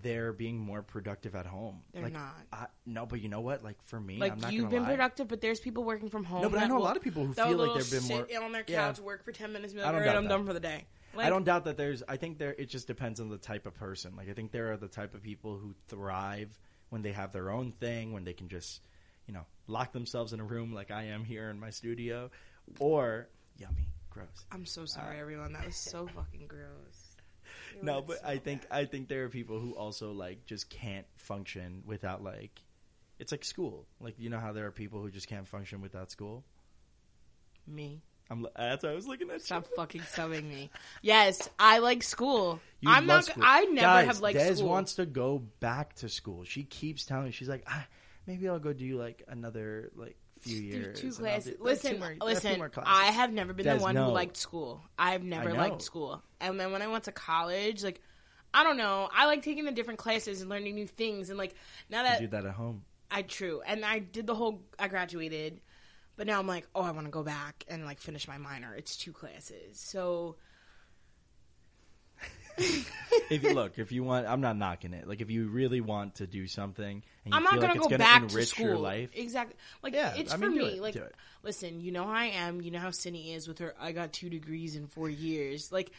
they're 0.00 0.32
being 0.32 0.58
more 0.58 0.82
productive 0.82 1.34
at 1.34 1.46
home. 1.46 1.80
They're 1.92 2.04
like, 2.04 2.12
not. 2.12 2.36
I, 2.52 2.66
no, 2.86 3.04
but 3.04 3.20
you 3.20 3.28
know 3.28 3.40
what? 3.40 3.64
Like 3.64 3.82
for 3.82 4.00
me, 4.00 4.18
Like 4.18 4.32
I'm 4.32 4.40
not 4.40 4.52
you've 4.52 4.70
been 4.70 4.84
lie. 4.84 4.90
productive, 4.90 5.26
but 5.26 5.40
there's 5.40 5.58
people 5.58 5.82
working 5.82 6.08
from 6.08 6.22
home. 6.22 6.42
No, 6.42 6.48
but 6.50 6.60
I 6.60 6.66
know 6.68 6.78
a 6.78 6.80
lot 6.80 6.96
of 6.96 7.02
people 7.02 7.24
who 7.26 7.32
feel 7.32 7.56
like 7.56 7.74
they've 7.74 7.90
been 7.90 8.00
sit 8.00 8.30
more. 8.32 8.44
on 8.44 8.52
their 8.52 8.64
Yeah. 8.68 8.86
couch, 8.88 9.00
work 9.00 9.24
for 9.24 9.32
ten 9.32 9.52
minutes, 9.52 9.72
and 9.72 9.80
be 9.80 9.84
like, 9.84 9.92
all 9.92 10.00
right, 10.00 10.14
I'm 10.16 10.24
that. 10.24 10.30
done 10.30 10.46
for 10.46 10.52
the 10.52 10.60
day. 10.60 10.86
Like, 11.16 11.26
I 11.26 11.30
don't 11.30 11.44
doubt 11.44 11.64
that 11.64 11.76
there's. 11.76 12.02
I 12.08 12.16
think 12.16 12.38
there. 12.38 12.54
It 12.58 12.66
just 12.66 12.86
depends 12.86 13.20
on 13.20 13.28
the 13.28 13.38
type 13.38 13.66
of 13.66 13.74
person. 13.74 14.16
Like 14.16 14.28
I 14.28 14.32
think 14.32 14.52
there 14.52 14.72
are 14.72 14.76
the 14.76 14.88
type 14.88 15.14
of 15.14 15.22
people 15.22 15.58
who 15.58 15.74
thrive 15.88 16.58
when 16.90 17.02
they 17.02 17.12
have 17.12 17.32
their 17.32 17.50
own 17.50 17.72
thing, 17.72 18.12
when 18.12 18.24
they 18.24 18.32
can 18.32 18.48
just, 18.48 18.86
you 19.26 19.34
know, 19.34 19.44
lock 19.66 19.92
themselves 19.92 20.32
in 20.32 20.40
a 20.40 20.44
room 20.44 20.72
like 20.72 20.90
I 20.90 21.04
am 21.04 21.24
here 21.24 21.50
in 21.50 21.58
my 21.58 21.70
studio, 21.70 22.30
or 22.78 23.28
yummy, 23.58 23.88
gross. 24.10 24.46
I'm 24.52 24.66
so 24.66 24.84
sorry, 24.84 25.18
uh, 25.18 25.20
everyone. 25.20 25.52
That 25.52 25.66
was 25.66 25.76
so 25.76 26.06
fucking 26.14 26.46
gross. 26.46 27.16
It 27.76 27.82
No, 27.84 28.02
but 28.02 28.20
so 28.20 28.26
I 28.26 28.38
think 28.38 28.68
bad. 28.68 28.78
I 28.78 28.84
think 28.86 29.08
there 29.08 29.24
are 29.24 29.28
people 29.28 29.60
who 29.60 29.72
also 29.72 30.12
like 30.12 30.46
just 30.46 30.70
can't 30.70 31.06
function 31.16 31.82
without 31.86 32.22
like. 32.22 32.60
It's 33.18 33.30
like 33.30 33.44
school. 33.44 33.86
Like 34.00 34.14
you 34.18 34.30
know 34.30 34.40
how 34.40 34.52
there 34.52 34.66
are 34.66 34.72
people 34.72 35.00
who 35.00 35.10
just 35.10 35.28
can't 35.28 35.46
function 35.46 35.80
without 35.80 36.10
school. 36.10 36.44
me. 37.66 38.02
I'm. 38.30 38.46
That's 38.56 38.82
why 38.82 38.90
I 38.90 38.94
was 38.94 39.06
looking 39.06 39.30
at. 39.30 39.42
Stop 39.42 39.66
fucking 39.76 40.00
subbing 40.02 40.44
me. 40.48 40.70
Yes, 41.02 41.48
I 41.58 41.78
like 41.78 42.02
school. 42.02 42.60
You 42.80 42.90
I'm 42.90 43.06
love 43.06 43.18
not. 43.18 43.24
school. 43.26 43.42
I 43.46 43.64
never 43.64 43.80
Guys, 43.86 44.06
have 44.06 44.20
liked 44.20 44.38
Dezz 44.38 44.56
school. 44.58 44.68
wants 44.68 44.94
to 44.94 45.06
go 45.06 45.38
back 45.60 45.94
to 45.96 46.08
school. 46.08 46.44
She 46.44 46.62
keeps 46.64 47.04
telling 47.04 47.26
me 47.26 47.30
she's 47.32 47.48
like, 47.48 47.64
ah, 47.66 47.86
maybe 48.26 48.48
I'll 48.48 48.58
go 48.58 48.72
do 48.72 48.98
like 48.98 49.22
another 49.28 49.90
like 49.94 50.16
few 50.40 50.58
Do 50.60 50.64
years. 50.66 51.00
two 51.00 51.10
classes. 51.12 51.54
do- 51.56 51.62
Listen, 51.62 51.92
two 51.94 51.98
more- 51.98 52.16
listen. 52.20 52.58
more 52.58 52.68
classes. 52.68 52.92
I 52.94 53.06
have 53.12 53.32
never 53.32 53.52
been 53.52 53.66
Dezz, 53.66 53.76
the 53.78 53.82
one 53.82 53.94
no. 53.94 54.06
who 54.06 54.12
liked 54.12 54.36
school. 54.36 54.82
I've 54.98 55.22
never 55.22 55.52
liked 55.52 55.82
school. 55.82 56.22
And 56.40 56.58
then 56.58 56.72
when 56.72 56.82
I 56.82 56.86
went 56.88 57.04
to 57.04 57.12
college, 57.12 57.82
like, 57.84 58.00
I 58.52 58.62
don't 58.64 58.76
know. 58.76 59.08
I 59.12 59.26
like 59.26 59.42
taking 59.42 59.64
the 59.64 59.72
different 59.72 59.98
classes 59.98 60.40
and 60.40 60.48
learning 60.48 60.74
new 60.76 60.86
things. 60.86 61.28
And 61.30 61.38
like 61.38 61.54
now 61.90 62.02
You 62.02 62.08
that 62.08 62.20
do 62.20 62.26
that 62.28 62.44
at 62.46 62.54
home. 62.54 62.84
I 63.10 63.22
true, 63.22 63.62
and 63.66 63.84
I 63.84 63.98
did 64.00 64.26
the 64.26 64.34
whole. 64.34 64.62
I 64.78 64.88
graduated, 64.88 65.60
but 66.16 66.26
now 66.26 66.38
I'm 66.38 66.46
like, 66.46 66.66
oh, 66.74 66.82
I 66.82 66.90
want 66.92 67.06
to 67.06 67.10
go 67.10 67.22
back 67.22 67.64
and 67.68 67.84
like 67.84 68.00
finish 68.00 68.26
my 68.28 68.38
minor. 68.38 68.74
It's 68.74 68.96
two 68.96 69.12
classes, 69.12 69.78
so 69.78 70.36
if 72.56 73.42
you 73.42 73.52
look, 73.52 73.78
if 73.78 73.90
you 73.90 74.04
want, 74.04 74.26
I'm 74.26 74.40
not 74.40 74.56
knocking 74.56 74.92
it. 74.92 75.08
Like 75.08 75.20
if 75.20 75.30
you 75.30 75.48
really 75.48 75.80
want 75.80 76.16
to 76.16 76.26
do 76.26 76.46
something, 76.46 77.02
and 77.24 77.34
you 77.34 77.36
I'm 77.36 77.42
feel 77.42 77.52
not 77.52 77.60
gonna 77.60 77.66
like 77.66 77.76
it's 77.76 77.84
go 77.84 77.90
gonna 77.90 77.98
back 77.98 78.18
to 78.20 78.28
enrich 78.28 78.48
school. 78.48 78.66
your 78.66 78.76
life. 78.78 79.10
Exactly. 79.14 79.56
Like 79.82 79.94
Yeah, 79.94 80.14
it's 80.16 80.32
I 80.32 80.36
for 80.36 80.48
mean, 80.48 80.58
do 80.58 80.64
me. 80.64 80.68
it, 80.76 80.82
like, 80.82 80.96
listen, 81.42 81.80
you 81.80 81.90
know 81.90 82.04
how 82.04 82.12
I 82.12 82.26
am. 82.26 82.60
You 82.60 82.70
know 82.70 82.78
how 82.78 82.90
Cindy 82.92 83.32
is 83.32 83.48
with 83.48 83.58
her. 83.58 83.74
I 83.80 83.92
got 83.92 84.12
two 84.12 84.30
degrees 84.30 84.76
in 84.76 84.86
four 84.86 85.10
years. 85.10 85.72
Like, 85.72 85.90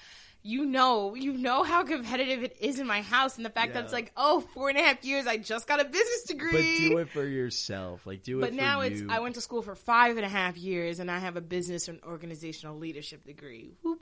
you 0.46 0.64
know, 0.64 1.16
you 1.16 1.34
know 1.34 1.64
how 1.64 1.84
competitive 1.84 2.44
it 2.44 2.58
is 2.60 2.80
in 2.80 2.86
my 2.86 3.02
house, 3.02 3.38
and 3.38 3.46
the 3.46 3.50
fact 3.50 3.74
that 3.74 3.84
it's 3.84 3.92
like, 3.92 4.12
oh, 4.16 4.42
four 4.42 4.70
and 4.70 4.78
a 4.78 4.82
half 4.82 5.04
years. 5.04 5.26
I 5.26 5.38
just 5.38 5.68
got 5.68 5.82
a 5.82 5.86
business 5.86 6.24
degree. 6.28 6.88
But 6.88 6.90
do 6.90 6.98
it 7.00 7.10
for 7.10 7.26
yourself. 7.26 8.06
Like 8.06 8.22
do 8.22 8.38
it. 8.38 8.42
But 8.42 8.54
now 8.54 8.82
it's. 8.82 9.02
I 9.10 9.20
went 9.20 9.34
to 9.36 9.42
school 9.42 9.64
for 9.64 9.74
five 9.74 10.18
and 10.18 10.26
a 10.26 10.30
half 10.30 10.56
years, 10.56 11.00
and 11.00 11.10
I 11.10 11.18
have 11.18 11.36
a 11.36 11.42
business 11.42 11.88
and 11.88 12.00
organizational 12.04 12.78
leadership 12.78 13.26
degree. 13.26 13.74
Whoop. 13.82 13.95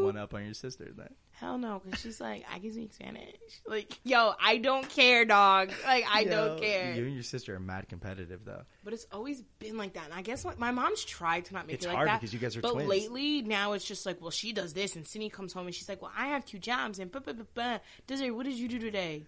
Mm-hmm. 0.00 0.16
one 0.16 0.16
up 0.18 0.34
on 0.34 0.44
your 0.44 0.54
sister. 0.54 0.88
Then 0.96 1.08
Hell 1.32 1.56
no, 1.56 1.80
because 1.82 2.00
she's 2.00 2.20
like, 2.20 2.44
I 2.52 2.58
can 2.58 2.72
speak 2.72 2.92
Spanish. 2.92 3.34
Like, 3.66 3.98
yo, 4.04 4.32
I 4.38 4.58
don't 4.58 4.86
care, 4.88 5.24
dog. 5.24 5.72
Like, 5.86 6.04
I 6.06 6.20
Yo, 6.20 6.30
don't 6.30 6.60
care. 6.60 6.92
You 6.94 7.04
and 7.06 7.14
your 7.14 7.22
sister 7.22 7.54
are 7.54 7.60
mad 7.60 7.88
competitive, 7.88 8.40
though. 8.44 8.62
But 8.84 8.92
it's 8.92 9.06
always 9.10 9.40
been 9.58 9.78
like 9.78 9.94
that. 9.94 10.04
And 10.04 10.12
I 10.14 10.20
guess 10.20 10.44
like, 10.44 10.58
my 10.58 10.70
mom's 10.70 11.02
tried 11.02 11.46
to 11.46 11.54
not 11.54 11.66
make 11.66 11.76
It's 11.76 11.86
it 11.86 11.88
like 11.88 11.96
hard 11.96 12.08
that. 12.08 12.20
because 12.20 12.34
you 12.34 12.40
guys 12.40 12.56
are 12.56 12.60
but 12.60 12.72
twins. 12.72 12.88
lately, 12.90 13.40
now 13.42 13.72
it's 13.72 13.84
just 13.86 14.04
like, 14.04 14.20
well, 14.20 14.30
she 14.30 14.52
does 14.52 14.74
this, 14.74 14.96
and 14.96 15.06
Cindy 15.06 15.30
comes 15.30 15.52
home 15.54 15.66
and 15.66 15.74
she's 15.74 15.88
like, 15.88 16.02
well, 16.02 16.12
I 16.16 16.26
have 16.28 16.44
two 16.44 16.58
jobs, 16.58 16.98
and 16.98 17.10
blah, 17.10 17.22
blah, 17.22 17.32
blah, 17.32 17.44
blah. 17.54 17.78
Desiree, 18.06 18.30
what 18.32 18.44
did 18.44 18.54
you 18.56 18.68
do 18.68 18.78
today? 18.78 19.24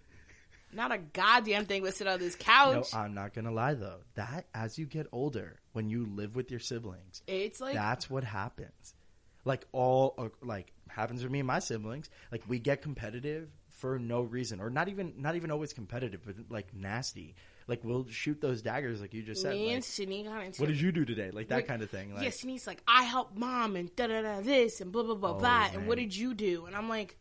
Not 0.75 0.91
a 0.91 0.99
goddamn 0.99 1.67
thing 1.67 1.83
but 1.83 1.95
sit 1.95 2.07
on 2.07 2.19
this 2.19 2.35
couch. 2.35 2.93
No. 2.95 2.99
I'm 2.99 3.13
not 3.15 3.35
gonna 3.35 3.53
lie 3.53 3.75
though. 3.75 3.99
That 4.15 4.47
as 4.55 4.79
you 4.79 4.87
get 4.87 5.07
older, 5.13 5.61
when 5.75 5.91
you 5.91 6.07
live 6.07 6.35
with 6.35 6.51
your 6.51 6.61
siblings, 6.61 7.23
it's 7.27 7.61
like 7.61 7.75
that's 7.75 8.09
what 8.09 8.25
happens. 8.25 8.95
Like 9.45 9.67
all, 9.73 10.15
uh, 10.19 10.29
like 10.43 10.73
happens 10.89 11.23
with 11.23 11.33
me 11.33 11.41
and 11.41 11.47
my 11.47 11.59
siblings. 11.59 12.09
Like 12.31 12.43
we 12.49 12.59
get 12.59 12.83
competitive 12.83 13.49
for 13.71 13.99
no 13.99 14.21
reason, 14.23 14.61
or 14.61 14.71
not 14.71 14.89
even 14.89 15.15
not 15.17 15.35
even 15.35 15.51
always 15.51 15.73
competitive, 15.73 16.21
but 16.25 16.37
like 16.49 16.75
nasty. 16.75 17.35
Like 17.67 17.83
we'll 17.85 18.07
shoot 18.09 18.41
those 18.41 18.63
daggers, 18.63 19.01
like 19.01 19.15
you 19.15 19.23
just 19.23 19.43
said. 19.43 19.55
me 19.55 19.75
Like, 19.75 19.85
and 19.99 20.27
got 20.27 20.45
into 20.45 20.61
what 20.61 20.69
did 20.69 20.81
you 20.81 20.93
do 20.93 21.05
today? 21.05 21.31
Like 21.33 21.49
that 21.49 21.67
kind 21.67 21.83
of 21.83 21.91
thing. 21.91 22.15
Like, 22.15 22.25
yeah, 22.25 22.31
Sydney's 22.31 22.67
like, 22.67 22.83
I 22.87 23.05
helped 23.05 23.37
mom 23.37 23.77
and 23.77 23.95
da 23.97 24.07
da 24.07 24.23
da 24.23 24.41
this 24.41 24.81
and 24.81 24.93
blah 24.93 25.03
blah 25.03 25.15
blah 25.15 25.31
Oh, 25.31 25.39
blah. 25.39 25.69
And 25.73 25.87
what 25.87 25.99
did 25.99 26.15
you 26.15 26.35
do? 26.35 26.67
And 26.67 26.77
I'm 26.77 26.89
like, 26.89 27.17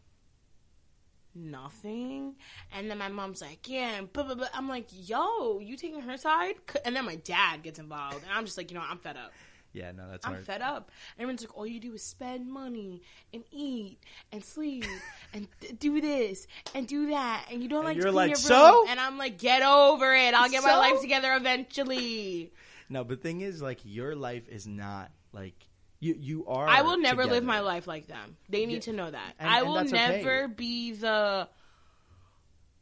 nothing. 1.33 2.35
And 2.75 2.89
then 2.89 2.97
my 2.97 3.09
mom's 3.09 3.41
like, 3.41 3.67
yeah, 3.69 3.97
and 3.97 4.11
blah 4.11 4.23
blah 4.23 4.35
blah. 4.35 4.47
I'm 4.53 4.67
like, 4.67 4.87
yo, 4.91 5.59
you 5.59 5.77
taking 5.77 6.01
her 6.01 6.17
side? 6.17 6.55
And 6.85 6.95
then 6.95 7.05
my 7.05 7.15
dad 7.15 7.63
gets 7.63 7.79
involved, 7.79 8.23
and 8.23 8.31
I'm 8.31 8.45
just 8.45 8.57
like, 8.57 8.71
you 8.71 8.75
know, 8.75 8.81
what, 8.81 8.91
I'm 8.91 8.99
fed 8.99 9.17
up. 9.17 9.31
Yeah, 9.73 9.91
no, 9.91 10.09
that's 10.09 10.25
I'm 10.25 10.33
hard. 10.33 10.45
fed 10.45 10.61
up. 10.61 10.91
Everyone's 11.17 11.41
like, 11.41 11.55
all 11.57 11.65
you 11.65 11.79
do 11.79 11.93
is 11.93 12.03
spend 12.03 12.51
money 12.51 13.01
and 13.33 13.43
eat 13.51 13.99
and 14.31 14.43
sleep 14.43 14.85
and 15.33 15.47
th- 15.61 15.79
do 15.79 16.01
this 16.01 16.47
and 16.75 16.87
do 16.87 17.09
that, 17.11 17.45
and 17.51 17.61
you 17.63 17.69
don't 17.69 17.79
And 17.79 17.87
like 17.87 17.95
you're 17.97 18.05
to 18.07 18.11
clean 18.11 18.15
like, 18.15 18.29
your 18.29 18.35
"So?" 18.37 18.79
room. 18.81 18.87
And 18.89 18.99
I'm 18.99 19.17
like, 19.17 19.37
get 19.37 19.61
over 19.61 20.13
it. 20.13 20.33
I'll 20.33 20.49
get 20.49 20.63
my 20.63 20.77
life 20.77 21.01
together 21.01 21.33
eventually. 21.35 22.51
No, 22.89 23.03
but 23.03 23.21
thing 23.21 23.41
is, 23.41 23.61
like 23.61 23.79
your 23.83 24.15
life 24.15 24.47
is 24.49 24.67
not 24.67 25.11
like 25.31 25.55
you. 25.99 26.15
You 26.19 26.45
are. 26.47 26.67
I 26.67 26.81
will 26.81 26.97
never 26.97 27.25
live 27.25 27.43
my 27.43 27.61
life 27.61 27.87
like 27.87 28.07
them. 28.07 28.35
They 28.49 28.65
need 28.65 28.73
Yeah. 28.75 28.79
to 28.81 28.93
know 28.93 29.11
that. 29.11 29.33
And- 29.39 29.49
I 29.49 29.61
will 29.63 29.75
that's 29.75 29.93
okay. 29.93 30.17
never 30.17 30.47
be 30.49 30.91
the 30.93 31.47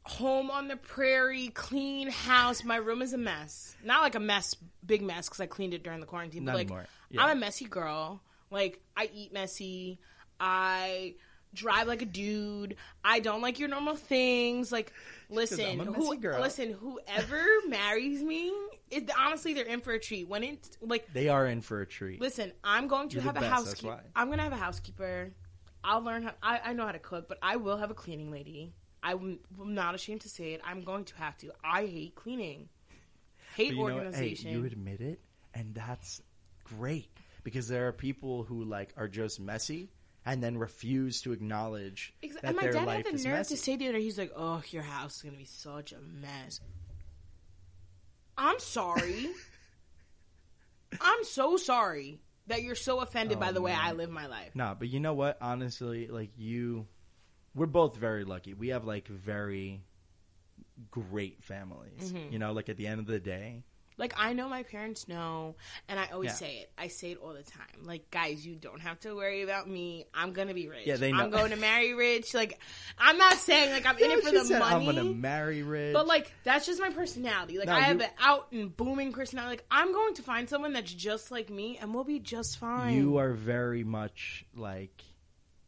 home 0.09 0.49
on 0.49 0.67
the 0.67 0.75
prairie, 0.75 1.49
clean 1.49 2.09
house. 2.09 2.63
My 2.63 2.77
room 2.77 3.01
is 3.01 3.13
a 3.13 3.17
mess. 3.17 3.75
Not 3.83 4.01
like 4.01 4.15
a 4.15 4.19
mess, 4.19 4.55
big 4.85 5.01
mess, 5.01 5.27
because 5.27 5.39
I 5.39 5.45
cleaned 5.45 5.73
it 5.73 5.83
during 5.83 5.99
the 5.99 6.05
quarantine. 6.05 6.45
Not 6.45 6.53
but 6.53 6.69
like. 6.69 6.87
Yeah. 7.09 7.23
I'm 7.23 7.37
a 7.37 7.39
messy 7.39 7.65
girl. 7.65 8.21
Like, 8.51 8.81
I 8.97 9.09
eat 9.13 9.33
messy. 9.33 9.99
I 10.39 11.15
drive 11.53 11.87
like 11.87 12.01
a 12.01 12.05
dude. 12.05 12.75
I 13.03 13.19
don't 13.19 13.41
like 13.41 13.59
your 13.59 13.69
normal 13.69 13.95
things. 13.95 14.71
Like, 14.71 14.93
listen, 15.29 15.79
who, 15.79 16.15
listen, 16.15 16.73
whoever 16.73 17.43
marries 17.67 18.23
me, 18.23 18.51
it, 18.89 19.09
honestly, 19.17 19.53
they're 19.53 19.65
in 19.65 19.81
for 19.81 19.93
a 19.93 19.99
treat. 19.99 20.27
When 20.27 20.43
it 20.43 20.77
like 20.81 21.11
They 21.13 21.29
are 21.29 21.45
in 21.47 21.61
for 21.61 21.81
a 21.81 21.85
treat. 21.85 22.21
Listen, 22.21 22.51
I'm 22.63 22.87
going 22.87 23.09
to 23.09 23.15
You're 23.15 23.23
have 23.23 23.37
a 23.37 23.47
housekeeper. 23.47 24.01
I'm 24.15 24.27
going 24.27 24.37
to 24.37 24.43
have 24.43 24.53
a 24.53 24.57
housekeeper. 24.57 25.31
I'll 25.83 26.01
learn 26.01 26.23
how. 26.23 26.33
I, 26.41 26.59
I 26.65 26.73
know 26.73 26.85
how 26.85 26.91
to 26.91 26.99
cook, 26.99 27.27
but 27.27 27.37
I 27.41 27.55
will 27.55 27.77
have 27.77 27.91
a 27.91 27.93
cleaning 27.95 28.31
lady. 28.31 28.73
I'm, 29.01 29.39
I'm 29.59 29.73
not 29.73 29.95
ashamed 29.95 30.21
to 30.21 30.29
say 30.29 30.53
it. 30.53 30.61
I'm 30.63 30.81
going 30.81 31.05
to 31.05 31.15
have 31.15 31.37
to. 31.39 31.51
I 31.63 31.85
hate 31.85 32.15
cleaning. 32.15 32.69
Hate 33.55 33.71
you 33.71 33.77
know? 33.77 33.87
Hey, 33.87 33.93
organization. 33.93 34.51
you 34.51 34.65
admit 34.65 35.01
it, 35.01 35.19
and 35.53 35.73
that's 35.73 36.21
great 36.63 37.09
because 37.43 37.67
there 37.67 37.87
are 37.87 37.93
people 37.93 38.43
who 38.43 38.63
like 38.63 38.93
are 38.97 39.07
just 39.07 39.39
messy 39.39 39.89
and 40.25 40.43
then 40.43 40.57
refuse 40.57 41.21
to 41.21 41.31
acknowledge 41.31 42.13
that 42.21 42.43
and 42.43 42.55
my 42.55 42.63
their 42.63 42.73
dad 42.73 42.85
life 42.85 43.05
had 43.05 43.17
the 43.17 43.23
nerve 43.23 43.37
messy. 43.37 43.55
to 43.55 43.61
say 43.61 43.75
the 43.75 43.87
other 43.89 43.97
he's 43.97 44.17
like, 44.17 44.31
"Oh, 44.35 44.61
your 44.69 44.83
house 44.83 45.17
is 45.17 45.21
gonna 45.23 45.37
be 45.37 45.45
such 45.45 45.91
a 45.91 45.99
mess." 45.99 46.59
I'm 48.37 48.59
sorry. 48.59 49.29
I'm 51.01 51.23
so 51.23 51.57
sorry 51.57 52.19
that 52.47 52.63
you're 52.63 52.75
so 52.75 52.99
offended 52.99 53.37
Oh, 53.37 53.41
by 53.41 53.51
the 53.51 53.61
way. 53.61 53.73
I 53.73 53.91
live 53.91 54.09
my 54.09 54.27
life. 54.27 54.55
No, 54.55 54.75
but 54.77 54.87
you 54.87 54.99
know 54.99 55.13
what? 55.13 55.37
Honestly, 55.41 56.07
like 56.07 56.31
you, 56.37 56.87
we're 57.55 57.65
both 57.65 57.95
very 57.97 58.23
lucky. 58.25 58.53
We 58.53 58.69
have 58.69 58.85
like 58.85 59.07
very 59.07 59.81
great 60.91 61.43
families. 61.43 62.11
Mm-hmm. 62.13 62.31
You 62.33 62.39
know, 62.39 62.53
like 62.53 62.69
at 62.69 62.77
the 62.77 62.87
end 62.87 62.99
of 62.99 63.05
the 63.07 63.19
day, 63.19 63.63
Like 63.97 64.13
I 64.17 64.31
know 64.31 64.47
my 64.47 64.63
parents 64.63 65.09
know, 65.09 65.55
and 65.89 65.99
I 65.99 66.05
always 66.13 66.29
Yeah. 66.29 66.33
say 66.35 66.55
it. 66.59 66.71
I 66.77 66.87
say 66.87 67.11
it 67.11 67.17
all 67.21 67.33
the 67.33 67.43
time. 67.43 67.83
Like 67.83 68.09
guys, 68.11 68.45
you 68.47 68.55
don't 68.55 68.79
have 68.79 68.97
to 69.01 69.13
worry 69.13 69.41
about 69.41 69.69
me. 69.69 70.05
I'm 70.13 70.31
gonna 70.31 70.53
be 70.53 70.69
rich. 70.69 70.85
Yeah, 70.87 70.95
they 70.95 71.11
I'm 71.11 71.29
going 71.31 71.51
to 71.51 71.57
marry 71.57 71.93
rich. 71.93 72.33
Like 72.33 72.57
I'm 72.97 73.17
not 73.17 73.33
saying 73.33 73.71
like 73.73 73.85
I'm 73.85 73.97
in 74.01 74.09
it 74.11 74.23
for 74.23 74.31
the 74.31 74.45
said, 74.45 74.59
money. 74.59 74.87
I'm 74.87 74.95
gonna 74.95 75.03
marry 75.13 75.63
rich. 75.63 75.93
But 75.93 76.07
like 76.07 76.31
that's 76.45 76.65
just 76.65 76.79
my 76.79 76.91
personality. 76.91 77.57
Like 77.57 77.67
No, 77.67 77.73
I 77.73 77.81
have 77.81 77.97
you- 77.97 78.03
an 78.05 78.09
out 78.19 78.47
and 78.53 78.77
booming 78.77 79.11
personality. 79.11 79.57
Like 79.57 79.65
I'm 79.69 79.91
going 79.91 80.13
to 80.13 80.21
find 80.21 80.47
someone 80.47 80.71
that's 80.71 80.93
just 80.93 81.29
like 81.29 81.49
me, 81.49 81.77
and 81.81 81.93
we'll 81.93 82.05
be 82.05 82.19
just 82.19 82.57
fine. 82.57 82.95
you 82.95 83.17
are 83.17 83.33
very 83.33 83.83
much 83.83 84.45
like 84.55 85.03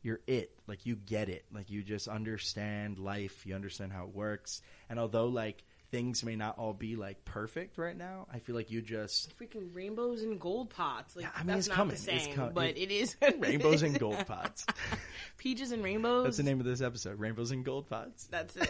you're 0.02 0.20
it. 0.28 0.52
Like 0.68 0.86
you 0.86 0.96
get 0.96 1.30
it. 1.30 1.46
Like 1.54 1.70
you 1.70 1.84
just 1.84 2.08
understand 2.08 3.00
life. 3.00 3.46
You 3.46 3.56
understand 3.56 3.92
how 3.94 4.04
it 4.06 4.16
works. 4.16 4.62
And 4.90 5.00
although 5.00 5.28
like 5.28 5.64
things 5.92 6.24
may 6.24 6.36
not 6.38 6.58
all 6.58 6.74
be 6.74 6.96
like 6.96 7.26
perfect 7.26 7.78
right 7.78 7.96
now, 7.98 8.26
I 8.34 8.40
feel 8.40 8.56
like 8.56 8.72
you 8.72 8.82
just 8.82 9.38
freaking 9.38 9.70
rainbows 9.74 10.24
and 10.24 10.40
gold 10.40 10.70
pots. 10.70 11.16
Like 11.16 11.26
Yeah, 11.26 11.32
I 11.36 11.40
mean, 11.40 11.48
that's 11.48 11.60
it's 11.60 11.68
not 11.68 11.76
coming. 11.76 11.96
the 11.98 12.14
It's 12.14 12.24
same, 12.26 12.36
com- 12.36 12.54
but 12.54 12.78
it- 12.78 12.78
it 12.78 12.92
is 12.92 13.16
rainbows 13.40 13.82
and 13.84 14.00
gold 14.00 14.26
pots. 14.26 14.66
peaches 15.38 15.72
and 15.72 15.84
rainbows. 15.84 16.24
That's 16.26 16.38
the 16.38 16.44
name 16.44 16.60
of 16.60 16.66
this 16.66 16.82
episode. 16.82 17.20
Rainbows 17.20 17.52
and 17.52 17.66
gold 17.66 17.90
pots. 17.90 18.28
That's 18.32 18.56
it. 18.58 18.70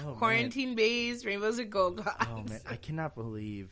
Oh, 0.00 0.06
man. 0.06 0.14
Quarantine 0.16 0.74
baes, 0.74 1.24
rainbows 1.24 1.58
and 1.58 1.70
gold 1.70 2.02
pots. 2.04 2.26
Oh 2.28 2.42
man, 2.48 2.60
I 2.68 2.76
cannot 2.76 3.14
believe 3.14 3.70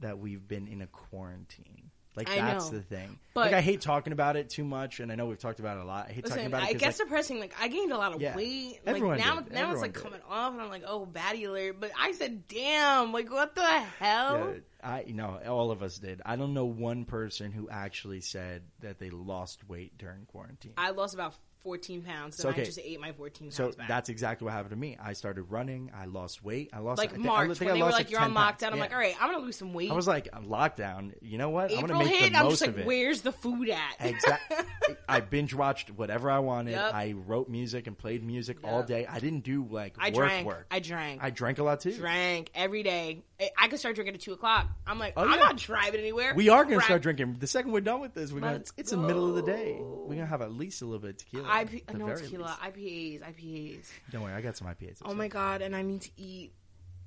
that 0.00 0.18
we've 0.18 0.46
been 0.46 0.68
in 0.68 0.82
a 0.82 0.86
quarantine. 0.86 1.90
Like 2.14 2.28
I 2.28 2.36
that's 2.36 2.70
know. 2.70 2.78
the 2.78 2.84
thing. 2.84 3.18
But- 3.34 3.46
like 3.46 3.54
I 3.54 3.60
hate 3.62 3.80
talking 3.80 4.12
about 4.12 4.36
it 4.36 4.50
too 4.50 4.64
much, 4.64 5.00
and 5.00 5.10
I 5.10 5.14
know 5.14 5.26
we've 5.26 5.38
talked 5.38 5.60
about 5.60 5.78
it 5.78 5.82
a 5.82 5.86
lot. 5.86 6.08
I 6.10 6.12
hate 6.12 6.26
talking 6.26 6.44
about 6.46 6.62
it. 6.62 6.66
I 6.66 6.72
'cause, 6.72 6.80
guess 6.80 6.98
like, 6.98 7.08
depressing. 7.08 7.40
Like 7.40 7.54
I 7.58 7.68
gained 7.68 7.90
a 7.92 7.96
lot 7.96 8.14
of 8.14 8.20
Yeah. 8.20 8.36
weight. 8.36 8.80
Like 8.84 8.96
Everyone 8.96 9.18
now, 9.18 9.40
did. 9.40 9.52
now 9.52 9.58
Everyone 9.60 9.72
it's 9.72 9.80
like 9.82 9.94
did. 9.94 10.02
coming 10.02 10.20
off, 10.28 10.52
and 10.52 10.60
I'm 10.60 10.68
like, 10.68 10.82
oh, 10.86 11.06
baddie 11.10 11.48
alert. 11.48 11.80
But 11.80 11.92
I 11.98 12.12
said, 12.12 12.46
damn, 12.48 13.12
like 13.12 13.30
what 13.30 13.54
the 13.54 13.62
hell? 13.62 14.52
Yeah, 14.54 14.90
I 14.90 15.04
know 15.08 15.40
all 15.48 15.70
of 15.70 15.82
us 15.82 15.96
did. 15.98 16.20
I 16.26 16.36
don't 16.36 16.52
know 16.54 16.66
one 16.66 17.04
person 17.06 17.52
who 17.52 17.70
actually 17.70 18.20
said 18.20 18.62
that 18.80 18.98
they 18.98 19.08
lost 19.10 19.66
weight 19.68 19.96
during 19.96 20.26
quarantine. 20.26 20.72
I 20.76 20.90
lost 20.90 21.14
about 21.14 21.34
14 21.62 22.02
pounds, 22.02 22.36
So, 22.36 22.48
okay. 22.50 22.62
I 22.62 22.64
just 22.64 22.78
ate 22.82 23.00
my 23.00 23.12
14 23.12 23.46
pounds 23.48 23.54
so 23.56 23.72
back. 23.72 23.88
that's 23.88 24.08
exactly 24.08 24.44
what 24.46 24.52
happened 24.54 24.70
to 24.70 24.76
me. 24.76 24.96
I 25.02 25.12
started 25.12 25.42
running. 25.44 25.90
I 25.94 26.06
lost 26.06 26.42
weight. 26.44 26.70
I 26.72 26.78
lost 26.80 26.98
like 26.98 27.12
I 27.12 27.14
I 27.14 27.18
March 27.18 27.58
think 27.58 27.60
when 27.60 27.68
I 27.70 27.72
they 27.74 27.78
were 27.80 27.84
lost, 27.86 27.98
like, 27.98 28.10
"You're 28.10 28.20
on 28.20 28.26
10 28.28 28.34
pounds. 28.34 28.56
lockdown." 28.62 28.66
I'm 28.68 28.74
Yeah. 28.76 28.80
like, 28.80 28.92
all 28.92 28.98
right, 28.98 29.14
I'm 29.20 29.30
gonna 29.32 29.44
lose 29.44 29.56
some 29.56 29.72
weight. 29.74 29.90
I 29.90 29.94
was 29.94 30.06
like 30.06 30.28
on 30.32 30.46
lockdown. 30.46 31.12
You 31.22 31.38
know 31.38 31.50
what? 31.50 31.70
I'm 31.70 31.78
April 31.78 31.88
gonna 31.88 32.04
make 32.04 32.14
hit. 32.14 32.32
the 32.32 32.38
I'm 32.38 32.44
most 32.44 32.52
just 32.52 32.62
like, 32.62 32.70
of 32.70 32.78
it. 32.80 32.86
where's 32.86 33.20
the 33.22 33.32
food 33.32 33.68
at? 33.70 33.96
Exactly. 34.00 34.56
I 35.08 35.20
binge 35.20 35.54
watched 35.54 35.90
whatever 35.90 36.30
I 36.30 36.40
wanted. 36.40 36.72
Yep. 36.72 36.94
I 36.94 37.12
wrote 37.12 37.48
music 37.48 37.86
and 37.86 37.96
played 37.96 38.22
music 38.24 38.58
all 38.64 38.82
day. 38.82 39.06
I 39.06 39.18
didn't 39.20 39.44
do 39.44 39.66
like 39.70 39.94
I 39.98 40.06
work 40.06 40.14
drank. 40.14 40.46
work. 40.46 40.66
I 40.70 40.80
drank. 40.80 41.22
I 41.22 41.30
drank 41.30 41.58
a 41.58 41.62
lot 41.62 41.80
too. 41.80 41.92
drank 41.94 42.50
every 42.54 42.82
day. 42.82 43.22
I- 43.40 43.50
I 43.58 43.68
could 43.68 43.78
start 43.80 43.94
drinking 43.96 44.14
at 44.14 44.20
two 44.20 44.32
o'clock. 44.32 44.68
I'm 44.86 44.98
like, 44.98 45.14
Oh, 45.16 45.22
I'm 45.22 45.30
yeah. 45.30 45.36
not 45.36 45.56
driving 45.56 46.00
anywhere. 46.00 46.32
We 46.34 46.48
are 46.48 46.62
going 46.64 46.74
to 46.74 46.76
Crack- 46.78 46.86
start 46.86 47.02
drinking. 47.02 47.36
The 47.40 47.46
second 47.46 47.72
we're 47.72 47.80
done 47.80 48.00
with 48.00 48.14
this, 48.14 48.32
we're 48.32 48.40
gonna, 48.40 48.62
it's 48.76 48.90
the 48.90 48.96
middle 48.96 49.28
of 49.28 49.34
the 49.34 49.42
day. 49.42 49.76
We're 49.80 50.06
going 50.06 50.18
to 50.18 50.26
have 50.26 50.42
at 50.42 50.52
least 50.52 50.82
a 50.82 50.84
little 50.84 51.00
bit 51.00 51.10
of 51.10 51.16
tequila. 51.18 51.48
IP, 51.60 51.82
at 51.88 51.92
the 51.92 51.98
no 51.98 52.06
very 52.06 52.20
tequila, 52.22 52.58
least. 52.74 53.22
IPAs, 53.22 53.34
IPAs. 53.34 53.86
Don't 54.10 54.22
worry, 54.22 54.32
I 54.32 54.40
got 54.40 54.56
some 54.56 54.66
IPAs. 54.68 54.98
Oh 55.04 55.14
my 55.14 55.28
god, 55.28 55.62
and 55.62 55.74
I 55.76 55.82
need 55.82 56.00
to 56.02 56.10
eat. 56.16 56.52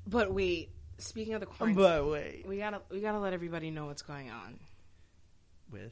But 0.07 0.31
wait, 0.33 0.69
speaking 0.97 1.33
of 1.33 1.39
the 1.39 1.45
quarantine, 1.47 1.81
But 1.81 2.07
wait. 2.07 2.45
we 2.47 2.57
gotta 2.57 2.81
we 2.91 2.99
gotta 3.01 3.19
let 3.19 3.33
everybody 3.33 3.71
know 3.71 3.85
what's 3.87 4.01
going 4.03 4.29
on. 4.29 4.59
With, 5.71 5.91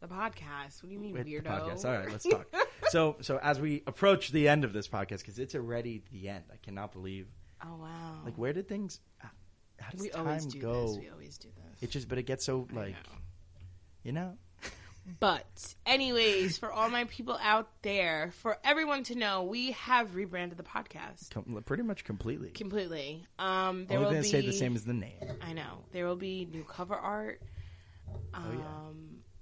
The 0.00 0.08
podcast. 0.08 0.82
What 0.82 0.88
do 0.88 0.94
you 0.94 0.98
mean, 0.98 1.12
with 1.12 1.24
the 1.26 1.34
weirdo? 1.34 1.44
podcast. 1.44 1.84
All 1.84 1.92
right, 1.92 2.10
let's 2.10 2.24
talk. 2.28 2.46
so, 2.90 3.16
so 3.20 3.38
as 3.42 3.60
we 3.60 3.82
approach 3.86 4.30
the 4.32 4.48
end 4.48 4.64
of 4.64 4.72
this 4.72 4.88
podcast, 4.88 5.18
because 5.18 5.38
it's 5.38 5.54
already 5.54 6.02
the 6.10 6.28
end, 6.28 6.44
I 6.52 6.56
cannot 6.56 6.92
believe. 6.92 7.28
oh 7.64 7.76
wow. 7.80 8.20
Like, 8.24 8.36
where 8.36 8.52
did 8.52 8.68
things? 8.68 8.98
Uh, 9.22 9.28
how 9.78 9.90
does 9.92 10.00
we 10.00 10.08
time 10.08 10.26
always 10.26 10.46
do 10.46 10.58
go? 10.60 10.86
this. 10.88 10.98
We 10.98 11.10
always 11.10 11.38
do 11.38 11.48
this. 11.56 11.82
It 11.82 11.90
just, 11.90 12.08
but 12.08 12.18
it 12.18 12.24
gets 12.24 12.44
so 12.44 12.66
like, 12.72 12.92
know. 12.94 13.16
you 14.02 14.12
know. 14.12 14.36
But, 15.18 15.74
anyways, 15.84 16.58
for 16.58 16.70
all 16.72 16.88
my 16.88 17.04
people 17.04 17.36
out 17.42 17.68
there, 17.82 18.30
for 18.38 18.56
everyone 18.62 19.02
to 19.04 19.16
know, 19.16 19.42
we 19.42 19.72
have 19.72 20.14
rebranded 20.14 20.56
the 20.58 20.62
podcast 20.62 21.30
Com- 21.30 21.60
pretty 21.66 21.82
much 21.82 22.04
completely. 22.04 22.50
completely. 22.50 23.26
Um, 23.38 23.86
there 23.86 23.98
Only 23.98 24.04
will 24.06 24.12
thing 24.12 24.22
be 24.22 24.22
that 24.22 24.28
stayed 24.28 24.46
the 24.46 24.52
same 24.52 24.76
as 24.76 24.84
the 24.84 24.94
name. 24.94 25.18
I 25.40 25.54
know 25.54 25.84
there 25.92 26.06
will 26.06 26.14
be 26.16 26.46
new 26.52 26.62
cover 26.64 26.94
art. 26.94 27.42
Um, 28.32 28.44
Oh, 28.44 28.52
yeah. 28.52 28.92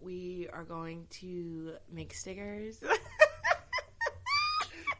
we 0.00 0.48
are 0.52 0.64
going 0.64 1.06
to 1.20 1.72
make 1.92 2.14
stickers. 2.14 2.80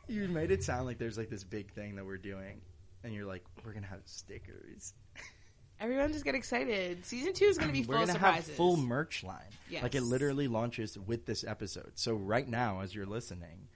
You 0.09 0.27
made 0.27 0.51
it 0.51 0.65
sound 0.65 0.87
like 0.87 0.99
there's 0.99 1.17
like 1.17 1.31
this 1.31 1.45
big 1.45 1.71
thing 1.73 1.95
that 1.95 2.05
we're 2.05 2.17
doing, 2.19 2.61
and 3.05 3.15
you're 3.15 3.27
like, 3.27 3.45
we're 3.65 3.73
gonna 3.73 3.87
have 3.87 4.01
stickers. 4.07 4.93
Everyone 5.81 6.13
just 6.13 6.25
get 6.25 6.35
excited. 6.35 7.05
Season 7.07 7.33
two 7.33 7.47
is 7.47 7.57
going 7.57 7.69
to 7.69 7.73
be 7.73 7.83
full 7.83 7.95
we're 7.95 8.01
gonna 8.01 8.13
surprises. 8.13 8.49
have 8.49 8.57
full 8.57 8.77
merch 8.77 9.25
line. 9.25 9.39
Yes. 9.71 9.83
Like 9.83 9.95
it 9.95 10.03
literally 10.03 10.47
launches 10.47 10.99
with 10.99 11.25
this 11.25 11.43
episode. 11.43 11.93
So 11.95 12.15
right 12.15 12.47
now, 12.47 12.81
as 12.81 12.95
you're 12.95 13.07
listening, 13.07 13.69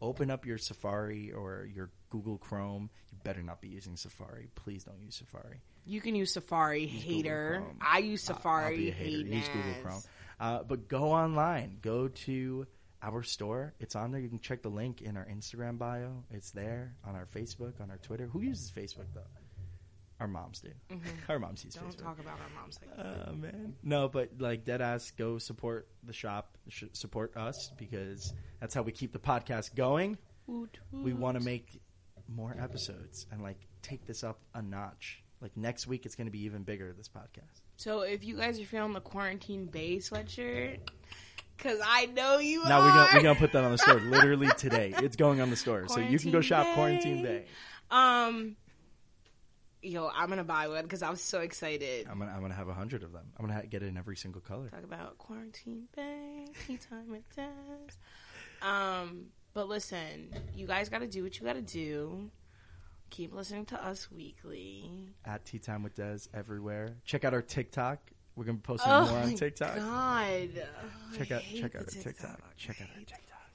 open 0.00 0.30
up 0.30 0.44
your 0.44 0.58
Safari 0.58 1.30
or 1.32 1.68
your 1.72 1.90
Google 2.10 2.38
Chrome. 2.38 2.90
You 3.12 3.18
better 3.22 3.42
not 3.42 3.60
be 3.60 3.68
using 3.68 3.96
Safari. 3.96 4.48
Please 4.56 4.82
don't 4.84 5.00
use 5.00 5.14
Safari. 5.16 5.60
You 5.84 6.00
can 6.00 6.14
use 6.14 6.32
Safari, 6.32 6.86
Google 6.86 7.00
hater. 7.00 7.64
I 7.80 7.98
use 7.98 8.22
Safari, 8.22 8.64
I'll 8.72 8.76
be 8.76 8.88
a 8.90 8.92
hater. 8.92 9.28
Use 9.28 9.48
Google. 9.48 9.82
Chrome. 9.82 10.02
Uh, 10.40 10.62
but 10.64 10.88
go 10.88 11.12
online. 11.12 11.78
Go 11.80 12.08
to 12.08 12.66
our 13.02 13.22
store. 13.22 13.74
It's 13.78 13.94
on 13.96 14.10
there. 14.10 14.20
You 14.20 14.28
can 14.28 14.38
check 14.40 14.62
the 14.62 14.68
link 14.68 15.02
in 15.02 15.16
our 15.16 15.26
Instagram 15.26 15.78
bio. 15.78 16.24
It's 16.30 16.50
there 16.50 16.94
on 17.04 17.14
our 17.14 17.26
Facebook, 17.26 17.80
on 17.80 17.90
our 17.90 17.98
Twitter. 17.98 18.26
Who 18.26 18.40
uses 18.40 18.70
Facebook 18.70 19.06
though? 19.14 19.20
Our 20.22 20.28
moms 20.28 20.60
do. 20.60 20.70
Our 21.28 21.38
moms 21.38 21.64
use 21.64 21.74
Mm-hmm. 21.74 21.84
Don't 21.84 21.96
Facebook. 21.96 22.02
talk 22.04 22.18
about 22.20 22.38
our 22.38 22.60
moms 22.62 22.78
like 22.80 22.96
that. 22.96 23.28
Oh 23.28 23.32
man, 23.34 23.74
no, 23.82 24.08
but 24.08 24.30
like 24.38 24.64
dead 24.64 24.80
ass, 24.80 25.10
go 25.10 25.38
support 25.38 25.88
the 26.04 26.12
shop, 26.12 26.56
sh- 26.68 26.84
support 26.92 27.36
us 27.36 27.70
because 27.76 28.32
that's 28.60 28.72
how 28.74 28.82
we 28.82 28.92
keep 28.92 29.12
the 29.12 29.18
podcast 29.18 29.74
going. 29.74 30.16
Woot, 30.46 30.78
We 30.92 31.12
want 31.12 31.38
to 31.38 31.44
make 31.44 31.80
more 32.28 32.56
episodes 32.60 33.26
and 33.32 33.42
like 33.42 33.58
take 33.82 34.06
this 34.06 34.22
up 34.24 34.38
a 34.54 34.62
notch. 34.62 35.22
Like 35.40 35.56
next 35.56 35.86
week, 35.88 36.06
it's 36.06 36.14
going 36.14 36.28
to 36.28 36.30
be 36.32 36.44
even 36.44 36.62
bigger. 36.62 36.92
This 36.96 37.08
podcast. 37.08 37.60
So 37.76 38.02
if 38.02 38.22
you 38.24 38.36
guys 38.36 38.60
are 38.60 38.64
feeling 38.64 38.92
the 38.92 39.00
quarantine 39.00 39.66
bae 39.66 39.98
sweatshirt, 39.98 40.78
because 41.56 41.80
I 41.84 42.06
know 42.06 42.38
you 42.38 42.62
Now 42.64 42.80
are. 42.80 42.84
we're 42.86 42.92
gonna 42.92 43.08
we're 43.14 43.22
gonna 43.22 43.38
put 43.40 43.52
that 43.52 43.64
on 43.64 43.72
the 43.72 43.78
store 43.78 43.98
literally 44.04 44.48
today. 44.56 44.94
It's 44.98 45.16
going 45.16 45.40
on 45.40 45.50
the 45.50 45.56
store, 45.56 45.88
so 45.88 45.98
you 45.98 46.18
can 46.20 46.30
go 46.30 46.40
shop 46.40 46.64
Bay. 46.66 46.74
Quarantine 46.74 47.24
Bae. 47.24 47.44
Um, 47.90 48.56
yo, 49.82 50.10
I'm 50.14 50.28
gonna 50.28 50.44
buy 50.44 50.68
one 50.68 50.82
because 50.82 51.02
I'm 51.02 51.16
so 51.16 51.40
excited. 51.40 52.06
I'm 52.10 52.18
gonna 52.18 52.32
I'm 52.32 52.40
gonna 52.40 52.54
have 52.54 52.68
a 52.68 52.74
hundred 52.74 53.02
of 53.02 53.12
them. 53.12 53.26
I'm 53.38 53.46
gonna 53.46 53.60
ha- 53.60 53.66
get 53.68 53.82
it 53.82 53.86
in 53.86 53.96
every 53.96 54.16
single 54.16 54.40
color. 54.40 54.68
Talk 54.68 54.84
about 54.84 55.18
quarantine 55.18 55.84
bae, 55.96 56.46
tea 56.66 56.78
time 56.78 57.10
with 57.10 57.22
Dezz. 57.36 57.96
Um, 58.66 59.26
but 59.54 59.68
listen, 59.68 60.32
you 60.54 60.66
guys 60.66 60.88
got 60.88 61.00
to 61.00 61.06
do 61.06 61.22
what 61.24 61.38
you 61.38 61.44
got 61.44 61.54
to 61.54 61.62
do. 61.62 62.30
Keep 63.10 63.34
listening 63.34 63.66
to 63.66 63.84
us 63.84 64.10
weekly. 64.10 65.12
At 65.26 65.44
Tea 65.44 65.58
Time 65.58 65.82
with 65.82 65.94
Dezz 65.96 66.28
everywhere. 66.32 66.96
Check 67.04 67.24
out 67.24 67.34
our 67.34 67.42
TikTok. 67.42 67.98
We're 68.36 68.44
gonna 68.44 68.56
be 68.56 68.62
posting 68.62 68.90
oh 68.90 69.04
more 69.10 69.18
on 69.18 69.34
TikTok. 69.34 69.74
Oh 69.76 69.80
my 69.80 70.48
god. 70.54 70.64
Check 71.18 71.32
I 71.32 71.34
out 71.34 71.42
check 71.42 71.74
out 71.74 71.80
our 71.82 71.84
TikTok. 71.84 72.04
TikTok. 72.04 72.56
Check 72.56 72.80
out 72.80 72.88
our 72.88 73.04
TikTok. 73.04 73.06
Check 73.06 73.20
out 73.20 73.36
our 73.36 73.50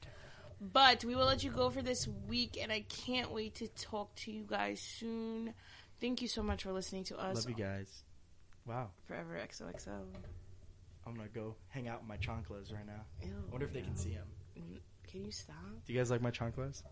TikTok. 0.00 0.47
But 0.60 1.04
we 1.04 1.14
will 1.14 1.26
let 1.26 1.44
you 1.44 1.50
go 1.50 1.70
for 1.70 1.82
this 1.82 2.08
week, 2.28 2.58
and 2.60 2.72
I 2.72 2.80
can't 2.88 3.32
wait 3.32 3.56
to 3.56 3.68
talk 3.68 4.14
to 4.16 4.32
you 4.32 4.44
guys 4.46 4.80
soon. 4.80 5.54
Thank 6.00 6.22
you 6.22 6.28
so 6.28 6.42
much 6.42 6.64
for 6.64 6.72
listening 6.72 7.04
to 7.04 7.18
us. 7.18 7.36
Love 7.36 7.48
you 7.48 7.64
guys. 7.64 8.02
Wow. 8.66 8.90
Forever 9.06 9.38
XOXO. 9.48 9.90
I'm 11.06 11.14
gonna 11.14 11.28
go 11.28 11.54
hang 11.68 11.88
out 11.88 12.02
in 12.02 12.08
my 12.08 12.16
chanclas 12.18 12.72
right 12.72 12.86
now. 12.86 13.00
Ew. 13.22 13.32
I 13.48 13.50
wonder 13.50 13.66
if 13.66 13.72
they 13.72 13.80
can 13.80 13.96
see 13.96 14.10
him. 14.10 14.26
Mm-hmm. 14.58 14.76
Can 15.10 15.24
you 15.24 15.32
stop? 15.32 15.54
Do 15.86 15.92
you 15.92 15.98
guys 15.98 16.10
like 16.10 16.20
my 16.20 16.30
chanclas? 16.30 16.82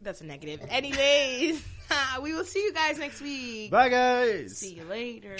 That's 0.00 0.20
a 0.20 0.24
negative. 0.24 0.64
Anyways, 0.68 1.62
we 2.22 2.32
will 2.32 2.44
see 2.44 2.62
you 2.62 2.72
guys 2.72 2.98
next 2.98 3.20
week. 3.20 3.70
Bye, 3.70 3.88
guys. 3.88 4.56
See 4.56 4.74
you 4.74 4.84
later. 4.84 5.36